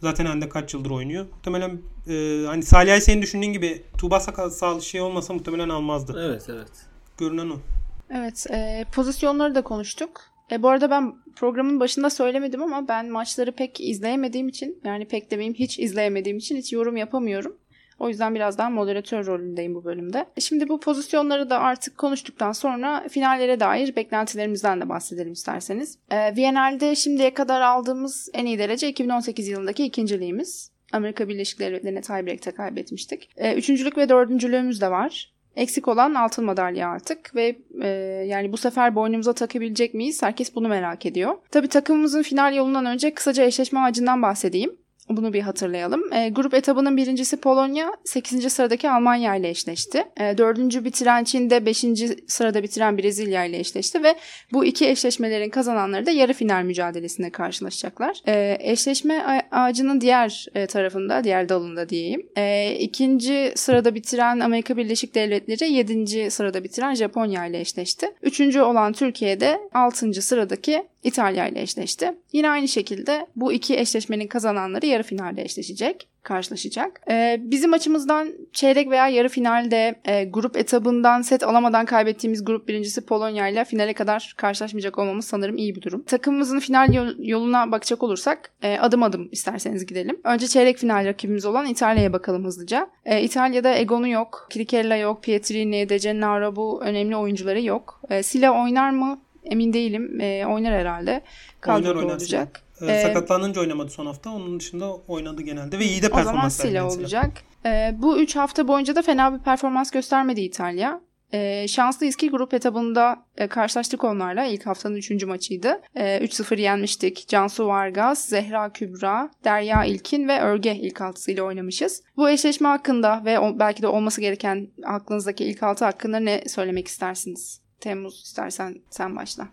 Zaten 0.00 0.26
Hande 0.26 0.48
kaç 0.48 0.74
yıldır 0.74 0.90
oynuyor. 0.90 1.26
Muhtemelen 1.32 1.80
e, 2.08 2.44
hani 2.46 2.62
Saliha'yı 2.62 3.02
senin 3.02 3.22
düşündüğün 3.22 3.52
gibi 3.52 3.82
Tuba 3.98 4.20
sakat 4.20 4.52
sağ 4.52 4.80
şey 4.80 5.00
olmasa 5.00 5.34
muhtemelen 5.34 5.68
almazdı. 5.68 6.26
evet 6.26 6.46
evet. 6.50 6.70
Görünen 7.18 7.50
o. 7.50 7.75
evet 8.10 8.46
e, 8.50 8.84
pozisyonları 8.94 9.54
da 9.54 9.62
konuştuk. 9.62 10.20
E, 10.52 10.62
bu 10.62 10.68
arada 10.68 10.90
ben 10.90 11.14
programın 11.36 11.80
başında 11.80 12.10
söylemedim 12.10 12.62
ama 12.62 12.88
ben 12.88 13.10
maçları 13.10 13.52
pek 13.52 13.80
izleyemediğim 13.80 14.48
için 14.48 14.80
yani 14.84 15.08
pek 15.08 15.30
demeyeyim 15.30 15.54
hiç 15.54 15.78
izleyemediğim 15.78 16.38
için 16.38 16.56
hiç 16.56 16.72
yorum 16.72 16.96
yapamıyorum. 16.96 17.56
O 17.98 18.08
yüzden 18.08 18.34
biraz 18.34 18.58
daha 18.58 18.70
moderatör 18.70 19.26
rolündeyim 19.26 19.74
bu 19.74 19.84
bölümde. 19.84 20.26
Şimdi 20.38 20.68
bu 20.68 20.80
pozisyonları 20.80 21.50
da 21.50 21.58
artık 21.58 21.98
konuştuktan 21.98 22.52
sonra 22.52 23.08
finallere 23.08 23.60
dair 23.60 23.96
beklentilerimizden 23.96 24.80
de 24.80 24.88
bahsedelim 24.88 25.32
isterseniz. 25.32 25.98
Ee, 26.10 26.36
Viyana'da 26.36 26.94
şimdiye 26.94 27.34
kadar 27.34 27.60
aldığımız 27.60 28.30
en 28.34 28.46
iyi 28.46 28.58
derece 28.58 28.88
2018 28.88 29.48
yılındaki 29.48 29.84
ikinciliğimiz. 29.84 30.70
Amerika 30.92 31.28
Birleşik 31.28 31.60
Devletleri'ne 31.60 32.00
tiebreak'te 32.00 32.50
kaybetmiştik. 32.50 33.30
Ee, 33.36 33.54
üçüncülük 33.54 33.98
ve 33.98 34.08
dördüncülüğümüz 34.08 34.80
de 34.80 34.90
var. 34.90 35.35
Eksik 35.56 35.88
olan 35.88 36.14
altın 36.14 36.44
madalya 36.44 36.88
artık 36.88 37.34
ve 37.34 37.58
e, 37.82 37.88
yani 38.26 38.52
bu 38.52 38.56
sefer 38.56 38.94
boynumuza 38.94 39.32
takabilecek 39.32 39.94
miyiz? 39.94 40.22
Herkes 40.22 40.54
bunu 40.54 40.68
merak 40.68 41.06
ediyor. 41.06 41.34
Tabii 41.50 41.68
takımımızın 41.68 42.22
final 42.22 42.54
yolundan 42.54 42.86
önce 42.86 43.14
kısaca 43.14 43.44
eşleşme 43.44 43.80
ağacından 43.80 44.22
bahsedeyim. 44.22 44.76
Bunu 45.08 45.32
bir 45.32 45.40
hatırlayalım. 45.40 46.12
E, 46.12 46.28
grup 46.28 46.54
etabının 46.54 46.96
birincisi 46.96 47.36
Polonya 47.36 47.92
8. 48.04 48.52
sıradaki 48.52 48.90
Almanya 48.90 49.36
ile 49.36 49.48
eşleşti. 49.48 50.04
E, 50.20 50.38
dördüncü 50.38 50.84
bitiren 50.84 51.24
Çin 51.24 51.50
de 51.50 51.66
5. 51.66 51.84
sırada 52.26 52.62
bitiren 52.62 52.98
Brezilya 52.98 53.44
ile 53.44 53.58
eşleşti 53.58 54.02
ve 54.02 54.14
bu 54.52 54.64
iki 54.64 54.88
eşleşmelerin 54.88 55.50
kazananları 55.50 56.06
da 56.06 56.10
yarı 56.10 56.32
final 56.32 56.62
mücadelesinde 56.62 57.30
karşılaşacaklar. 57.30 58.20
E, 58.26 58.56
eşleşme 58.60 59.46
ağacının 59.50 60.00
diğer 60.00 60.46
e, 60.54 60.66
tarafında, 60.66 61.24
diğer 61.24 61.48
dalında 61.48 61.88
diyeyim. 61.88 62.26
E, 62.36 62.74
ikinci 62.80 63.52
sırada 63.54 63.94
bitiren 63.94 64.40
Amerika 64.40 64.76
Birleşik 64.76 65.14
Devletleri 65.14 65.72
7. 65.72 66.30
sırada 66.30 66.64
bitiren 66.64 66.94
Japonya 66.94 67.46
ile 67.46 67.60
eşleşti. 67.60 68.06
Üçüncü 68.22 68.60
olan 68.60 68.92
Türkiye'de 68.92 69.60
6. 69.74 70.22
sıradaki 70.22 70.84
İtalya 71.06 71.48
ile 71.48 71.62
eşleşti. 71.62 72.14
Yine 72.32 72.50
aynı 72.50 72.68
şekilde 72.68 73.26
bu 73.36 73.52
iki 73.52 73.78
eşleşmenin 73.78 74.26
kazananları 74.26 74.86
yarı 74.96 75.02
finalde 75.02 75.42
eşleşecek, 75.42 76.08
karşılaşacak. 76.22 77.00
Ee, 77.10 77.36
bizim 77.40 77.72
açımızdan 77.72 78.32
çeyrek 78.52 78.90
veya 78.90 79.08
yarı 79.08 79.28
finalde 79.28 79.94
e, 80.04 80.24
grup 80.24 80.56
etabından 80.56 81.22
set 81.22 81.42
alamadan 81.42 81.86
kaybettiğimiz 81.86 82.44
grup 82.44 82.68
birincisi 82.68 83.06
Polonya 83.06 83.48
ile 83.48 83.64
finale 83.64 83.92
kadar 83.94 84.34
karşılaşmayacak 84.36 84.98
olmamız 84.98 85.24
sanırım 85.24 85.56
iyi 85.56 85.74
bir 85.74 85.82
durum. 85.82 86.02
Takımımızın 86.02 86.58
final 86.58 86.94
yol- 86.94 87.14
yoluna 87.18 87.72
bakacak 87.72 88.02
olursak 88.02 88.50
e, 88.62 88.78
adım 88.78 89.02
adım 89.02 89.28
isterseniz 89.32 89.86
gidelim. 89.86 90.20
Önce 90.24 90.46
çeyrek 90.46 90.78
final 90.78 91.04
rakibimiz 91.04 91.44
olan 91.44 91.66
İtalya'ya 91.66 92.12
bakalım 92.12 92.44
hızlıca. 92.44 92.88
E, 93.04 93.22
İtalya'da 93.22 93.74
Egon'u 93.74 94.08
yok, 94.08 94.46
Krikella 94.54 94.96
yok, 94.96 95.22
Pietrini, 95.22 95.88
De 95.88 95.96
Gennaro 95.96 96.56
bu 96.56 96.82
önemli 96.82 97.16
oyuncuları 97.16 97.62
yok. 97.62 98.00
E, 98.10 98.22
Sila 98.22 98.62
oynar 98.62 98.90
mı? 98.90 99.18
Emin 99.44 99.72
değilim. 99.72 100.20
E, 100.20 100.46
oynar 100.46 100.72
herhalde. 100.74 101.20
Kadroda 101.60 101.88
Oynar, 101.88 102.02
oynar 102.02 102.14
olacak. 102.14 102.60
Ee, 102.62 102.65
Ee, 102.82 103.02
sakatlanınca 103.02 103.60
oynamadı 103.60 103.90
son 103.90 104.06
hafta. 104.06 104.30
Onun 104.30 104.60
dışında 104.60 104.94
oynadı 104.96 105.42
genelde 105.42 105.78
ve 105.78 105.84
iyi 105.84 106.02
de 106.02 106.06
O 106.06 106.10
zaman 106.10 106.24
performans 106.24 106.60
verdi 106.60 106.72
mesela. 106.74 106.86
olacak. 107.00 107.30
Ee, 107.66 107.94
bu 107.98 108.18
3 108.18 108.36
hafta 108.36 108.68
boyunca 108.68 108.96
da 108.96 109.02
fena 109.02 109.34
bir 109.34 109.38
performans 109.44 109.90
göstermedi 109.90 110.40
İtalya. 110.40 111.00
Ee, 111.32 111.68
şanslıyız 111.68 112.16
ki 112.16 112.30
grup 112.30 112.54
etabında 112.54 113.16
e, 113.36 113.46
karşılaştık 113.46 114.04
onlarla. 114.04 114.44
İlk 114.44 114.66
haftanın 114.66 114.96
3. 114.96 115.24
maçıydı. 115.24 115.80
Ee, 115.94 116.18
3-0 116.24 116.60
yenmiştik. 116.60 117.28
Cansu 117.28 117.66
Vargas, 117.66 118.28
Zehra 118.28 118.72
Kübra, 118.72 119.30
Derya 119.44 119.84
İlkin 119.84 120.28
ve 120.28 120.40
Örge 120.40 120.74
ilk 120.76 121.00
altısıyla 121.00 121.42
oynamışız. 121.44 122.02
Bu 122.16 122.30
eşleşme 122.30 122.68
hakkında 122.68 123.22
ve 123.24 123.38
o- 123.38 123.58
belki 123.58 123.82
de 123.82 123.86
olması 123.86 124.20
gereken 124.20 124.68
aklınızdaki 124.84 125.44
ilk 125.44 125.62
altı 125.62 125.84
hakkında 125.84 126.20
ne 126.20 126.44
söylemek 126.48 126.88
istersiniz? 126.88 127.60
Temmuz 127.80 128.22
istersen 128.24 128.78
sen 128.90 129.16
başla. 129.16 129.48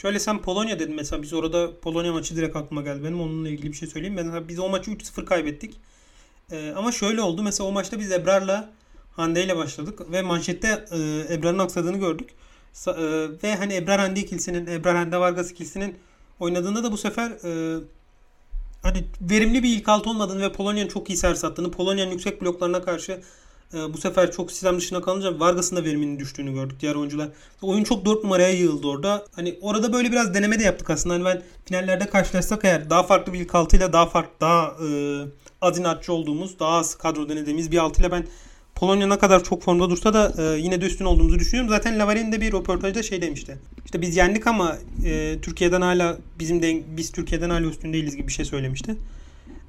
Şöyle 0.00 0.18
sen 0.18 0.42
Polonya 0.42 0.78
dedin 0.78 0.94
mesela 0.94 1.22
biz 1.22 1.32
orada 1.32 1.80
Polonya 1.80 2.12
maçı 2.12 2.36
direkt 2.36 2.56
aklıma 2.56 2.82
geldi 2.82 3.04
benim 3.04 3.20
onunla 3.20 3.48
ilgili 3.48 3.72
bir 3.72 3.76
şey 3.76 3.88
söyleyeyim. 3.88 4.16
Ben 4.16 4.48
biz 4.48 4.58
o 4.58 4.68
maçı 4.68 4.90
3-0 4.90 5.24
kaybettik. 5.24 5.74
Ee, 6.52 6.72
ama 6.76 6.92
şöyle 6.92 7.22
oldu 7.22 7.42
mesela 7.42 7.68
o 7.68 7.72
maçta 7.72 7.98
biz 7.98 8.12
Ebrar'la 8.12 8.70
Hande 9.12 9.44
ile 9.44 9.56
başladık 9.56 10.12
ve 10.12 10.22
manşette 10.22 10.84
e, 10.90 11.34
Ebrar'ın 11.34 11.58
aksadığını 11.58 11.98
gördük. 11.98 12.30
Sa- 12.74 12.96
e, 13.00 13.42
ve 13.42 13.56
hani 13.56 13.74
Ebrar 13.74 14.00
Hande 14.00 14.20
ikilisinin, 14.20 14.66
Ebrar 14.66 14.96
Hande 14.96 15.16
Vargas 15.16 15.50
ikilisinin 15.50 15.98
oynadığında 16.40 16.84
da 16.84 16.92
bu 16.92 16.96
sefer 16.96 17.30
e, 17.30 17.80
hani 18.82 19.04
verimli 19.20 19.62
bir 19.62 19.68
ilk 19.68 19.88
altı 19.88 20.10
olmadığını 20.10 20.42
ve 20.42 20.52
Polonya'nın 20.52 20.88
çok 20.88 21.10
iyi 21.10 21.16
servis 21.16 21.44
attığını, 21.44 21.70
Polonya'nın 21.70 22.10
yüksek 22.10 22.42
bloklarına 22.42 22.82
karşı 22.82 23.20
e, 23.74 23.92
bu 23.94 23.98
sefer 23.98 24.32
çok 24.32 24.52
sistem 24.52 24.76
dışına 24.76 25.00
kalınca 25.00 25.40
Vargas'ın 25.40 25.76
da 25.76 25.84
veriminin 25.84 26.18
düştüğünü 26.18 26.54
gördük 26.54 26.80
diğer 26.80 26.94
oyuncular. 26.94 27.28
Oyun 27.62 27.84
çok 27.84 28.06
4 28.06 28.24
numaraya 28.24 28.50
yığıldı 28.50 28.86
orada. 28.86 29.24
Hani 29.32 29.58
orada 29.60 29.92
böyle 29.92 30.12
biraz 30.12 30.34
deneme 30.34 30.58
de 30.58 30.62
yaptık 30.62 30.90
aslında. 30.90 31.14
Hani 31.14 31.24
ben 31.24 31.42
finallerde 31.64 32.06
karşılaşsak 32.06 32.64
eğer 32.64 32.90
daha 32.90 33.02
farklı 33.02 33.32
bir 33.32 33.40
ilk 33.40 33.54
altıyla 33.54 33.92
daha 33.92 34.06
farklı 34.06 34.40
daha 34.40 34.66
e, 34.66 34.88
az 35.60 35.78
inatçı 35.78 36.12
olduğumuz, 36.12 36.58
daha 36.58 36.70
az 36.70 36.94
kadro 36.94 37.28
denediğimiz 37.28 37.72
bir 37.72 37.78
altıyla 37.78 38.12
ben 38.12 38.24
Polonya 38.78 39.06
ne 39.06 39.18
kadar 39.18 39.44
çok 39.44 39.62
formda 39.62 39.90
dursa 39.90 40.14
da 40.14 40.32
e, 40.38 40.58
yine 40.58 40.80
de 40.80 40.86
üstün 40.86 41.04
olduğumuzu 41.04 41.38
düşünüyorum. 41.38 41.70
Zaten 41.70 41.98
Lavarin 41.98 42.32
de 42.32 42.40
bir 42.40 42.52
röportajda 42.52 43.02
şey 43.02 43.22
demişti. 43.22 43.58
İşte 43.84 44.02
biz 44.02 44.16
yendik 44.16 44.46
ama 44.46 44.78
e, 45.04 45.38
Türkiye'den 45.42 45.80
hala 45.80 46.18
bizim 46.38 46.62
de 46.62 46.82
biz 46.96 47.12
Türkiye'den 47.12 47.50
hala 47.50 47.66
üstün 47.66 47.92
değiliz 47.92 48.16
gibi 48.16 48.28
bir 48.28 48.32
şey 48.32 48.44
söylemişti. 48.44 48.96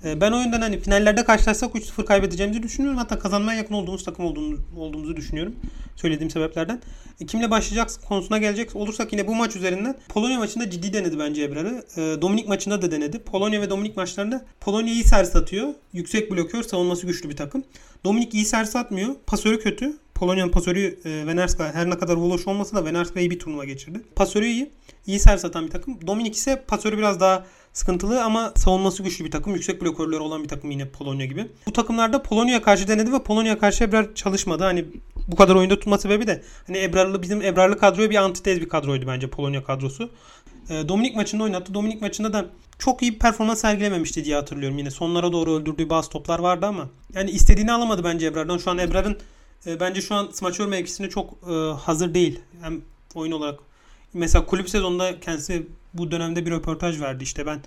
E, 0.06 0.22
ben 0.22 0.32
o 0.32 0.42
yüzden 0.42 0.62
hani 0.62 0.80
finallerde 0.80 1.24
karşılaşsak 1.24 1.76
3-0 1.76 2.06
kaybedeceğimizi 2.06 2.64
düşünüyorum. 2.64 2.98
Hatta 2.98 3.20
kazanmaya 3.20 3.58
yakın 3.58 3.74
olduğumuz 3.74 4.04
takım 4.04 4.26
olduğumuzu, 4.26 4.62
olduğumuzu 4.78 5.16
düşünüyorum. 5.16 5.56
Söylediğim 5.96 6.30
sebeplerden. 6.30 6.82
E, 7.22 7.26
kimle 7.26 7.52
başlayacak 7.52 7.90
konusuna 8.08 8.38
gelecek 8.38 8.76
olursak 8.76 9.14
yine 9.14 9.28
bu 9.28 9.36
maç 9.36 9.56
üzerinden 9.56 9.96
Polonya 10.10 10.40
maçında 10.40 10.70
ciddi 10.70 10.94
denedi 10.94 11.20
bence 11.20 11.44
Ebrar'ı. 11.44 11.86
E, 11.98 12.22
Dominik 12.22 12.48
maçında 12.48 12.82
da 12.82 12.92
denedi. 12.92 13.20
Polonya 13.20 13.62
ve 13.62 13.70
Dominik 13.70 13.98
maçlarında 13.98 14.46
Polonya 14.60 14.94
iyi 14.94 15.04
servis 15.04 15.36
atıyor. 15.36 15.74
Yüksek 15.94 16.32
blokör, 16.32 16.64
savunması 16.64 17.08
güçlü 17.08 17.30
bir 17.30 17.36
takım. 17.36 17.64
Dominik 18.04 18.34
iyi 18.34 18.46
servis 18.46 18.76
atmıyor. 18.76 19.16
Pasörü 19.28 19.60
kötü. 19.60 19.98
Polonya'nın 20.16 20.52
pasörü 20.52 21.00
e, 21.06 21.28
Venerska 21.28 21.74
her 21.74 21.90
ne 21.90 21.98
kadar 21.98 22.14
Voloş 22.14 22.48
olmasa 22.48 22.78
da 22.78 22.86
Venerska 22.86 23.20
iyi 23.20 23.32
bir 23.32 23.40
turnuva 23.40 23.66
geçirdi. 23.66 24.02
Pasörü 24.16 24.46
iyi. 24.46 24.72
İyi 25.10 25.20
servis 25.20 25.46
atan 25.46 25.66
bir 25.66 25.72
takım. 25.72 26.08
Dominik 26.08 26.36
ise 26.36 26.64
pasörü 26.68 26.98
biraz 26.98 27.20
daha 27.20 27.46
sıkıntılı 27.74 28.24
ama 28.24 28.54
savunması 28.56 29.04
güçlü 29.04 29.26
bir 29.26 29.32
takım. 29.32 29.54
Yüksek 29.54 29.82
blokörleri 29.82 30.20
olan 30.20 30.44
bir 30.44 30.48
takım 30.48 30.72
yine 30.72 30.90
Polonya 30.90 31.26
gibi. 31.26 31.48
Bu 31.68 31.74
takımlarda 31.74 32.24
Polonya'ya 32.24 32.62
karşı 32.62 32.88
denedi 32.88 33.14
ve 33.14 33.24
Polonya'ya 33.24 33.60
karşı 33.60 33.84
Ebrar 33.84 34.16
çalışmadı. 34.16 34.64
Hani 34.64 34.86
bu 35.28 35.36
kadar 35.36 35.56
oyunda 35.56 35.76
tutma 35.76 35.98
sebebi 35.98 36.28
de 36.28 36.44
hani 36.68 36.78
Ebrarlı 36.78 37.22
bizim 37.22 37.42
Ebrarlı 37.42 37.78
kadroya 37.78 38.10
bir 38.10 38.16
antitez 38.16 38.62
bir 38.62 38.70
kadroydu 38.70 39.08
bence 39.08 39.30
Polonya 39.30 39.64
kadrosu. 39.64 40.10
E, 40.70 40.90
Dominik 40.90 41.16
maçında 41.16 41.44
oynattı. 41.44 41.74
Dominik 41.74 42.02
maçında 42.02 42.34
da 42.34 42.46
çok 42.80 43.02
iyi 43.02 43.14
bir 43.14 43.20
performans 43.20 43.62
sergilememişti 43.62 44.26
diye 44.26 44.36
hatırlıyorum. 44.36 44.78
Yine 44.78 44.92
sonlara 44.92 45.32
doğru 45.32 45.52
öldürdüğü 45.54 45.90
bazı 45.90 46.10
toplar 46.10 46.40
vardı 46.40 46.66
ama 46.66 46.90
yani 47.14 47.32
istediğini 47.32 47.72
alamadı 47.72 48.04
bence 48.04 48.26
Ebrar'dan. 48.28 48.58
Şu 48.58 48.72
an 48.72 48.78
Ebrar'ın 48.78 49.18
e, 49.66 49.80
bence 49.80 50.02
şu 50.02 50.16
an 50.16 50.30
smaçör 50.34 50.68
mevkisine 50.68 51.10
çok 51.10 51.34
e, 51.50 51.54
hazır 51.74 52.14
değil. 52.14 52.40
Hem 52.62 52.82
oyun 53.16 53.32
olarak. 53.32 53.69
Mesela 54.14 54.46
kulüp 54.46 54.70
sezonunda 54.70 55.20
kendisi 55.20 55.68
bu 55.94 56.12
dönemde 56.12 56.46
bir 56.46 56.52
röportaj 56.52 57.02
verdi. 57.02 57.24
İşte 57.24 57.46
ben 57.46 57.62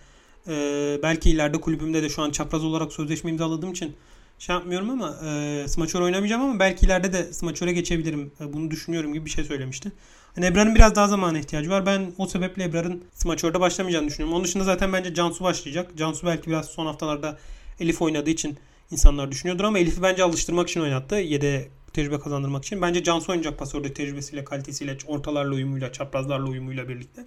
e, 0.49 0.99
belki 1.03 1.30
ileride 1.30 1.61
kulübümde 1.61 2.03
de 2.03 2.09
şu 2.09 2.22
an 2.22 2.30
çapraz 2.30 2.64
olarak 2.64 2.93
sözleşme 2.93 3.30
imzaladığım 3.30 3.70
için 3.70 3.97
şey 4.38 4.55
yapmıyorum 4.55 4.90
ama 4.90 5.16
e, 5.26 5.64
smaçör 5.68 6.01
oynamayacağım 6.01 6.43
ama 6.43 6.59
belki 6.59 6.86
ileride 6.86 7.12
de 7.12 7.32
smaçöre 7.32 7.72
geçebilirim. 7.72 8.32
E, 8.40 8.53
bunu 8.53 8.70
düşünüyorum 8.70 9.12
gibi 9.12 9.24
bir 9.24 9.30
şey 9.30 9.45
söylemişti. 9.45 9.93
Hani 10.34 10.47
Ebrar'ın 10.47 10.74
biraz 10.74 10.95
daha 10.95 11.09
zamana 11.09 11.38
ihtiyacı 11.38 11.70
var. 11.70 11.86
Ben 11.86 12.12
o 12.18 12.26
sebeple 12.26 12.64
Ebrar'ın 12.64 13.05
smaçörde 13.14 13.61
başlamayacağını 13.61 14.07
düşünüyorum. 14.07 14.34
Onun 14.34 14.45
dışında 14.45 14.64
zaten 14.64 14.93
bence 14.93 15.14
Cansu 15.14 15.45
başlayacak. 15.45 15.90
Cansu 15.97 16.26
belki 16.26 16.51
biraz 16.51 16.66
son 16.66 16.86
haftalarda 16.86 17.38
Elif 17.80 18.03
oynadığı 18.03 18.30
için 18.30 18.59
insanlar 18.90 19.30
düşünüyordur 19.30 19.64
ama 19.64 19.78
Elif'i 19.78 20.03
bence 20.03 20.22
alıştırmak 20.22 20.68
için 20.68 20.80
oynattı. 20.80 21.14
Yede 21.14 21.68
tecrübe 21.93 22.18
kazandırmak 22.18 22.64
için. 22.64 22.82
Bence 22.82 23.03
Cansu 23.03 23.32
oynayacak 23.32 23.59
pasörde 23.59 23.95
tecrübesiyle, 23.95 24.45
kalitesiyle, 24.45 24.97
ortalarla 25.07 25.55
uyumuyla, 25.55 25.93
çaprazlarla 25.93 26.47
uyumuyla 26.49 26.88
birlikte. 26.88 27.26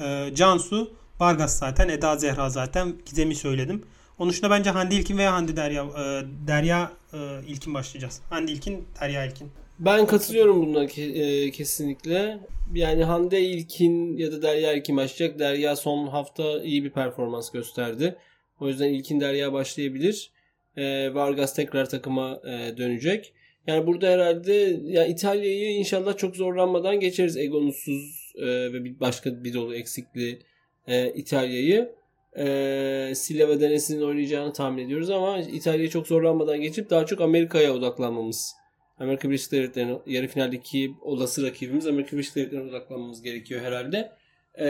Ee, 0.00 0.30
Cansu, 0.34 0.92
Vargas 1.20 1.58
zaten, 1.58 1.88
Eda 1.88 2.16
Zehra 2.16 2.50
zaten, 2.50 2.94
Gizem'i 3.06 3.34
söyledim. 3.34 3.82
Onun 4.18 4.30
dışında 4.30 4.50
bence 4.50 4.70
Hande 4.70 4.94
İlkin 4.94 5.18
veya 5.18 5.32
Hande 5.32 5.56
Derya, 5.56 5.84
e, 5.84 6.24
Derya 6.46 6.92
e, 7.12 7.18
İlkin 7.46 7.74
başlayacağız. 7.74 8.20
Hande 8.30 8.52
İlkin, 8.52 8.84
Derya 9.00 9.24
İlkin. 9.24 9.50
Ben 9.78 10.06
katılıyorum 10.06 10.66
buna 10.66 10.84
e, 10.84 11.50
kesinlikle. 11.50 12.38
Yani 12.74 13.04
Hande 13.04 13.40
İlkin 13.40 14.16
ya 14.16 14.32
da 14.32 14.42
Derya 14.42 14.72
İlkin 14.72 14.96
başlayacak. 14.96 15.38
Derya 15.38 15.76
son 15.76 16.06
hafta 16.06 16.62
iyi 16.62 16.84
bir 16.84 16.90
performans 16.90 17.50
gösterdi. 17.50 18.16
O 18.60 18.68
yüzden 18.68 18.88
İlkin 18.88 19.20
Derya 19.20 19.52
başlayabilir. 19.52 20.30
E, 20.76 21.14
Vargas 21.14 21.54
tekrar 21.54 21.90
takıma 21.90 22.40
e, 22.44 22.76
dönecek. 22.76 23.32
Yani 23.66 23.86
burada 23.86 24.06
herhalde 24.06 24.80
ya 24.84 25.06
İtalya'yı 25.06 25.70
inşallah 25.70 26.16
çok 26.16 26.36
zorlanmadan 26.36 27.00
geçeriz. 27.00 27.36
Egonusuz 27.36 28.32
e, 28.36 28.46
ve 28.46 28.84
bir 28.84 29.00
başka 29.00 29.44
bir 29.44 29.54
dolu 29.54 29.74
eksikli 29.74 30.38
e, 30.86 31.10
İtalya'yı. 31.10 31.92
E, 32.38 33.12
Silla 33.14 33.48
ve 33.48 33.60
Denesi'nin 33.60 34.02
oynayacağını 34.02 34.52
tahmin 34.52 34.84
ediyoruz 34.86 35.10
ama 35.10 35.38
İtalya'yı 35.38 35.90
çok 35.90 36.06
zorlanmadan 36.06 36.60
geçip 36.60 36.90
daha 36.90 37.06
çok 37.06 37.20
Amerika'ya 37.20 37.74
odaklanmamız 37.74 38.54
Amerika 38.98 39.28
Birleşik 39.28 39.52
Devletleri'nin 39.52 39.98
yarı 40.06 40.26
finaldeki 40.26 40.94
olası 41.02 41.42
rakibimiz 41.46 41.86
Amerika 41.86 42.12
Birleşik 42.12 42.36
Devletleri'ne 42.36 42.70
odaklanmamız 42.70 43.22
gerekiyor 43.22 43.60
herhalde. 43.60 44.12
Ee, 44.54 44.68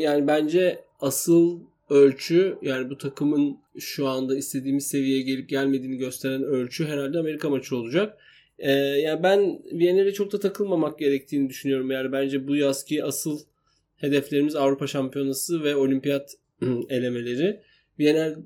yani 0.00 0.26
bence 0.26 0.84
asıl 1.00 1.60
ölçü 1.90 2.58
yani 2.62 2.90
bu 2.90 2.98
takımın 2.98 3.58
şu 3.78 4.08
anda 4.08 4.36
istediğimiz 4.36 4.86
seviyeye 4.86 5.22
gelip 5.22 5.48
gelmediğini 5.48 5.96
gösteren 5.96 6.42
ölçü 6.42 6.86
herhalde 6.86 7.18
Amerika 7.18 7.50
maçı 7.50 7.76
olacak. 7.76 8.18
Ee, 8.58 8.72
yani 8.72 9.22
ben 9.22 9.62
Viyana'ya 9.72 10.12
çok 10.12 10.32
da 10.32 10.40
takılmamak 10.40 10.98
gerektiğini 10.98 11.48
düşünüyorum. 11.48 11.90
Yani 11.90 12.12
bence 12.12 12.48
bu 12.48 12.56
yazki 12.56 13.04
asıl 13.04 13.40
hedeflerimiz 13.96 14.56
Avrupa 14.56 14.86
Şampiyonası 14.86 15.64
ve 15.64 15.76
Olimpiyat 15.76 16.34
elemeleri. 16.88 17.60
Viyana 17.98 18.36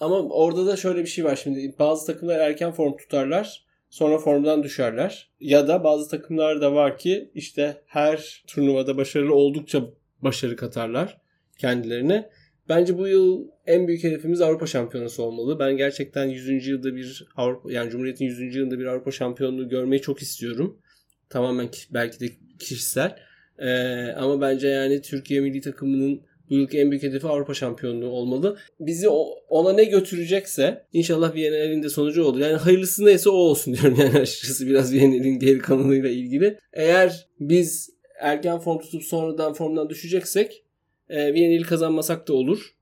ama 0.00 0.20
orada 0.20 0.66
da 0.66 0.76
şöyle 0.76 1.00
bir 1.00 1.06
şey 1.06 1.24
var 1.24 1.36
şimdi. 1.36 1.74
Bazı 1.78 2.06
takımlar 2.06 2.38
erken 2.38 2.72
form 2.72 2.96
tutarlar. 2.96 3.66
Sonra 3.90 4.18
formdan 4.18 4.62
düşerler. 4.62 5.30
Ya 5.40 5.68
da 5.68 5.84
bazı 5.84 6.10
takımlar 6.10 6.60
da 6.60 6.74
var 6.74 6.98
ki 6.98 7.30
işte 7.34 7.82
her 7.86 8.42
turnuvada 8.46 8.96
başarılı 8.96 9.34
oldukça 9.34 9.84
başarı 10.22 10.56
katarlar 10.56 11.20
kendilerine. 11.58 12.30
Bence 12.68 12.98
bu 12.98 13.08
yıl 13.08 13.44
en 13.66 13.88
büyük 13.88 14.04
hedefimiz 14.04 14.40
Avrupa 14.40 14.66
Şampiyonası 14.66 15.22
olmalı. 15.22 15.58
Ben 15.58 15.76
gerçekten 15.76 16.26
100. 16.26 16.66
yılda 16.66 16.96
bir 16.96 17.26
Avrupa 17.36 17.72
yani 17.72 17.90
Cumhuriyet'in 17.90 18.24
100. 18.24 18.56
yılında 18.56 18.78
bir 18.78 18.86
Avrupa 18.86 19.10
Şampiyonluğu 19.10 19.68
görmeyi 19.68 20.02
çok 20.02 20.22
istiyorum. 20.22 20.78
Tamamen 21.28 21.68
belki 21.90 22.20
de 22.20 22.26
kişisel. 22.58 23.16
Ee, 23.58 24.12
ama 24.12 24.40
bence 24.40 24.68
yani 24.68 25.02
Türkiye 25.02 25.40
milli 25.40 25.60
takımının 25.60 26.20
bu 26.50 26.54
yılki 26.54 26.78
en 26.78 26.90
büyük 26.90 27.02
hedefi 27.02 27.26
Avrupa 27.26 27.54
şampiyonluğu 27.54 28.08
olmalı. 28.08 28.56
Bizi 28.80 29.08
ona 29.48 29.72
ne 29.72 29.84
götürecekse 29.84 30.84
inşallah 30.92 31.34
Viyana'nın 31.34 31.82
de 31.82 31.88
sonucu 31.88 32.24
olur. 32.24 32.38
Yani 32.38 32.54
hayırlısı 32.54 33.04
neyse 33.04 33.30
o 33.30 33.32
olsun 33.32 33.74
diyorum 33.74 33.96
yani 34.00 34.18
açıkçası 34.18 34.66
biraz 34.66 34.92
Viyana'nın 34.92 35.38
geri 35.38 35.58
kanalıyla 35.58 36.08
ilgili. 36.08 36.58
Eğer 36.72 37.26
biz 37.40 37.90
erken 38.20 38.58
form 38.58 38.78
tutup 38.78 39.02
sonradan 39.02 39.52
formdan 39.52 39.90
düşeceksek 39.90 40.65
e, 41.10 41.34
Viyana'yı 41.34 41.62
kazanmasak 41.62 42.28
da 42.28 42.32
olur. 42.32 42.74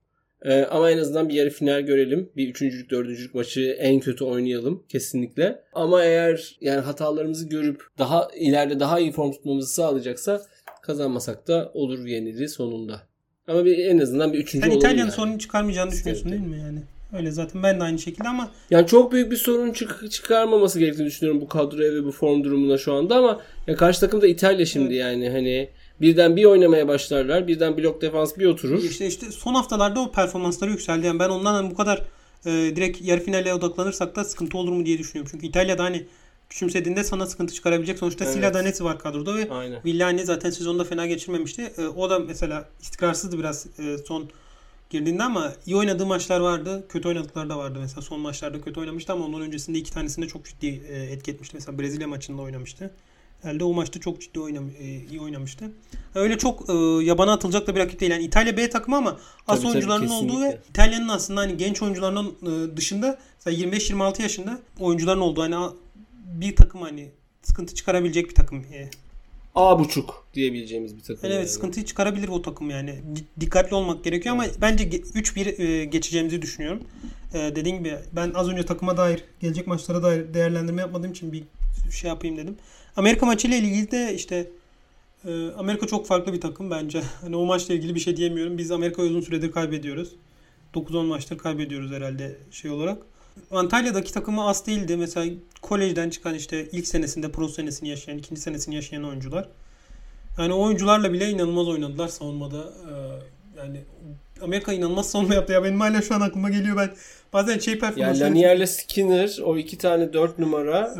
E, 0.43 0.63
ama 0.63 0.91
en 0.91 0.99
azından 0.99 1.29
bir 1.29 1.35
yarı 1.35 1.51
final 1.51 1.81
görelim. 1.81 2.31
Bir 2.37 2.49
üçüncülük, 2.49 2.91
dördüncülük 2.91 3.35
maçı 3.35 3.77
en 3.79 4.01
kötü 4.01 4.25
oynayalım 4.25 4.83
kesinlikle. 4.89 5.63
Ama 5.73 6.05
eğer 6.05 6.57
yani 6.61 6.81
hatalarımızı 6.81 7.49
görüp 7.49 7.83
daha 7.99 8.29
ileride 8.37 8.81
daha 8.81 9.01
iyi 9.01 9.13
form 9.13 9.33
tutmamızı 9.33 9.75
sağlayacaksa 9.75 10.43
kazanmasak 10.83 11.49
da 11.49 11.71
olur 11.75 12.05
Viyana'yı 12.05 12.49
sonunda. 12.49 13.03
Ama 13.49 13.65
bir 13.65 13.79
en 13.79 13.99
azından 13.99 14.33
bir 14.33 14.39
üçüncü 14.39 14.67
Sen 14.67 14.77
İtalya'nın 14.77 15.01
yani. 15.01 15.13
sorunu 15.13 15.39
çıkarmayacağını 15.39 15.91
düşünüyorsun 15.91 16.31
değil 16.31 16.43
mi 16.43 16.59
yani? 16.59 16.79
Öyle 17.17 17.31
zaten 17.31 17.63
ben 17.63 17.81
de 17.81 17.85
aynı 17.85 17.99
şekilde 17.99 18.29
ama 18.29 18.51
yani 18.71 18.87
çok 18.87 19.13
büyük 19.13 19.31
bir 19.31 19.37
sorun 19.37 19.73
çık- 19.73 20.11
çıkarmaması 20.11 20.79
gerektiğini 20.79 21.07
düşünüyorum 21.07 21.41
bu 21.41 21.49
kadroya 21.49 21.95
ve 21.95 22.05
bu 22.05 22.13
form 22.13 22.45
durumuna 22.45 22.79
şu 22.79 22.93
anda 22.93 23.17
ama 23.17 23.41
ya 23.67 23.77
karşı 23.77 24.01
takım 24.01 24.23
da 24.23 24.27
İtalya 24.27 24.67
şimdi 24.67 24.95
evet. 24.95 25.01
yani 25.01 25.31
hani 25.31 25.69
birden 26.01 26.37
bir 26.37 26.45
oynamaya 26.45 26.89
başlarlar. 26.89 27.49
Birden 27.49 27.77
blok 27.77 28.03
defans 28.03 28.39
bir 28.39 28.47
oturur. 28.47 28.83
İşte 28.83 29.07
işte 29.07 29.31
son 29.31 29.55
haftalarda 29.55 30.01
o 30.01 30.13
performansları 30.13 30.71
yükseldi. 30.71 31.07
Yani 31.07 31.19
ben 31.19 31.29
ondan 31.29 31.55
hani 31.55 31.71
bu 31.71 31.75
kadar 31.75 32.03
e, 32.47 32.51
direkt 32.51 33.03
yarı 33.03 33.21
finale 33.21 33.55
odaklanırsak 33.55 34.17
da 34.17 34.25
sıkıntı 34.25 34.59
olur 34.59 34.73
mu 34.73 34.87
diye 34.87 34.99
düşünüyorum. 34.99 35.31
Çünkü 35.33 35.47
İtalya'da 35.47 35.85
hani 35.85 36.07
küçümsediğinde 36.51 37.05
sana 37.05 37.27
sıkıntı 37.27 37.55
çıkarabilecek. 37.55 37.99
Sonuçta 37.99 38.25
evet. 38.25 38.35
Silla 38.35 38.55
Danesi 38.55 38.85
var 38.85 38.99
kadroda 38.99 39.35
ve 39.35 39.51
Aynen. 39.51 39.81
Villani 39.85 40.25
zaten 40.25 40.51
sezonda 40.51 40.85
fena 40.85 41.07
geçirmemişti. 41.07 41.73
E, 41.79 41.87
o 41.87 42.11
da 42.11 42.19
mesela 42.19 42.69
istikrarsızdı 42.81 43.39
biraz 43.39 43.67
e, 43.79 43.99
son 43.99 44.31
girdiğinde 44.91 45.23
ama 45.23 45.53
iyi 45.67 45.77
oynadığı 45.77 46.07
maçlar 46.07 46.41
vardı. 46.41 46.85
Kötü 46.89 47.09
oynadıkları 47.09 47.51
da 47.51 47.59
vardı. 47.59 47.79
Mesela 47.81 48.03
son 48.03 48.21
maçlarda 48.21 48.61
kötü 48.61 48.81
oynamıştı 48.81 49.13
ama 49.13 49.25
ondan 49.25 49.41
öncesinde 49.41 49.79
iki 49.79 49.93
tanesinde 49.93 50.29
çok 50.29 50.45
ciddi 50.45 50.83
e, 50.89 51.03
etki 51.03 51.31
etmişti. 51.31 51.57
Mesela 51.57 51.79
Brezilya 51.79 52.09
maçında 52.09 52.43
oynamıştı. 52.43 52.91
Elde 53.45 53.65
o 53.65 53.73
maçta 53.73 54.01
çok 54.01 54.21
ciddi 54.21 54.41
oynam 54.41 54.71
e, 54.81 54.85
iyi 55.11 55.21
oynamıştı. 55.21 55.71
Öyle 56.15 56.39
çok 56.39 56.71
e, 56.71 56.73
yabana 57.05 57.33
atılacak 57.33 57.67
da 57.67 57.75
bir 57.75 57.81
rakip 57.81 58.01
değil. 58.01 58.13
Yani 58.13 58.25
İtalya 58.25 58.57
B 58.57 58.71
takımı 58.71 58.97
ama 58.97 59.19
as 59.47 59.59
tabii, 59.59 59.69
oyuncularının 59.71 60.09
tabii, 60.09 60.17
olduğu 60.17 60.43
ve 60.43 60.59
İtalya'nın 60.71 61.09
aslında 61.09 61.41
hani 61.41 61.57
genç 61.57 61.83
oyuncularının 61.83 62.37
e, 62.43 62.77
dışında 62.77 63.19
25-26 63.47 64.23
yaşında 64.23 64.59
oyuncuların 64.81 65.21
olduğu 65.21 65.43
hani 65.43 65.57
bir 66.25 66.57
takım 66.57 66.83
hani 66.83 67.11
sıkıntı 67.43 67.75
çıkarabilecek 67.75 68.29
bir 68.29 68.35
takım. 68.35 68.59
E, 68.59 68.91
A 69.55 69.79
buçuk 69.79 70.27
diyebileceğimiz 70.35 70.97
bir 70.97 71.01
takım. 71.01 71.19
Evet 71.23 71.37
yani. 71.37 71.49
sıkıntıyı 71.49 71.87
çıkarabilir 71.87 72.29
o 72.29 72.43
takım 72.43 72.71
yani. 72.71 73.01
Dikkatli 73.41 73.75
olmak 73.75 74.05
gerekiyor 74.05 74.35
ama 74.35 74.45
bence 74.61 74.85
3-1 74.85 75.63
e, 75.63 75.85
geçeceğimizi 75.85 76.43
düşünüyorum. 76.43 76.83
E, 77.35 77.39
dediğim 77.39 77.79
gibi 77.79 77.97
ben 78.13 78.33
az 78.35 78.49
önce 78.49 78.67
takıma 78.67 78.97
dair 78.97 79.25
gelecek 79.41 79.67
maçlara 79.67 80.03
dair 80.03 80.35
değerlendirme 80.35 80.83
yapmadığım 80.83 81.11
için 81.11 81.33
bir 81.33 81.45
şey 81.91 82.09
yapayım 82.09 82.37
dedim. 82.37 82.57
Amerika 82.97 83.27
maçıyla 83.27 83.57
ilgili 83.57 83.91
de 83.91 84.15
işte 84.15 84.51
e, 85.27 85.51
Amerika 85.59 85.87
çok 85.87 86.07
farklı 86.07 86.33
bir 86.33 86.41
takım 86.41 86.71
bence. 86.71 87.03
Hani 87.21 87.37
o 87.37 87.45
maçla 87.45 87.75
ilgili 87.75 87.95
bir 87.95 88.01
şey 88.01 88.17
diyemiyorum. 88.17 88.59
Biz 88.59 88.71
Amerika'yı 88.71 89.11
uzun 89.11 89.21
süredir 89.21 89.53
kaybediyoruz. 89.53 90.13
9-10 90.75 91.07
maçtır 91.07 91.39
kaybediyoruz 91.39 91.93
herhalde 91.93 92.37
şey 92.51 92.71
olarak. 92.71 92.99
Antalya'daki 93.51 94.13
takımı 94.13 94.49
az 94.49 94.67
değildi. 94.67 94.97
Mesela 94.97 95.35
kolejden 95.63 96.11
çıkan 96.11 96.35
işte 96.35 96.69
ilk 96.73 96.87
senesinde 96.87 97.33
pro 97.33 97.49
senesini 97.49 97.89
yaşayan, 97.89 98.19
ikinci 98.19 98.41
senesini 98.41 98.75
yaşayan 98.75 99.05
oyuncular. 99.05 99.49
Yani 100.39 100.53
oyuncularla 100.53 101.13
bile 101.13 101.31
inanılmaz 101.31 101.69
oynadılar 101.69 102.09
savunmada. 102.09 102.59
Ee, 102.59 103.59
yani 103.59 103.81
Amerika 104.43 104.73
inanılmaz 104.73 105.11
savunma 105.11 105.35
yaptı. 105.35 105.53
Ya 105.53 105.65
benim 105.65 105.81
hala 105.81 106.03
şu 106.03 106.15
an 106.15 106.21
aklıma 106.21 106.51
geliyor 106.51 106.77
ben. 106.77 106.91
Bazen 107.33 107.59
şey 107.59 107.79
performansı... 107.79 108.23
Yani 108.23 108.43
Lanier'le 108.43 108.67
Skinner 108.67 109.39
o 109.45 109.57
iki 109.57 109.79
tane 109.79 110.13
dört 110.13 110.39
numara 110.39 110.95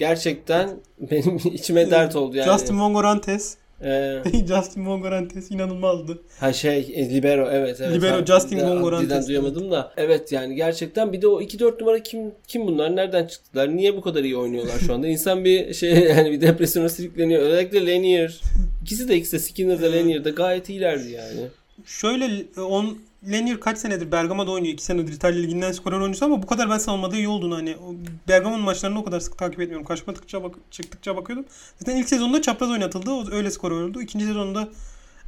gerçekten 0.00 0.70
benim 1.10 1.36
içime 1.44 1.90
dert 1.90 2.16
oldu 2.16 2.36
yani. 2.36 2.52
Justin 2.52 2.80
Vongorantes. 2.80 3.56
Ee, 3.84 4.22
Justin 4.48 4.86
Vongorantes 4.86 5.50
inanılmazdı. 5.50 6.22
Ha 6.40 6.52
şey 6.52 6.78
e, 6.94 7.10
Libero 7.10 7.48
evet 7.50 7.80
evet. 7.80 7.96
Libero 7.96 8.16
ha, 8.16 8.26
Justin 8.26 8.60
Vongorantes. 8.60 9.28
duyamadım 9.28 9.70
da. 9.70 9.92
Evet 9.96 10.32
yani 10.32 10.54
gerçekten 10.54 11.12
bir 11.12 11.22
de 11.22 11.26
o 11.26 11.42
2-4 11.42 11.80
numara 11.80 12.02
kim 12.02 12.20
kim 12.48 12.66
bunlar? 12.66 12.96
Nereden 12.96 13.26
çıktılar? 13.26 13.76
Niye 13.76 13.96
bu 13.96 14.00
kadar 14.00 14.24
iyi 14.24 14.36
oynuyorlar 14.36 14.78
şu 14.86 14.94
anda? 14.94 15.08
İnsan 15.08 15.44
bir 15.44 15.74
şey 15.74 15.90
yani 16.16 16.30
bir 16.32 16.40
depresyona 16.40 16.88
sürükleniyor. 16.88 17.42
Özellikle 17.42 17.80
Lanier. 17.86 18.40
İkisi 18.82 19.08
de 19.08 19.16
ikisi 19.16 19.32
de 19.32 19.38
Skinner 19.38 19.82
de 19.82 19.92
Lanier 19.92 20.24
de 20.24 20.30
gayet 20.30 20.68
iyilerdi 20.68 21.10
yani. 21.10 21.40
Şöyle 21.86 22.60
on 22.60 22.98
Lenier 23.28 23.60
kaç 23.60 23.78
senedir 23.78 24.12
Bergama'da 24.12 24.50
oynuyor. 24.50 24.74
2 24.74 24.84
senedir 24.84 25.12
İtalya 25.12 25.42
Ligi'nden 25.42 25.72
skorer 25.72 26.00
oyuncusu 26.00 26.24
ama 26.24 26.42
bu 26.42 26.46
kadar 26.46 26.70
ben 26.70 26.78
savunmada 26.78 27.16
iyi 27.16 27.28
olduğunu 27.28 27.56
hani 27.56 27.76
Bergama'nın 28.28 28.64
maçlarını 28.64 28.98
o 28.98 29.04
kadar 29.04 29.20
sık 29.20 29.38
takip 29.38 29.60
etmiyorum. 29.60 29.86
Karşıma 29.86 30.14
tıkça 30.14 30.42
bak 30.42 30.54
çıktıkça 30.70 31.16
bakıyordum. 31.16 31.44
Zaten 31.78 31.96
ilk 31.96 32.08
sezonda 32.08 32.42
çapraz 32.42 32.70
oynatıldı. 32.70 33.10
O 33.10 33.30
öyle 33.30 33.50
skorer 33.50 33.80
oldu. 33.80 34.02
İkinci 34.02 34.26
sezonda 34.26 34.68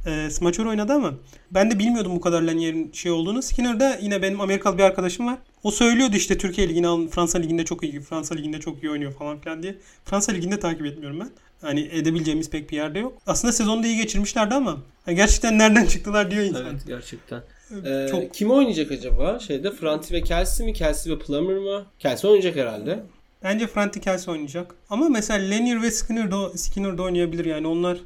e, 0.05 0.29
smaçör 0.29 0.65
oynadı 0.65 0.93
ama 0.93 1.13
ben 1.51 1.71
de 1.71 1.79
bilmiyordum 1.79 2.15
bu 2.15 2.21
kadar 2.21 2.41
Lanier'in 2.41 2.91
şey 2.91 3.11
olduğunu. 3.11 3.41
Skinner'da 3.41 3.97
yine 4.01 4.21
benim 4.21 4.41
Amerikalı 4.41 4.77
bir 4.77 4.83
arkadaşım 4.83 5.27
var. 5.27 5.37
O 5.63 5.71
söylüyordu 5.71 6.15
işte 6.15 6.37
Türkiye 6.37 6.69
Ligi'ni 6.69 6.87
alın, 6.87 7.07
Fransa 7.07 7.37
Ligi'nde 7.37 7.65
çok 7.65 7.83
iyi, 7.83 8.01
Fransa 8.01 8.35
Ligi'nde 8.35 8.59
çok 8.59 8.83
iyi 8.83 8.91
oynuyor 8.91 9.13
falan 9.13 9.39
filan 9.39 9.63
diye. 9.63 9.75
Fransa 10.05 10.31
Ligi'nde 10.31 10.59
takip 10.59 10.85
etmiyorum 10.85 11.19
ben. 11.19 11.29
Hani 11.61 11.89
edebileceğimiz 11.91 12.49
pek 12.49 12.71
bir 12.71 12.75
yerde 12.75 12.99
yok. 12.99 13.17
Aslında 13.27 13.53
sezonu 13.53 13.83
da 13.83 13.87
iyi 13.87 13.97
geçirmişlerdi 13.97 14.55
ama 14.55 14.77
yani 15.07 15.15
gerçekten 15.15 15.57
nereden 15.59 15.85
çıktılar 15.85 16.31
diyor 16.31 16.43
insan. 16.43 16.65
Evet 16.65 16.81
gerçekten. 16.87 17.41
Ee, 17.85 18.07
çok... 18.11 18.33
Kim 18.33 18.51
oynayacak 18.51 18.91
acaba? 18.91 19.39
Şeyde 19.39 19.71
Franti 19.71 20.13
ve 20.13 20.21
Kelsey 20.21 20.65
mi? 20.65 20.73
Kelsey 20.73 21.13
ve 21.13 21.19
Plummer 21.19 21.57
mı? 21.57 21.85
Kelsey 21.99 22.29
oynayacak 22.29 22.55
herhalde. 22.55 23.03
Bence 23.43 23.67
Franti 23.67 24.01
Kelsey 24.01 24.31
oynayacak. 24.31 24.75
Ama 24.89 25.09
mesela 25.09 25.55
Lanier 25.55 25.81
ve 25.81 25.91
Skinner 25.91 26.31
de, 26.31 26.57
Skinner 26.57 26.97
de 26.97 27.01
oynayabilir 27.01 27.45
yani. 27.45 27.67
Onlar 27.67 27.97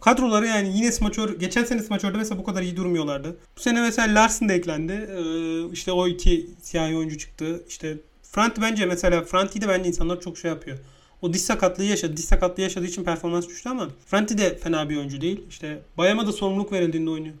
kadroları 0.00 0.46
yani 0.46 0.76
yine 0.76 0.92
smaçör 0.92 1.40
geçen 1.40 1.64
sene 1.64 1.82
smaçörde 1.82 2.18
mesela 2.18 2.40
bu 2.40 2.44
kadar 2.44 2.62
iyi 2.62 2.76
durmuyorlardı. 2.76 3.36
Bu 3.56 3.60
sene 3.60 3.80
mesela 3.80 4.20
Larson 4.20 4.48
da 4.48 4.52
eklendi. 4.52 4.92
Ee, 4.92 5.72
işte 5.72 5.92
o 5.92 6.08
iki 6.08 6.50
siyahi 6.62 6.96
oyuncu 6.96 7.18
çıktı. 7.18 7.64
İşte 7.68 7.96
Franti 8.22 8.62
bence 8.62 8.86
mesela 8.86 9.24
Franti 9.24 9.60
de 9.60 9.68
bence 9.68 9.88
insanlar 9.88 10.20
çok 10.20 10.38
şey 10.38 10.50
yapıyor. 10.50 10.78
O 11.22 11.32
diş 11.32 11.42
sakatlığı 11.42 11.84
yaşadı. 11.84 12.16
Diş 12.16 12.24
sakatlığı 12.24 12.62
yaşadığı 12.62 12.86
için 12.86 13.04
performans 13.04 13.48
düştü 13.48 13.68
ama 13.68 13.88
Franti 14.06 14.38
de 14.38 14.58
fena 14.58 14.88
bir 14.90 14.96
oyuncu 14.96 15.20
değil. 15.20 15.40
İşte 15.48 15.78
Bayama 15.98 16.26
da 16.26 16.32
sorumluluk 16.32 16.72
verildiğinde 16.72 17.10
oynuyor. 17.10 17.34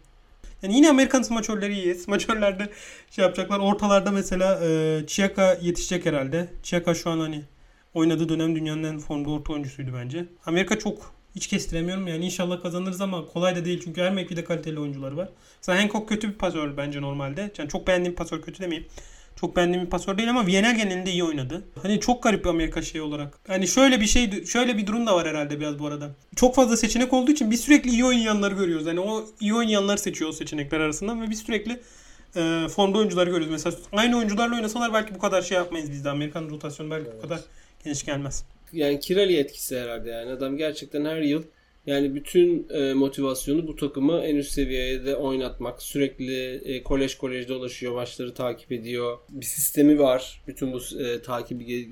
Yani 0.62 0.76
yine 0.76 0.90
Amerikan 0.90 1.22
smaçörleri 1.22 1.74
iyi. 1.74 1.94
Smaçörlerde 2.04 2.68
şey 3.10 3.24
yapacaklar. 3.24 3.58
Ortalarda 3.58 4.10
mesela 4.10 4.60
e, 4.64 5.00
Chiaka 5.06 5.58
yetişecek 5.62 6.06
herhalde. 6.06 6.48
Chiaka 6.62 6.94
şu 6.94 7.10
an 7.10 7.18
hani 7.18 7.42
oynadığı 7.94 8.28
dönem 8.28 8.56
dünyanın 8.56 8.84
en 8.84 8.98
formda 8.98 9.30
orta 9.30 9.52
oyuncusuydu 9.52 9.94
bence. 9.94 10.26
Amerika 10.46 10.78
çok 10.78 11.14
hiç 11.36 11.46
kestiremiyorum. 11.46 12.06
Yani 12.06 12.24
inşallah 12.24 12.62
kazanırız 12.62 13.00
ama 13.00 13.26
kolay 13.26 13.56
da 13.56 13.64
değil. 13.64 13.80
Çünkü 13.84 14.00
her 14.00 14.12
mevkide 14.12 14.44
kaliteli 14.44 14.80
oyuncuları 14.80 15.16
var. 15.16 15.28
Mesela 15.60 15.82
Hancock 15.82 16.08
kötü 16.08 16.28
bir 16.28 16.34
pasör 16.34 16.76
bence 16.76 17.02
normalde. 17.02 17.50
Yani 17.58 17.68
çok 17.68 17.86
beğendiğim 17.86 18.14
pasör 18.14 18.42
kötü 18.42 18.62
demeyeyim. 18.62 18.88
Çok 19.40 19.56
beğendiğim 19.56 19.84
bir 19.84 19.90
pasör 19.90 20.18
değil 20.18 20.30
ama 20.30 20.46
Vienel 20.46 20.76
genelinde 20.76 21.10
iyi 21.10 21.24
oynadı. 21.24 21.64
Hani 21.82 22.00
çok 22.00 22.22
garip 22.22 22.44
bir 22.44 22.50
Amerika 22.50 22.82
şey 22.82 23.00
olarak. 23.00 23.38
Hani 23.46 23.68
şöyle 23.68 24.00
bir 24.00 24.06
şey 24.06 24.44
şöyle 24.44 24.76
bir 24.78 24.86
durum 24.86 25.06
da 25.06 25.14
var 25.14 25.28
herhalde 25.28 25.60
biraz 25.60 25.78
bu 25.78 25.86
arada. 25.86 26.10
Çok 26.36 26.54
fazla 26.54 26.76
seçenek 26.76 27.12
olduğu 27.12 27.30
için 27.30 27.50
biz 27.50 27.60
sürekli 27.60 27.90
iyi 27.90 28.04
oynayanları 28.04 28.54
görüyoruz. 28.54 28.86
Hani 28.86 29.00
o 29.00 29.26
iyi 29.40 29.54
oynayanları 29.54 29.98
seçiyor 29.98 30.30
o 30.30 30.32
seçenekler 30.32 30.80
arasından 30.80 31.22
ve 31.22 31.30
biz 31.30 31.38
sürekli 31.38 31.80
e, 32.36 32.68
formda 32.68 32.98
oyuncuları 32.98 33.30
görüyoruz. 33.30 33.50
Mesela 33.50 33.76
aynı 33.92 34.16
oyuncularla 34.16 34.56
oynasalar 34.56 34.92
belki 34.92 35.14
bu 35.14 35.18
kadar 35.18 35.42
şey 35.42 35.56
yapmayız 35.56 35.90
biz 35.90 36.04
de. 36.04 36.10
Amerikan 36.10 36.50
rotasyonu 36.50 36.90
belki 36.90 37.08
evet. 37.08 37.18
bu 37.18 37.22
kadar 37.22 37.40
geniş 37.84 38.04
gelmez. 38.04 38.44
Yani 38.72 39.00
Kirali 39.00 39.36
etkisi 39.36 39.80
herhalde 39.80 40.10
yani. 40.10 40.30
Adam 40.30 40.56
gerçekten 40.56 41.04
her 41.04 41.20
yıl 41.20 41.42
yani 41.88 42.14
bütün 42.14 42.68
e, 42.70 42.94
motivasyonu 42.94 43.66
bu 43.66 43.76
takımı 43.76 44.20
en 44.20 44.36
üst 44.36 44.52
seviyede 44.52 45.16
oynatmak. 45.16 45.82
Sürekli 45.82 46.54
e, 46.64 46.82
kolej 46.82 47.14
kolej 47.14 47.48
dolaşıyor, 47.48 47.94
maçları 47.94 48.34
takip 48.34 48.72
ediyor. 48.72 49.18
Bir 49.30 49.46
sistemi 49.46 49.98
var 49.98 50.42
bütün 50.46 50.72
bu 50.72 50.80
e, 50.98 51.22
takibi 51.22 51.88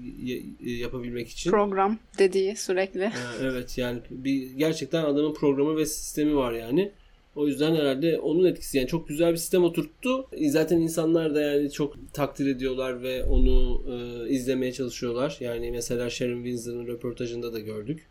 e, 0.67 0.71
yapabilmek 0.71 1.29
için. 1.29 1.51
Program 1.51 1.99
dediği 2.19 2.57
sürekli. 2.57 3.03
E, 3.03 3.13
evet 3.43 3.79
yani 3.79 4.01
bir 4.11 4.51
gerçekten 4.51 5.05
adamın 5.05 5.35
programı 5.35 5.77
ve 5.77 5.87
sistemi 5.87 6.37
var 6.37 6.53
yani. 6.53 6.93
O 7.37 7.47
yüzden 7.47 7.75
herhalde 7.75 8.19
onun 8.19 8.45
etkisi 8.45 8.79
yani 8.79 8.89
çok 8.89 9.09
güzel 9.09 9.33
bir 9.33 9.37
sistem 9.37 9.65
oturttu. 9.65 10.29
Zaten 10.49 10.77
insanlar 10.81 11.35
da 11.35 11.41
yani 11.41 11.71
çok 11.71 11.95
takdir 12.13 12.47
ediyorlar 12.47 13.03
ve 13.03 13.25
onu 13.25 13.85
e, 13.93 14.29
izlemeye 14.29 14.73
çalışıyorlar. 14.73 15.37
Yani 15.41 15.71
mesela 15.71 16.11
Sharon 16.11 16.45
Windsor'ın 16.45 16.87
röportajında 16.87 17.53
da 17.53 17.61
gördük 17.61 18.07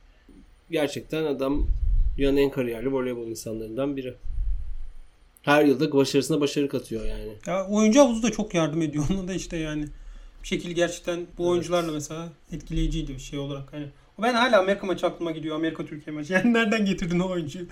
gerçekten 0.72 1.24
adam 1.24 1.68
dünyanın 2.18 2.38
en 2.38 2.52
kariyerli 2.52 2.94
voleybol 2.94 3.28
insanlarından 3.28 3.98
biri. 3.98 4.14
Her 5.42 5.66
yılda 5.66 5.92
başarısına 5.92 6.42
başarı 6.42 6.70
katıyor 6.70 7.06
yani. 7.06 7.34
Ya 7.48 7.68
oyuncu 7.68 8.00
havuzu 8.00 8.24
da 8.24 8.32
çok 8.32 8.54
yardım 8.54 8.82
ediyor. 8.82 9.06
Ona 9.14 9.28
da 9.28 9.34
işte 9.34 9.58
yani 9.58 9.86
bir 10.44 10.48
şekilde 10.48 10.74
gerçekten 10.74 11.28
bu 11.38 11.48
oyuncularla 11.48 11.92
mesela 11.92 12.30
etkileyiciydi 12.52 13.14
bir 13.14 13.20
şey 13.20 13.40
olarak. 13.40 13.74
Hani 13.74 13.86
ben 14.22 14.34
hala 14.34 14.60
Amerika 14.60 14.88
maçı 14.88 15.08
aklıma 15.08 15.32
gidiyor. 15.32 15.56
Amerika 15.56 15.86
Türkiye 15.86 16.16
maçı. 16.16 16.34
Yani 16.34 16.54
nereden 16.54 16.86
getirdin 16.86 17.20
o 17.20 17.30
oyuncuyu? 17.30 17.66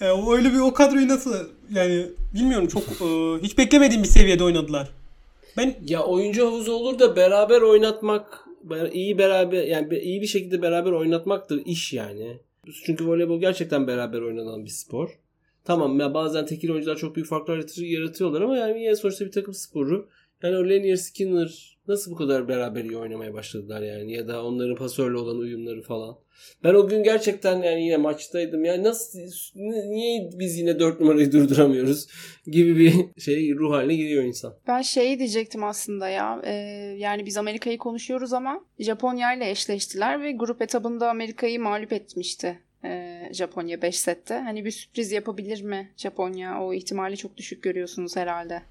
Yani 0.00 0.12
o 0.12 0.34
öyle 0.36 0.52
bir 0.52 0.58
o 0.58 0.72
kadroyu 0.72 1.08
nasıl 1.08 1.34
yani 1.70 2.06
bilmiyorum 2.34 2.68
çok 2.68 2.82
e, 3.02 3.04
hiç 3.42 3.58
beklemediğim 3.58 4.02
bir 4.02 4.08
seviyede 4.08 4.44
oynadılar. 4.44 4.90
Ben 5.56 5.74
ya 5.86 6.02
oyuncu 6.02 6.46
havuzu 6.46 6.72
olur 6.72 6.98
da 6.98 7.16
beraber 7.16 7.62
oynatmak 7.62 8.47
iyi 8.92 9.18
beraber 9.18 9.64
yani 9.64 9.98
iyi 9.98 10.20
bir 10.20 10.26
şekilde 10.26 10.62
beraber 10.62 10.92
oynatmaktır 10.92 11.62
iş 11.66 11.92
yani. 11.92 12.38
Çünkü 12.84 13.06
voleybol 13.06 13.40
gerçekten 13.40 13.86
beraber 13.86 14.20
oynanan 14.20 14.64
bir 14.64 14.70
spor. 14.70 15.18
Tamam 15.64 16.00
ya 16.00 16.14
bazen 16.14 16.46
tekil 16.46 16.70
oyuncular 16.70 16.96
çok 16.96 17.16
büyük 17.16 17.28
farklar 17.28 17.64
yaratıyorlar 17.78 18.40
ama 18.40 18.56
yani 18.56 18.82
yine 18.82 18.96
sonuçta 18.96 19.24
bir 19.24 19.32
takım 19.32 19.54
sporu. 19.54 20.08
Yani 20.42 20.56
o 20.56 20.60
Lanier 20.60 20.96
Skinner 20.96 21.78
nasıl 21.88 22.10
bu 22.10 22.16
kadar 22.16 22.48
beraber 22.48 22.84
iyi 22.84 22.96
oynamaya 22.96 23.34
başladılar 23.34 23.82
yani 23.82 24.12
ya 24.12 24.28
da 24.28 24.44
onların 24.44 24.76
pasörle 24.76 25.16
olan 25.16 25.38
uyumları 25.38 25.82
falan. 25.82 26.16
Ben 26.64 26.74
o 26.74 26.88
gün 26.88 27.02
gerçekten 27.02 27.62
yani 27.62 27.84
yine 27.84 27.96
maçtaydım. 27.96 28.64
Yani 28.64 28.84
nasıl 28.84 29.18
niye 29.56 30.30
biz 30.32 30.58
yine 30.58 30.78
dört 30.78 31.00
numarayı 31.00 31.32
durduramıyoruz 31.32 32.06
gibi 32.46 32.76
bir 32.76 32.94
şey 33.20 33.54
ruh 33.54 33.72
haline 33.72 33.94
giriyor 33.94 34.24
insan. 34.24 34.54
Ben 34.66 34.82
şey 34.82 35.18
diyecektim 35.18 35.64
aslında 35.64 36.08
ya. 36.08 36.42
E, 36.44 36.52
yani 36.98 37.26
biz 37.26 37.36
Amerika'yı 37.36 37.78
konuşuyoruz 37.78 38.32
ama 38.32 38.64
Japonya 38.78 39.34
ile 39.34 39.50
eşleştiler 39.50 40.22
ve 40.22 40.32
grup 40.32 40.62
etabında 40.62 41.10
Amerika'yı 41.10 41.60
mağlup 41.60 41.92
etmişti. 41.92 42.58
E, 42.84 43.20
Japonya 43.32 43.82
5 43.82 44.00
sette. 44.00 44.34
Hani 44.34 44.64
bir 44.64 44.70
sürpriz 44.70 45.12
yapabilir 45.12 45.62
mi 45.62 45.92
Japonya? 45.96 46.60
O 46.62 46.74
ihtimali 46.74 47.16
çok 47.16 47.36
düşük 47.36 47.62
görüyorsunuz 47.62 48.16
herhalde. 48.16 48.62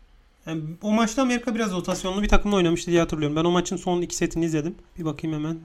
Yani 0.48 0.62
o 0.82 0.92
maçta 0.92 1.22
Amerika 1.22 1.56
biraz 1.56 1.72
rotasyonlu 1.72 2.24
bir 2.24 2.28
takımla 2.28 2.56
oynamıştı 2.56 2.92
diye 2.92 3.00
hatırlıyorum. 3.00 3.36
Ben 3.36 3.44
o 3.44 3.52
maçın 3.52 3.78
son 3.78 4.02
iki 4.02 4.16
setini 4.16 4.46
izledim. 4.46 4.76
Bir 5.00 5.06
bakayım 5.06 5.38
hemen. 5.38 5.58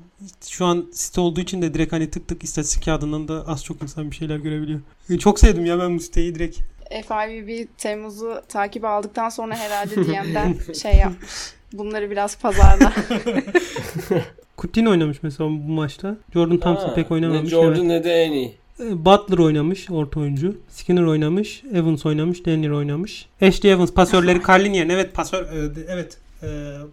Şu 0.48 0.64
an 0.64 0.86
site 0.92 1.20
olduğu 1.20 1.40
için 1.40 1.62
de 1.62 1.74
direkt 1.74 1.92
hani 1.92 2.10
tık 2.10 2.28
tık 2.28 2.44
istatistik 2.44 2.84
kağıdından 2.84 3.28
da 3.28 3.44
az 3.46 3.64
çok 3.64 3.82
insan 3.82 4.10
bir 4.10 4.16
şeyler 4.16 4.36
görebiliyor. 4.36 4.80
E, 5.10 5.18
çok 5.18 5.40
sevdim 5.40 5.66
ya 5.66 5.78
ben 5.78 5.96
bu 5.96 6.00
siteyi 6.00 6.34
direkt. 6.34 6.58
FIVB 6.90 7.66
Temmuz'u 7.78 8.42
takip 8.48 8.84
aldıktan 8.84 9.28
sonra 9.28 9.56
herhalde 9.56 9.96
DM'den 10.06 10.72
şey 10.72 10.94
yapmış. 10.96 11.30
Bunları 11.72 12.10
biraz 12.10 12.38
pazarla. 12.38 12.92
Kutin 14.56 14.86
oynamış 14.86 15.22
mesela 15.22 15.50
bu 15.50 15.72
maçta. 15.72 16.16
Jordan 16.32 16.58
Thompson 16.58 16.88
ha, 16.88 16.94
pek 16.94 17.10
oynamamış. 17.10 17.42
Ne 17.42 17.48
Jordan 17.48 17.74
evet. 17.74 17.84
ne 17.84 18.04
de 18.04 18.12
en 18.12 18.32
iyi. 18.32 18.61
E, 18.82 19.04
Butler 19.04 19.38
oynamış 19.38 19.90
orta 19.90 20.20
oyuncu. 20.20 20.56
Skinner 20.68 21.02
oynamış. 21.02 21.62
Evans 21.74 22.06
oynamış. 22.06 22.46
Daniel 22.46 22.72
oynamış. 22.72 23.26
Ashley 23.42 23.72
Evans 23.72 23.92
pasörleri 23.92 24.40
Carlin 24.48 24.72
yerine 24.72 24.92
evet 24.92 25.14
pasör 25.14 25.42
e, 25.42 25.70
evet 25.88 26.18
e, 26.42 26.46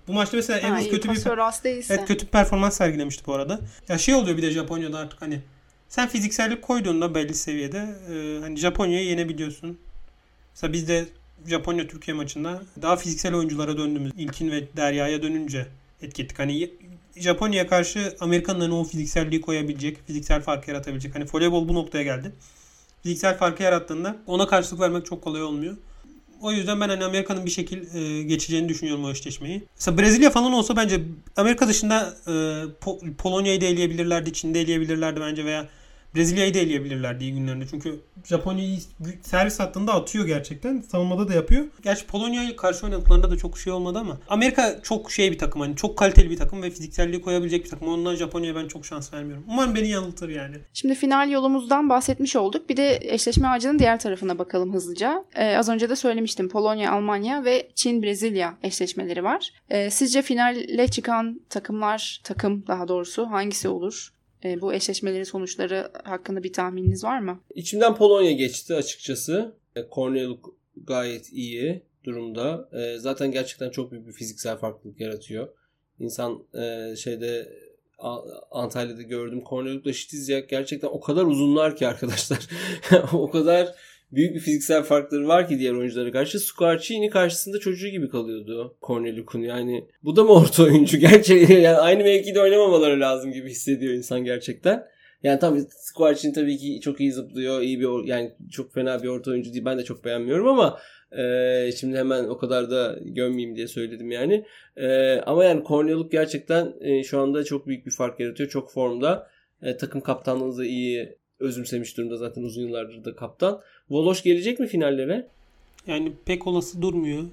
bu 0.08 0.14
maçta 0.14 0.38
mesela 0.38 0.64
ha, 0.64 0.68
Evans 0.68 0.90
kötü 0.90 1.10
bir 1.10 1.26
evet, 1.90 2.06
kötü 2.08 2.26
bir 2.26 2.32
performans 2.32 2.78
sergilemişti 2.78 3.24
bu 3.28 3.34
arada. 3.34 3.60
Ya 3.88 3.98
şey 3.98 4.16
oluyor 4.16 4.38
bir 4.38 4.44
de 4.44 4.52
Japonya'da 4.52 4.98
artık 4.98 5.22
hani 5.22 5.40
sen 5.88 6.08
fiziksellik 6.08 6.62
koyduğunda 6.62 7.16
belli 7.16 7.34
seviyede 7.34 7.96
hani 8.42 8.58
Japonya'yı 8.58 9.06
yenebiliyorsun. 9.06 9.78
Mesela 10.54 10.74
biz 10.74 10.88
de 10.88 11.06
Japonya 11.48 11.88
Türkiye 11.88 12.18
maçında 12.18 12.62
daha 12.82 12.96
fiziksel 12.96 13.36
oyunculara 13.36 13.78
döndüğümüz 13.78 14.12
İlkin 14.18 14.52
ve 14.52 14.68
Derya'ya 14.78 15.24
dönünce 15.24 15.68
etki 16.02 16.24
ettik. 16.24 16.40
Hani 16.40 16.72
Japonya'ya 17.20 17.68
karşı 17.68 18.16
Amerikanların 18.20 18.72
o 18.72 18.84
fizikselliği 18.84 19.42
koyabilecek, 19.42 20.08
fiziksel 20.08 20.42
fark 20.42 20.68
yaratabilecek. 20.68 21.16
Hani 21.16 21.26
voleybol 21.34 21.68
bu 21.68 21.74
noktaya 21.74 22.04
geldi. 22.04 22.32
Fiziksel 23.04 23.38
farkı 23.38 23.64
yarattığında 23.64 24.18
ona 24.28 24.48
karşılık 24.48 24.82
vermek 24.82 25.06
çok 25.06 25.22
kolay 25.22 25.44
olmuyor. 25.44 25.78
O 26.42 26.52
yüzden 26.52 26.82
ben 26.82 26.90
hani 26.90 27.06
Amerika'nın 27.06 27.46
bir 27.46 27.50
şekil 27.50 27.96
e, 27.96 28.24
geçeceğini 28.24 28.70
düşünüyorum 28.70 29.06
o 29.06 29.12
eşleşmeyi. 29.12 29.64
Mesela 29.76 29.98
Brezilya 29.98 30.30
falan 30.30 30.54
olsa 30.54 30.76
bence 30.76 31.02
Amerika 31.38 31.68
dışında 31.68 32.14
e, 32.28 32.32
po- 32.82 33.16
Polonya'yı 33.16 33.62
da 33.62 33.66
eleyebilirlerdi, 33.66 34.34
Çin'i 34.34 34.58
eleyebilirlerdi 34.58 35.22
bence 35.22 35.46
veya 35.46 35.68
Brezilya'yı 36.16 36.54
da 36.54 36.60
eleyebilirlerdi 36.60 37.24
iyi 37.24 37.34
günlerinde. 37.34 37.68
Çünkü 37.68 38.00
Japonya'yı 38.26 38.78
servis 39.22 39.60
hattında 39.60 39.94
atıyor 39.94 40.26
gerçekten. 40.26 40.82
Savunmada 40.82 41.28
da 41.28 41.34
yapıyor. 41.34 41.66
Gerçi 41.84 42.06
Polonya'yı 42.06 42.56
karşı 42.56 42.86
oynadıklarında 42.86 43.32
da 43.32 43.38
çok 43.38 43.58
şey 43.58 43.74
olmadı 43.74 44.00
ama 44.00 44.18
Amerika 44.30 44.80
çok 44.84 45.12
şey 45.12 45.32
bir 45.32 45.38
takım 45.38 45.62
hani 45.62 45.76
çok 45.76 45.98
kaliteli 45.98 46.30
bir 46.30 46.38
takım 46.38 46.62
ve 46.64 46.70
fizikselliği 46.70 47.22
koyabilecek 47.22 47.66
bir 47.66 47.70
takım. 47.70 47.88
Ondan 47.88 48.16
Japonya'ya 48.16 48.56
ben 48.56 48.68
çok 48.68 48.86
şans 48.86 49.14
vermiyorum. 49.14 49.44
Umarım 49.48 49.76
beni 49.76 49.88
yanıltır 49.88 50.30
yani. 50.30 50.56
Şimdi 50.74 50.96
final 50.96 51.30
yolumuzdan 51.30 51.90
bahsetmiş 51.90 52.36
olduk. 52.36 52.70
Bir 52.70 52.78
de 52.78 53.00
eşleşme 53.02 53.48
ağacının 53.48 53.80
diğer 53.80 54.00
tarafına 54.00 54.40
bakalım 54.40 54.74
hızlıca. 54.74 55.26
Ee, 55.36 55.56
az 55.58 55.70
önce 55.70 55.90
de 55.90 55.96
söylemiştim. 55.96 56.50
Polonya, 56.50 56.92
Almanya 56.92 57.46
ve 57.46 57.72
Çin, 57.76 58.04
Brezilya 58.04 58.58
eşleşmeleri 58.64 59.24
var. 59.24 59.54
Ee, 59.70 59.90
sizce 59.90 60.22
finale 60.22 60.88
çıkan 60.88 61.42
takımlar, 61.50 62.22
takım 62.24 62.68
daha 62.68 62.88
doğrusu 62.88 63.26
hangisi 63.26 63.70
olur? 63.70 64.14
E, 64.46 64.62
bu 64.62 64.74
eşleşmelerin 64.74 65.24
sonuçları 65.24 65.92
hakkında 66.04 66.44
bir 66.44 66.54
tahmininiz 66.54 67.04
var 67.04 67.20
mı? 67.20 67.40
İçimden 67.56 67.96
Polonya 67.96 68.32
geçti 68.32 68.76
açıkçası. 68.76 69.56
E, 69.76 69.88
Korneluk 69.88 70.56
gayet 70.84 71.34
iyi. 71.34 71.82
durumda. 72.04 72.70
E, 72.74 72.98
zaten 72.98 73.32
gerçekten 73.32 73.70
çok 73.70 73.92
büyük 73.92 74.08
bir 74.08 74.14
fiziksel 74.14 74.58
farklılık 74.58 75.00
yaratıyor. 75.00 75.48
İnsan 76.00 76.44
e, 76.54 76.96
şeyde 76.96 77.50
Antalya'da 78.52 79.02
gördüm. 79.02 79.44
Cornelius'la 79.50 79.94
Şitizyak 79.94 80.50
gerçekten 80.50 80.88
o 80.88 81.00
kadar 81.00 81.24
uzunlar 81.26 81.76
ki 81.76 81.88
arkadaşlar. 81.88 82.48
o 83.14 83.32
kadar 83.32 83.76
büyük 84.12 84.36
bir 84.36 84.40
fiziksel 84.40 84.84
farkları 84.84 85.28
var 85.28 85.48
ki 85.48 85.60
diğer 85.60 85.74
oyunculara 85.74 86.12
karşı. 86.12 86.40
Squarcini 86.40 87.10
karşısında 87.10 87.60
çocuğu 87.60 87.88
gibi 87.88 88.10
kalıyordu 88.10 88.78
Cornelius'un. 88.88 89.42
Yani 89.42 89.88
bu 90.04 90.16
da 90.16 90.24
mı 90.24 90.30
orta 90.42 90.64
oyuncu? 90.64 90.98
Gerçekten 90.98 91.60
yani 91.60 91.78
aynı 91.78 92.04
mevkide 92.04 92.42
oynamamaları 92.42 93.00
lazım 93.00 93.32
gibi 93.32 93.50
hissediyor 93.50 93.94
insan 93.94 94.24
gerçekten. 94.24 94.86
Yani 95.24 95.40
tabii 95.40 95.62
Squarcini 95.70 96.34
tabii 96.34 96.58
ki 96.58 96.82
çok 96.82 97.02
iyi 97.02 97.12
zıplıyor. 97.12 97.62
iyi 97.62 97.80
bir 97.80 98.08
yani 98.08 98.32
çok 98.52 98.74
fena 98.74 99.04
bir 99.04 99.08
orta 99.08 99.32
oyuncu 99.32 99.54
değil. 99.54 99.66
Ben 99.66 99.78
de 99.78 99.84
çok 99.84 100.06
beğenmiyorum 100.06 100.48
ama 100.48 100.80
ee, 101.18 101.72
şimdi 101.80 101.98
hemen 101.98 102.24
o 102.24 102.38
kadar 102.38 102.72
da 102.72 103.00
gömmeyeyim 103.02 103.56
diye 103.56 103.68
söyledim 103.68 104.12
yani. 104.12 104.46
Ee, 104.78 105.22
ama 105.26 105.44
yani 105.44 105.64
Cornelius 105.68 106.10
gerçekten 106.10 106.74
e, 106.82 107.04
şu 107.04 107.20
anda 107.20 107.44
çok 107.44 107.68
büyük 107.68 107.86
bir 107.86 107.92
fark 107.92 108.20
yaratıyor. 108.20 108.50
Çok 108.50 108.72
formda. 108.72 109.30
E, 109.62 109.78
takım 109.78 110.02
kaptanlığını 110.02 110.58
da 110.58 110.66
iyi 110.66 111.19
özümsemiş 111.40 111.98
durumda 111.98 112.18
zaten 112.18 112.42
uzun 112.44 112.62
yıllardır 112.62 113.06
da 113.06 113.16
kaptan. 113.16 113.62
Voloş 113.90 114.24
gelecek 114.24 114.60
mi 114.60 114.68
finallere? 114.68 115.28
Yani 115.88 116.12
pek 116.26 116.48
olası 116.48 116.82
durmuyor. 116.82 117.24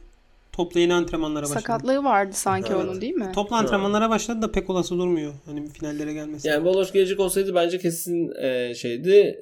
Topla 0.53 0.81
yeni 0.81 0.95
antrenmanlara 0.95 1.43
başladı. 1.43 1.61
Sakatlığı 1.61 2.05
vardı 2.05 2.33
sanki 2.35 2.73
evet. 2.73 2.85
onun 2.85 3.01
değil 3.01 3.15
mi? 3.15 3.33
Topla 3.35 3.57
antrenmanlara 3.57 4.11
başladı 4.11 4.43
da 4.43 4.53
pek 4.53 4.71
olası 4.71 4.99
durmuyor. 4.99 5.33
Hani 5.45 5.69
finallere 5.69 6.13
gelmesi. 6.13 6.49
Yani 6.49 6.65
Voloş 6.65 6.93
gelecek 6.93 7.21
olsaydı 7.21 7.55
bence 7.55 7.79
kesin 7.79 8.33
e, 8.43 8.75
şeydi. 8.75 9.41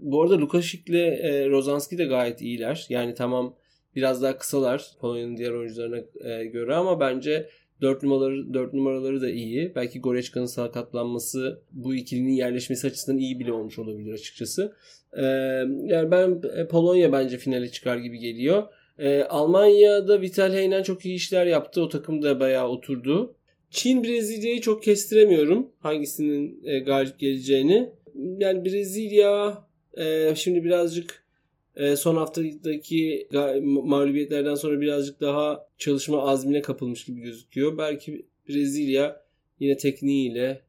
Bu 0.00 0.22
arada 0.22 0.38
Lukasik 0.38 0.88
ile 0.88 1.06
e, 1.06 1.48
Rozanski 1.48 1.98
de 1.98 2.04
gayet 2.04 2.42
iyiler. 2.42 2.86
Yani 2.88 3.14
tamam 3.14 3.54
biraz 3.96 4.22
daha 4.22 4.38
kısalar 4.38 4.86
Polonya'nın 5.00 5.36
diğer 5.36 5.50
oyuncularına 5.50 5.98
e, 6.20 6.44
göre 6.44 6.74
ama 6.74 7.00
bence 7.00 7.48
4 7.82 8.02
numaraları 8.02 8.54
4 8.54 8.74
numaraları 8.74 9.20
da 9.20 9.30
iyi. 9.30 9.72
Belki 9.74 10.00
Goreçka'nın 10.00 10.46
sakatlanması 10.46 11.62
bu 11.72 11.94
ikilinin 11.94 12.32
yerleşmesi 12.32 12.86
açısından 12.86 13.18
iyi 13.18 13.40
bile 13.40 13.52
olmuş 13.52 13.78
olabilir 13.78 14.12
açıkçası. 14.12 14.74
Ee, 15.16 15.22
yani 15.84 16.10
ben 16.10 16.42
e, 16.56 16.68
Polonya 16.68 17.12
bence 17.12 17.38
finale 17.38 17.68
çıkar 17.68 17.96
gibi 17.96 18.18
geliyor. 18.18 18.62
Ee, 18.98 19.22
Almanya'da 19.22 20.20
Vital 20.20 20.52
Heynen 20.52 20.82
çok 20.82 21.06
iyi 21.06 21.14
işler 21.14 21.46
yaptı. 21.46 21.82
O 21.82 21.88
takım 21.88 22.22
da 22.22 22.40
bayağı 22.40 22.68
oturdu. 22.68 23.36
Çin 23.70 24.04
Brezilya'yı 24.04 24.60
çok 24.60 24.82
kestiremiyorum. 24.82 25.68
Hangisinin 25.78 26.60
e, 26.64 26.78
galip 26.78 27.18
geleceğini. 27.18 27.92
Yani 28.38 28.64
Brezilya 28.64 29.64
e, 29.96 30.34
şimdi 30.34 30.64
birazcık 30.64 31.21
e, 31.76 31.96
son 31.96 32.16
haftadaki 32.16 33.28
mağlubiyetlerden 33.62 34.54
sonra 34.54 34.80
birazcık 34.80 35.20
daha 35.20 35.66
çalışma 35.78 36.28
azmine 36.28 36.62
kapılmış 36.62 37.04
gibi 37.04 37.20
gözüküyor. 37.20 37.78
Belki 37.78 38.26
Brezilya 38.48 39.22
yine 39.60 39.76
tekniğiyle 39.76 40.62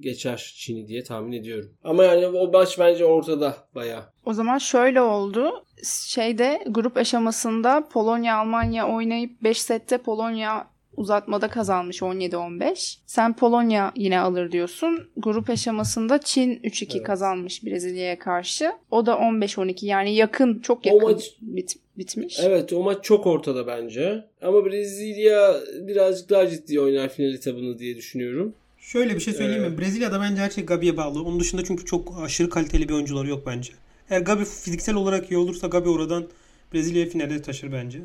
geçer 0.00 0.52
Çin'i 0.56 0.88
diye 0.88 1.04
tahmin 1.04 1.32
ediyorum. 1.32 1.70
Ama 1.84 2.04
yani 2.04 2.26
o 2.26 2.52
maç 2.52 2.78
bence 2.78 3.04
ortada 3.04 3.56
bayağı. 3.74 4.02
O 4.24 4.32
zaman 4.32 4.58
şöyle 4.58 5.00
oldu. 5.00 5.64
Şeyde 5.84 6.64
grup 6.66 6.96
aşamasında 6.96 7.88
Polonya 7.92 8.36
Almanya 8.36 8.88
oynayıp 8.88 9.42
5 9.42 9.62
sette 9.62 9.98
Polonya 9.98 10.70
uzatmada 10.98 11.48
kazanmış 11.48 12.02
17-15. 12.02 12.96
Sen 13.06 13.36
Polonya 13.36 13.92
yine 13.96 14.20
alır 14.20 14.52
diyorsun. 14.52 15.08
Grup 15.16 15.50
aşamasında 15.50 16.20
Çin 16.20 16.56
3-2 16.56 16.92
evet. 16.92 17.02
kazanmış 17.02 17.64
Brezilya'ya 17.64 18.18
karşı. 18.18 18.72
O 18.90 19.06
da 19.06 19.12
15-12 19.12 19.86
yani 19.86 20.14
yakın 20.14 20.58
çok 20.58 20.86
yakın 20.86 21.06
o 21.06 21.12
maç, 21.12 21.32
bit, 21.40 21.76
bitmiş. 21.98 22.40
Evet 22.42 22.72
o 22.72 22.82
maç 22.82 23.04
çok 23.04 23.26
ortada 23.26 23.66
bence. 23.66 24.24
Ama 24.42 24.66
Brezilya 24.66 25.56
birazcık 25.80 26.30
daha 26.30 26.48
ciddi 26.48 26.80
oynar 26.80 27.08
final 27.08 27.34
etabını 27.34 27.78
diye 27.78 27.96
düşünüyorum. 27.96 28.54
Şöyle 28.78 29.14
bir 29.14 29.20
şey 29.20 29.34
söyleyeyim 29.34 29.62
mi? 29.62 29.78
Brezilya'da 29.78 30.20
bence 30.20 30.42
her 30.42 30.50
şey 30.50 30.64
Gabi'ye 30.64 30.96
bağlı. 30.96 31.22
Onun 31.22 31.40
dışında 31.40 31.64
çünkü 31.64 31.84
çok 31.84 32.14
aşırı 32.22 32.50
kaliteli 32.50 32.88
bir 32.88 32.94
oyuncuları 32.94 33.28
yok 33.28 33.42
bence. 33.46 33.72
Eğer 34.10 34.20
Gabi 34.20 34.44
fiziksel 34.44 34.94
olarak 34.94 35.30
iyi 35.30 35.38
olursa 35.38 35.66
Gabi 35.66 35.88
oradan 35.88 36.26
Brezilya'ya 36.74 37.08
finale 37.08 37.42
taşır 37.42 37.72
bence. 37.72 37.98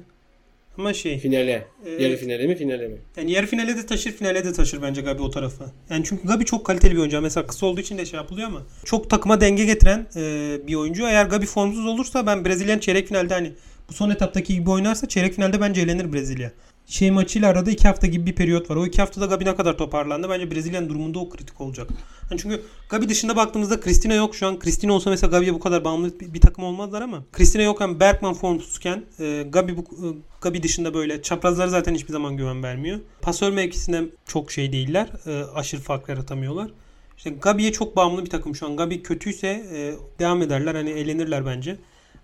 Ama 0.77 0.93
şey. 0.93 1.19
Finale. 1.19 1.67
E, 1.85 2.03
yarı 2.03 2.17
finale 2.17 2.47
mi 2.47 2.55
finale 2.55 2.87
mi? 2.87 2.97
Yani 3.17 3.31
yarı 3.31 3.45
finale 3.45 3.77
de 3.77 3.85
taşır 3.85 4.11
finale 4.11 4.45
de 4.45 4.53
taşır 4.53 4.81
bence 4.81 5.01
Gabi 5.01 5.21
o 5.21 5.29
tarafa. 5.29 5.65
Yani 5.89 6.03
çünkü 6.05 6.27
Gabi 6.27 6.45
çok 6.45 6.65
kaliteli 6.65 6.93
bir 6.93 6.99
oyuncu. 6.99 7.21
Mesela 7.21 7.47
kısa 7.47 7.65
olduğu 7.65 7.81
için 7.81 7.97
de 7.97 8.05
şey 8.05 8.17
yapılıyor 8.17 8.47
ama. 8.47 8.61
Çok 8.85 9.09
takıma 9.09 9.41
denge 9.41 9.65
getiren 9.65 10.07
e, 10.15 10.57
bir 10.67 10.75
oyuncu. 10.75 11.07
Eğer 11.07 11.25
Gabi 11.25 11.45
formsuz 11.45 11.85
olursa 11.85 12.25
ben 12.25 12.45
Brezilyan 12.45 12.79
çeyrek 12.79 13.07
finalde 13.07 13.33
hani 13.33 13.53
bu 13.89 13.93
son 13.93 14.09
etaptaki 14.09 14.53
gibi 14.53 14.69
oynarsa 14.69 15.07
çeyrek 15.07 15.33
finalde 15.33 15.61
bence 15.61 15.81
elenir 15.81 16.13
Brezilya 16.13 16.51
şey 16.87 17.11
maçıyla 17.11 17.49
arada 17.49 17.71
iki 17.71 17.87
hafta 17.87 18.07
gibi 18.07 18.25
bir 18.25 18.35
periyot 18.35 18.69
var. 18.69 18.75
O 18.75 18.85
iki 18.85 19.01
haftada 19.01 19.25
Gabi 19.25 19.45
ne 19.45 19.55
kadar 19.55 19.77
toparlandı? 19.77 20.29
Bence 20.29 20.51
Brezilya'nın 20.51 20.89
durumunda 20.89 21.19
o 21.19 21.29
kritik 21.29 21.61
olacak. 21.61 21.89
Yani 22.31 22.41
çünkü 22.41 22.61
Gabi 22.89 23.09
dışında 23.09 23.35
baktığımızda 23.35 23.81
Cristina 23.81 24.13
yok. 24.13 24.35
Şu 24.35 24.47
an 24.47 24.59
Cristina 24.59 24.93
olsa 24.93 25.09
mesela 25.09 25.31
Gabi'ye 25.31 25.53
bu 25.53 25.59
kadar 25.59 25.83
bağımlı 25.83 26.19
bir, 26.19 26.33
bir 26.33 26.41
takım 26.41 26.63
olmazlar 26.63 27.01
ama 27.01 27.23
Cristina 27.37 27.61
yokken 27.61 27.99
Bergman 27.99 28.33
formsuzken 28.33 29.03
e, 29.19 29.45
Gabi, 29.49 29.77
bu, 29.77 29.81
e, 29.81 30.07
Gabi 30.41 30.63
dışında 30.63 30.93
böyle 30.93 31.21
çaprazları 31.21 31.69
zaten 31.69 31.95
hiçbir 31.95 32.11
zaman 32.11 32.37
güven 32.37 32.63
vermiyor. 32.63 32.99
Pasör 33.21 33.51
mevkisinde 33.51 34.03
çok 34.25 34.51
şey 34.51 34.71
değiller. 34.71 35.09
E, 35.25 35.43
aşırı 35.55 35.81
fark 35.81 36.09
yaratamıyorlar. 36.09 36.71
İşte 37.17 37.29
Gabi'ye 37.29 37.71
çok 37.71 37.95
bağımlı 37.95 38.25
bir 38.25 38.29
takım 38.29 38.55
şu 38.55 38.65
an. 38.65 38.77
Gabi 38.77 39.03
kötüyse 39.03 39.47
e, 39.47 39.93
devam 40.19 40.41
ederler. 40.41 40.75
Hani 40.75 40.89
eğlenirler 40.89 41.45
bence. 41.45 41.77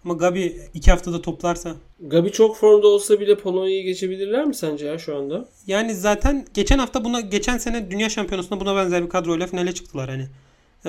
Ama 0.06 0.14
Gabi 0.14 0.62
iki 0.74 0.92
haftada 0.92 1.22
toplarsa. 1.22 1.76
Gabi 2.00 2.32
çok 2.32 2.58
formda 2.58 2.88
olsa 2.88 3.20
bile 3.20 3.38
Polonya'yı 3.38 3.84
geçebilirler 3.84 4.46
mi 4.46 4.56
sence 4.56 4.86
ya 4.86 4.98
şu 4.98 5.18
anda? 5.18 5.46
Yani 5.68 5.96
zaten 5.96 6.46
geçen 6.54 6.80
hafta 6.80 7.04
buna 7.04 7.22
geçen 7.22 7.58
sene 7.58 7.92
Dünya 7.92 8.10
Şampiyonası'nda 8.10 8.60
buna 8.60 8.76
benzer 8.76 9.04
bir 9.04 9.10
kadroyla 9.10 9.48
finale 9.48 9.72
çıktılar 9.72 10.10
hani. 10.10 10.28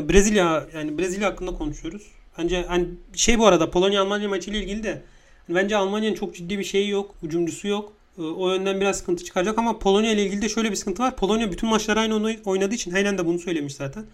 Brezilya 0.08 0.66
yani 0.74 0.98
Brezilya 0.98 1.28
hakkında 1.28 1.52
konuşuyoruz. 1.54 2.02
Bence 2.38 2.64
hani 2.68 2.86
şey 3.14 3.38
bu 3.38 3.46
arada 3.46 3.70
Polonya 3.70 4.02
Almanya 4.02 4.28
maçı 4.28 4.50
ile 4.50 4.58
ilgili 4.58 4.82
de 4.82 5.02
hani 5.46 5.56
bence 5.56 5.76
Almanya'nın 5.76 6.14
çok 6.14 6.34
ciddi 6.34 6.58
bir 6.58 6.64
şeyi 6.64 6.88
yok. 6.88 7.14
Hücumcusu 7.22 7.68
yok. 7.68 7.92
Ee, 8.18 8.22
o 8.22 8.52
yönden 8.52 8.80
biraz 8.80 8.98
sıkıntı 8.98 9.24
çıkacak 9.24 9.58
ama 9.58 9.78
Polonya 9.78 10.12
ile 10.12 10.24
ilgili 10.24 10.42
de 10.42 10.48
şöyle 10.48 10.70
bir 10.70 10.76
sıkıntı 10.76 11.02
var. 11.02 11.16
Polonya 11.16 11.52
bütün 11.52 11.68
maçları 11.68 12.00
aynı 12.00 12.36
oynadığı 12.44 12.74
için 12.74 12.90
Heynen 12.90 13.18
de 13.18 13.26
bunu 13.26 13.38
söylemiş 13.38 13.74
zaten. 13.74 14.04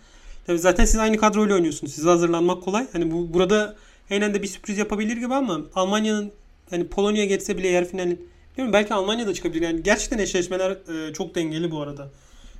Tabii 0.47 0.59
zaten 0.59 0.85
siz 0.85 0.99
aynı 0.99 1.17
kadroyla 1.17 1.55
oynuyorsunuz. 1.55 1.95
Size 1.95 2.09
hazırlanmak 2.09 2.63
kolay. 2.63 2.87
Hani 2.93 3.11
bu 3.11 3.35
burada 3.35 3.77
Heynen 4.09 4.35
de 4.35 4.43
bir 4.43 4.49
sürpriz 4.49 4.79
yapabilir 4.79 5.17
gibi 5.17 5.35
ama 5.35 5.61
Almanya'nın 5.75 6.33
hani 6.71 6.89
Polonya 6.89 7.25
geçse 7.25 7.59
bile 7.59 7.69
yarı 7.69 7.85
finalin 7.85 8.29
Bilmiyorum 8.57 8.73
belki 8.73 8.95
Almanya'da 8.95 9.35
çıkabilir. 9.35 9.63
Yani 9.63 9.83
gerçekten 9.83 10.19
eşleşmeler 10.19 10.71
e, 10.71 11.13
çok 11.13 11.35
dengeli 11.35 11.71
bu 11.71 11.81
arada. 11.81 12.11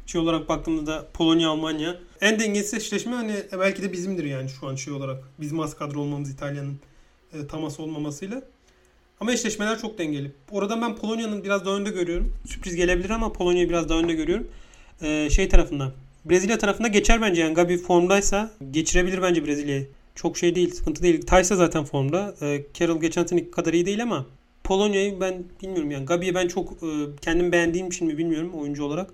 Şey 0.07 0.21
olarak 0.21 0.49
baktığımda 0.49 0.87
da 0.87 1.07
Polonya 1.15 1.49
Almanya. 1.49 1.97
En 2.21 2.41
dengesiz 2.41 2.75
eşleşme 2.75 3.13
hani 3.13 3.33
e, 3.33 3.59
belki 3.59 3.83
de 3.83 3.93
bizimdir 3.93 4.25
yani 4.25 4.49
şu 4.49 4.67
an 4.67 4.75
şey 4.75 4.93
olarak. 4.93 5.25
Bizim 5.41 5.61
az 5.61 5.77
kadro 5.77 6.01
olmamız 6.01 6.31
İtalya'nın 6.31 6.81
e, 7.33 7.47
taması 7.47 7.83
olmamasıyla. 7.83 8.43
Ama 9.21 9.33
eşleşmeler 9.33 9.79
çok 9.79 9.99
dengeli. 9.99 10.33
Oradan 10.51 10.83
ben 10.83 10.97
Polonya'nın 10.97 11.45
biraz 11.45 11.65
daha 11.67 11.77
önde 11.77 11.91
görüyorum. 11.91 12.33
Sürpriz 12.47 12.75
gelebilir 12.75 13.11
ama 13.11 13.33
Polonya'yı 13.33 13.69
biraz 13.69 13.89
daha 13.89 13.99
önde 13.99 14.13
görüyorum. 14.13 14.49
E, 15.03 15.31
şey 15.31 15.49
tarafında. 15.49 15.93
Brezilya 16.25 16.59
tarafında 16.59 16.89
geçer 16.89 17.23
bence 17.23 17.43
yani 17.43 17.55
Gabi 17.55 17.79
formdaysa 17.79 18.51
geçirebilir 18.71 19.23
bence 19.23 19.47
Brezilya'yı 19.47 19.89
çok 20.17 20.37
şey 20.37 20.55
değil, 20.55 20.71
sıkıntı 20.71 21.03
değil. 21.03 21.23
Tysa 21.23 21.57
zaten 21.57 21.85
formda. 21.85 22.35
E, 22.43 22.67
Carroll 22.75 23.01
geçen 23.01 23.25
seneki 23.25 23.51
kadar 23.51 23.73
iyi 23.73 23.87
değil 23.87 24.03
ama 24.03 24.27
Polonya'yı 24.65 25.21
ben 25.21 25.45
bilmiyorum 25.63 25.91
yani. 25.91 26.07
Gabi'yi 26.07 26.35
ben 26.35 26.49
çok 26.49 26.73
e, 26.73 26.89
kendim 27.21 27.53
beğendiğim 27.53 27.87
için 27.87 28.07
mi 28.07 28.19
bilmiyorum 28.19 28.55
oyuncu 28.55 28.85
olarak. 28.85 29.11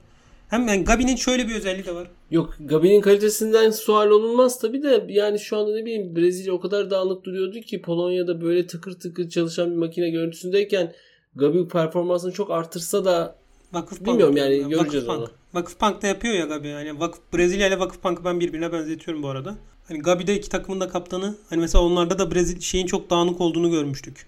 Hem 0.49 0.69
yani 0.69 0.85
Gabi'nin 0.85 1.17
şöyle 1.17 1.49
bir 1.49 1.55
özelliği 1.55 1.87
de 1.87 1.95
var. 1.95 2.11
Yok 2.31 2.57
Gabi'nin 2.61 3.01
kalitesinden 3.01 3.71
sual 3.71 4.11
olunmaz 4.11 4.61
tabi 4.61 4.83
de 4.83 5.07
yani 5.09 5.39
şu 5.39 5.57
anda 5.57 5.75
ne 5.75 5.85
bileyim 5.85 6.17
Brezilya 6.17 6.53
o 6.53 6.61
kadar 6.61 6.91
dağınık 6.91 7.25
duruyordu 7.25 7.61
ki 7.61 7.83
Polonya'da 7.83 8.41
böyle 8.41 8.67
tıkır 8.67 8.93
tıkır 8.93 9.29
çalışan 9.29 9.71
bir 9.71 9.77
makine 9.77 10.11
görüntüsündeyken 10.11 10.93
Gabi 11.37 11.69
performansını 11.69 12.33
çok 12.33 12.51
artırsa 12.51 13.05
da 13.05 13.42
Vakıf 13.73 14.05
bilmiyorum 14.05 14.37
yani 14.37 14.69
göreceğiz 14.69 15.09
Vakıf 15.09 15.19
onu. 15.19 15.31
Vakıf 15.55 15.81
Bank 15.81 16.03
da 16.03 16.07
yapıyor 16.07 16.35
ya 16.35 16.45
Gabi. 16.45 16.69
Yani 16.69 17.01
Vakıf, 17.01 17.21
Brezilya 17.35 17.69
ile 17.69 17.79
Vakıf 17.79 18.05
Bank'ı 18.05 18.25
ben 18.25 18.41
birbirine 18.41 18.73
benzetiyorum 18.73 19.23
bu 19.23 19.29
arada. 19.29 19.55
Hani 19.89 19.99
Gabi'de 19.99 20.37
iki 20.37 20.49
takımın 20.49 20.81
da 20.81 20.89
kaptanı. 20.89 21.35
Hani 21.51 21.61
mesela 21.61 21.85
onlarda 21.85 22.19
da 22.19 22.35
Brezilya 22.35 22.61
şeyin 22.61 22.87
çok 22.87 23.11
dağınık 23.11 23.41
olduğunu 23.41 23.71
görmüştük. 23.71 24.27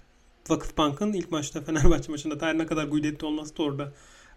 Vakıfbank'ın 0.49 1.13
ilk 1.13 1.31
maçta 1.31 1.61
Fenerbahçe 1.65 2.13
maçında 2.13 2.47
her 2.47 2.59
ne 2.59 2.67
kadar 2.67 2.85
Guidetti 2.85 3.27
olması 3.27 3.57
da 3.57 3.63
orada 3.63 3.93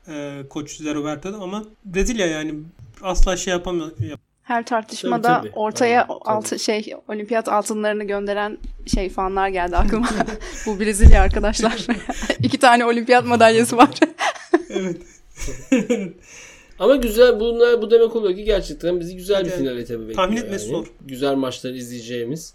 e, 0.07 0.43
koç 0.49 0.81
Roberto'da 0.81 1.37
ama 1.37 1.63
Brezilya 1.85 2.27
yani 2.27 2.55
asla 3.01 3.37
şey 3.37 3.51
yapamıyor. 3.51 3.91
Her 4.43 4.65
tartışmada 4.65 5.21
tabii, 5.21 5.47
tabii. 5.47 5.59
ortaya 5.59 6.07
tabii, 6.07 6.17
altı 6.25 6.59
şey 6.59 6.95
olimpiyat 7.07 7.49
altınlarını 7.49 8.03
gönderen 8.03 8.57
şey 8.93 9.09
fanlar 9.09 9.47
geldi 9.47 9.77
aklıma. 9.77 10.09
Bu 10.65 10.79
Brezilya 10.79 11.21
arkadaşlar. 11.21 11.87
İki 12.39 12.57
tane 12.57 12.85
olimpiyat 12.85 13.25
madalyası 13.25 13.77
var. 13.77 13.89
Evet. 14.69 14.97
Ama 16.79 16.95
güzel 16.95 17.39
bunlar 17.39 17.81
bu 17.81 17.91
demek 17.91 18.15
oluyor 18.15 18.35
ki 18.35 18.43
gerçekten 18.43 18.99
bizi 18.99 19.15
güzel 19.15 19.45
bir 19.45 19.49
final 19.49 19.77
etabı 19.77 19.99
bekliyor. 19.99 20.15
Tahmin 20.15 20.37
etmesi 20.37 20.65
yani. 20.65 20.77
zor. 20.77 20.87
Güzel 21.05 21.35
maçlar 21.35 21.71
izleyeceğimiz. 21.73 22.53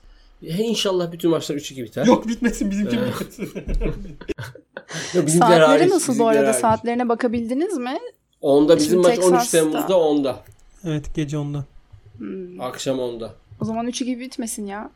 He 0.49 0.63
inşallah 0.63 1.13
bütün 1.13 1.31
maçlar 1.31 1.57
3-2 1.57 1.85
biter. 1.85 2.07
Yok 2.07 2.29
bitmesin 2.29 2.71
bizimki 2.71 2.99
bizimkiler 5.15 5.29
Saatleri 5.39 5.65
hariç, 5.65 5.91
nasıl 5.93 6.19
bu 6.19 6.27
arada? 6.29 6.49
hariç. 6.49 6.61
Saatlerine 6.61 7.09
bakabildiniz 7.09 7.79
mi? 7.79 7.99
Onda 8.41 8.77
bizim 8.77 8.91
Şimdi 8.91 9.09
maç 9.09 9.19
13 9.19 9.27
Texas'ta- 9.27 9.51
Temmuz'da 9.59 9.95
10'da. 9.95 10.37
Evet 10.85 11.15
gece 11.15 11.39
onda. 11.39 11.65
Hmm. 12.19 12.61
Akşam 12.61 12.99
10'da. 12.99 13.35
O 13.63 13.65
zaman 13.65 13.87
3'ü 13.89 14.05
gibi 14.05 14.21
bitmesin 14.21 14.67
ya. 14.67 14.91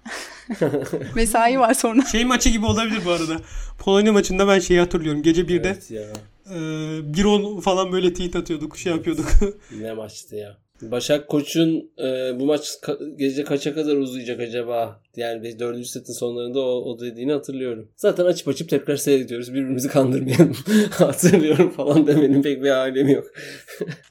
Mesai 1.15 1.59
var 1.61 1.75
sonra. 1.75 2.03
Şey 2.05 2.25
maçı 2.25 2.49
gibi 2.49 2.67
olabilir 2.67 3.01
bu 3.05 3.11
arada. 3.11 3.37
Polonya 3.79 4.13
maçında 4.13 4.49
ben 4.49 4.59
şeyi 4.59 4.81
hatırlıyorum. 4.81 5.23
Gece 5.23 5.43
1'de 5.43 5.69
Evet 5.69 5.91
ya. 5.91 6.03
e, 6.51 6.55
1-10 6.55 7.61
falan 7.61 7.93
böyle 7.93 8.13
tweet 8.13 8.37
atıyorduk. 8.37 8.77
Şey 8.79 8.93
yapıyorduk. 8.93 9.27
Ne 9.81 9.93
maçtı 9.93 10.37
ya. 10.37 10.57
Başak 10.83 11.29
Koç'un 11.29 11.91
e, 11.99 12.41
bu 12.41 12.47
maç 12.47 12.69
ka- 12.83 13.17
gece 13.17 13.45
kaça 13.45 13.75
kadar 13.75 13.97
uzayacak 13.97 14.41
acaba? 14.41 15.01
Yani 15.17 15.43
biz 15.43 15.59
dördüncü 15.59 15.89
setin 15.89 16.13
sonlarında 16.13 16.61
o, 16.61 16.91
o 16.91 17.01
dediğini 17.01 17.33
hatırlıyorum. 17.33 17.89
Zaten 17.97 18.25
açıp 18.25 18.49
açıp 18.49 18.69
tekrar 18.69 18.97
seyrediyoruz. 18.97 19.55
Birbirimizi 19.55 19.89
kandırmayalım. 19.89 20.57
hatırlıyorum 20.91 21.71
falan 21.71 22.07
demenin 22.07 22.43
pek 22.43 22.63
bir 22.63 22.71
alemi 22.71 23.13
yok. 23.13 23.27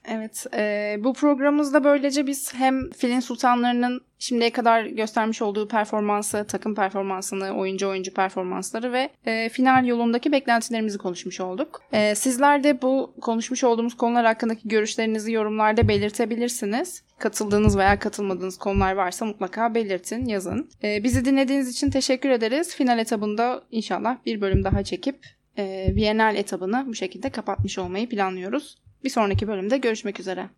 Evet, 0.07 0.45
e, 0.57 0.95
bu 0.99 1.13
programımızda 1.13 1.83
böylece 1.83 2.27
biz 2.27 2.53
hem 2.53 2.89
filin 2.89 3.19
sultanlarının 3.19 4.01
şimdiye 4.19 4.49
kadar 4.49 4.85
göstermiş 4.85 5.41
olduğu 5.41 5.67
performansı, 5.67 6.45
takım 6.47 6.75
performansını, 6.75 7.57
oyuncu 7.57 7.89
oyuncu 7.89 8.13
performansları 8.13 8.93
ve 8.93 9.09
e, 9.25 9.49
final 9.49 9.85
yolundaki 9.85 10.31
beklentilerimizi 10.31 10.97
konuşmuş 10.97 11.39
olduk. 11.39 11.81
E, 11.93 12.15
sizler 12.15 12.63
de 12.63 12.81
bu 12.81 13.13
konuşmuş 13.21 13.63
olduğumuz 13.63 13.97
konular 13.97 14.25
hakkındaki 14.25 14.67
görüşlerinizi 14.67 15.31
yorumlarda 15.31 15.87
belirtebilirsiniz. 15.87 17.03
Katıldığınız 17.19 17.77
veya 17.77 17.99
katılmadığınız 17.99 18.57
konular 18.57 18.93
varsa 18.93 19.25
mutlaka 19.25 19.75
belirtin, 19.75 20.25
yazın. 20.25 20.69
E, 20.83 21.03
bizi 21.03 21.25
dinlediğiniz 21.25 21.69
için 21.69 21.89
teşekkür 21.89 22.29
ederiz. 22.29 22.75
Final 22.75 22.99
etabında 22.99 23.63
inşallah 23.71 24.17
bir 24.25 24.41
bölüm 24.41 24.63
daha 24.63 24.83
çekip 24.83 25.27
e, 25.57 25.93
Bienal 25.95 26.35
etabını 26.35 26.83
bu 26.87 26.95
şekilde 26.95 27.29
kapatmış 27.29 27.79
olmayı 27.79 28.09
planlıyoruz. 28.09 28.77
Bir 29.03 29.09
sonraki 29.09 29.47
bölümde 29.47 29.77
görüşmek 29.77 30.19
üzere. 30.19 30.49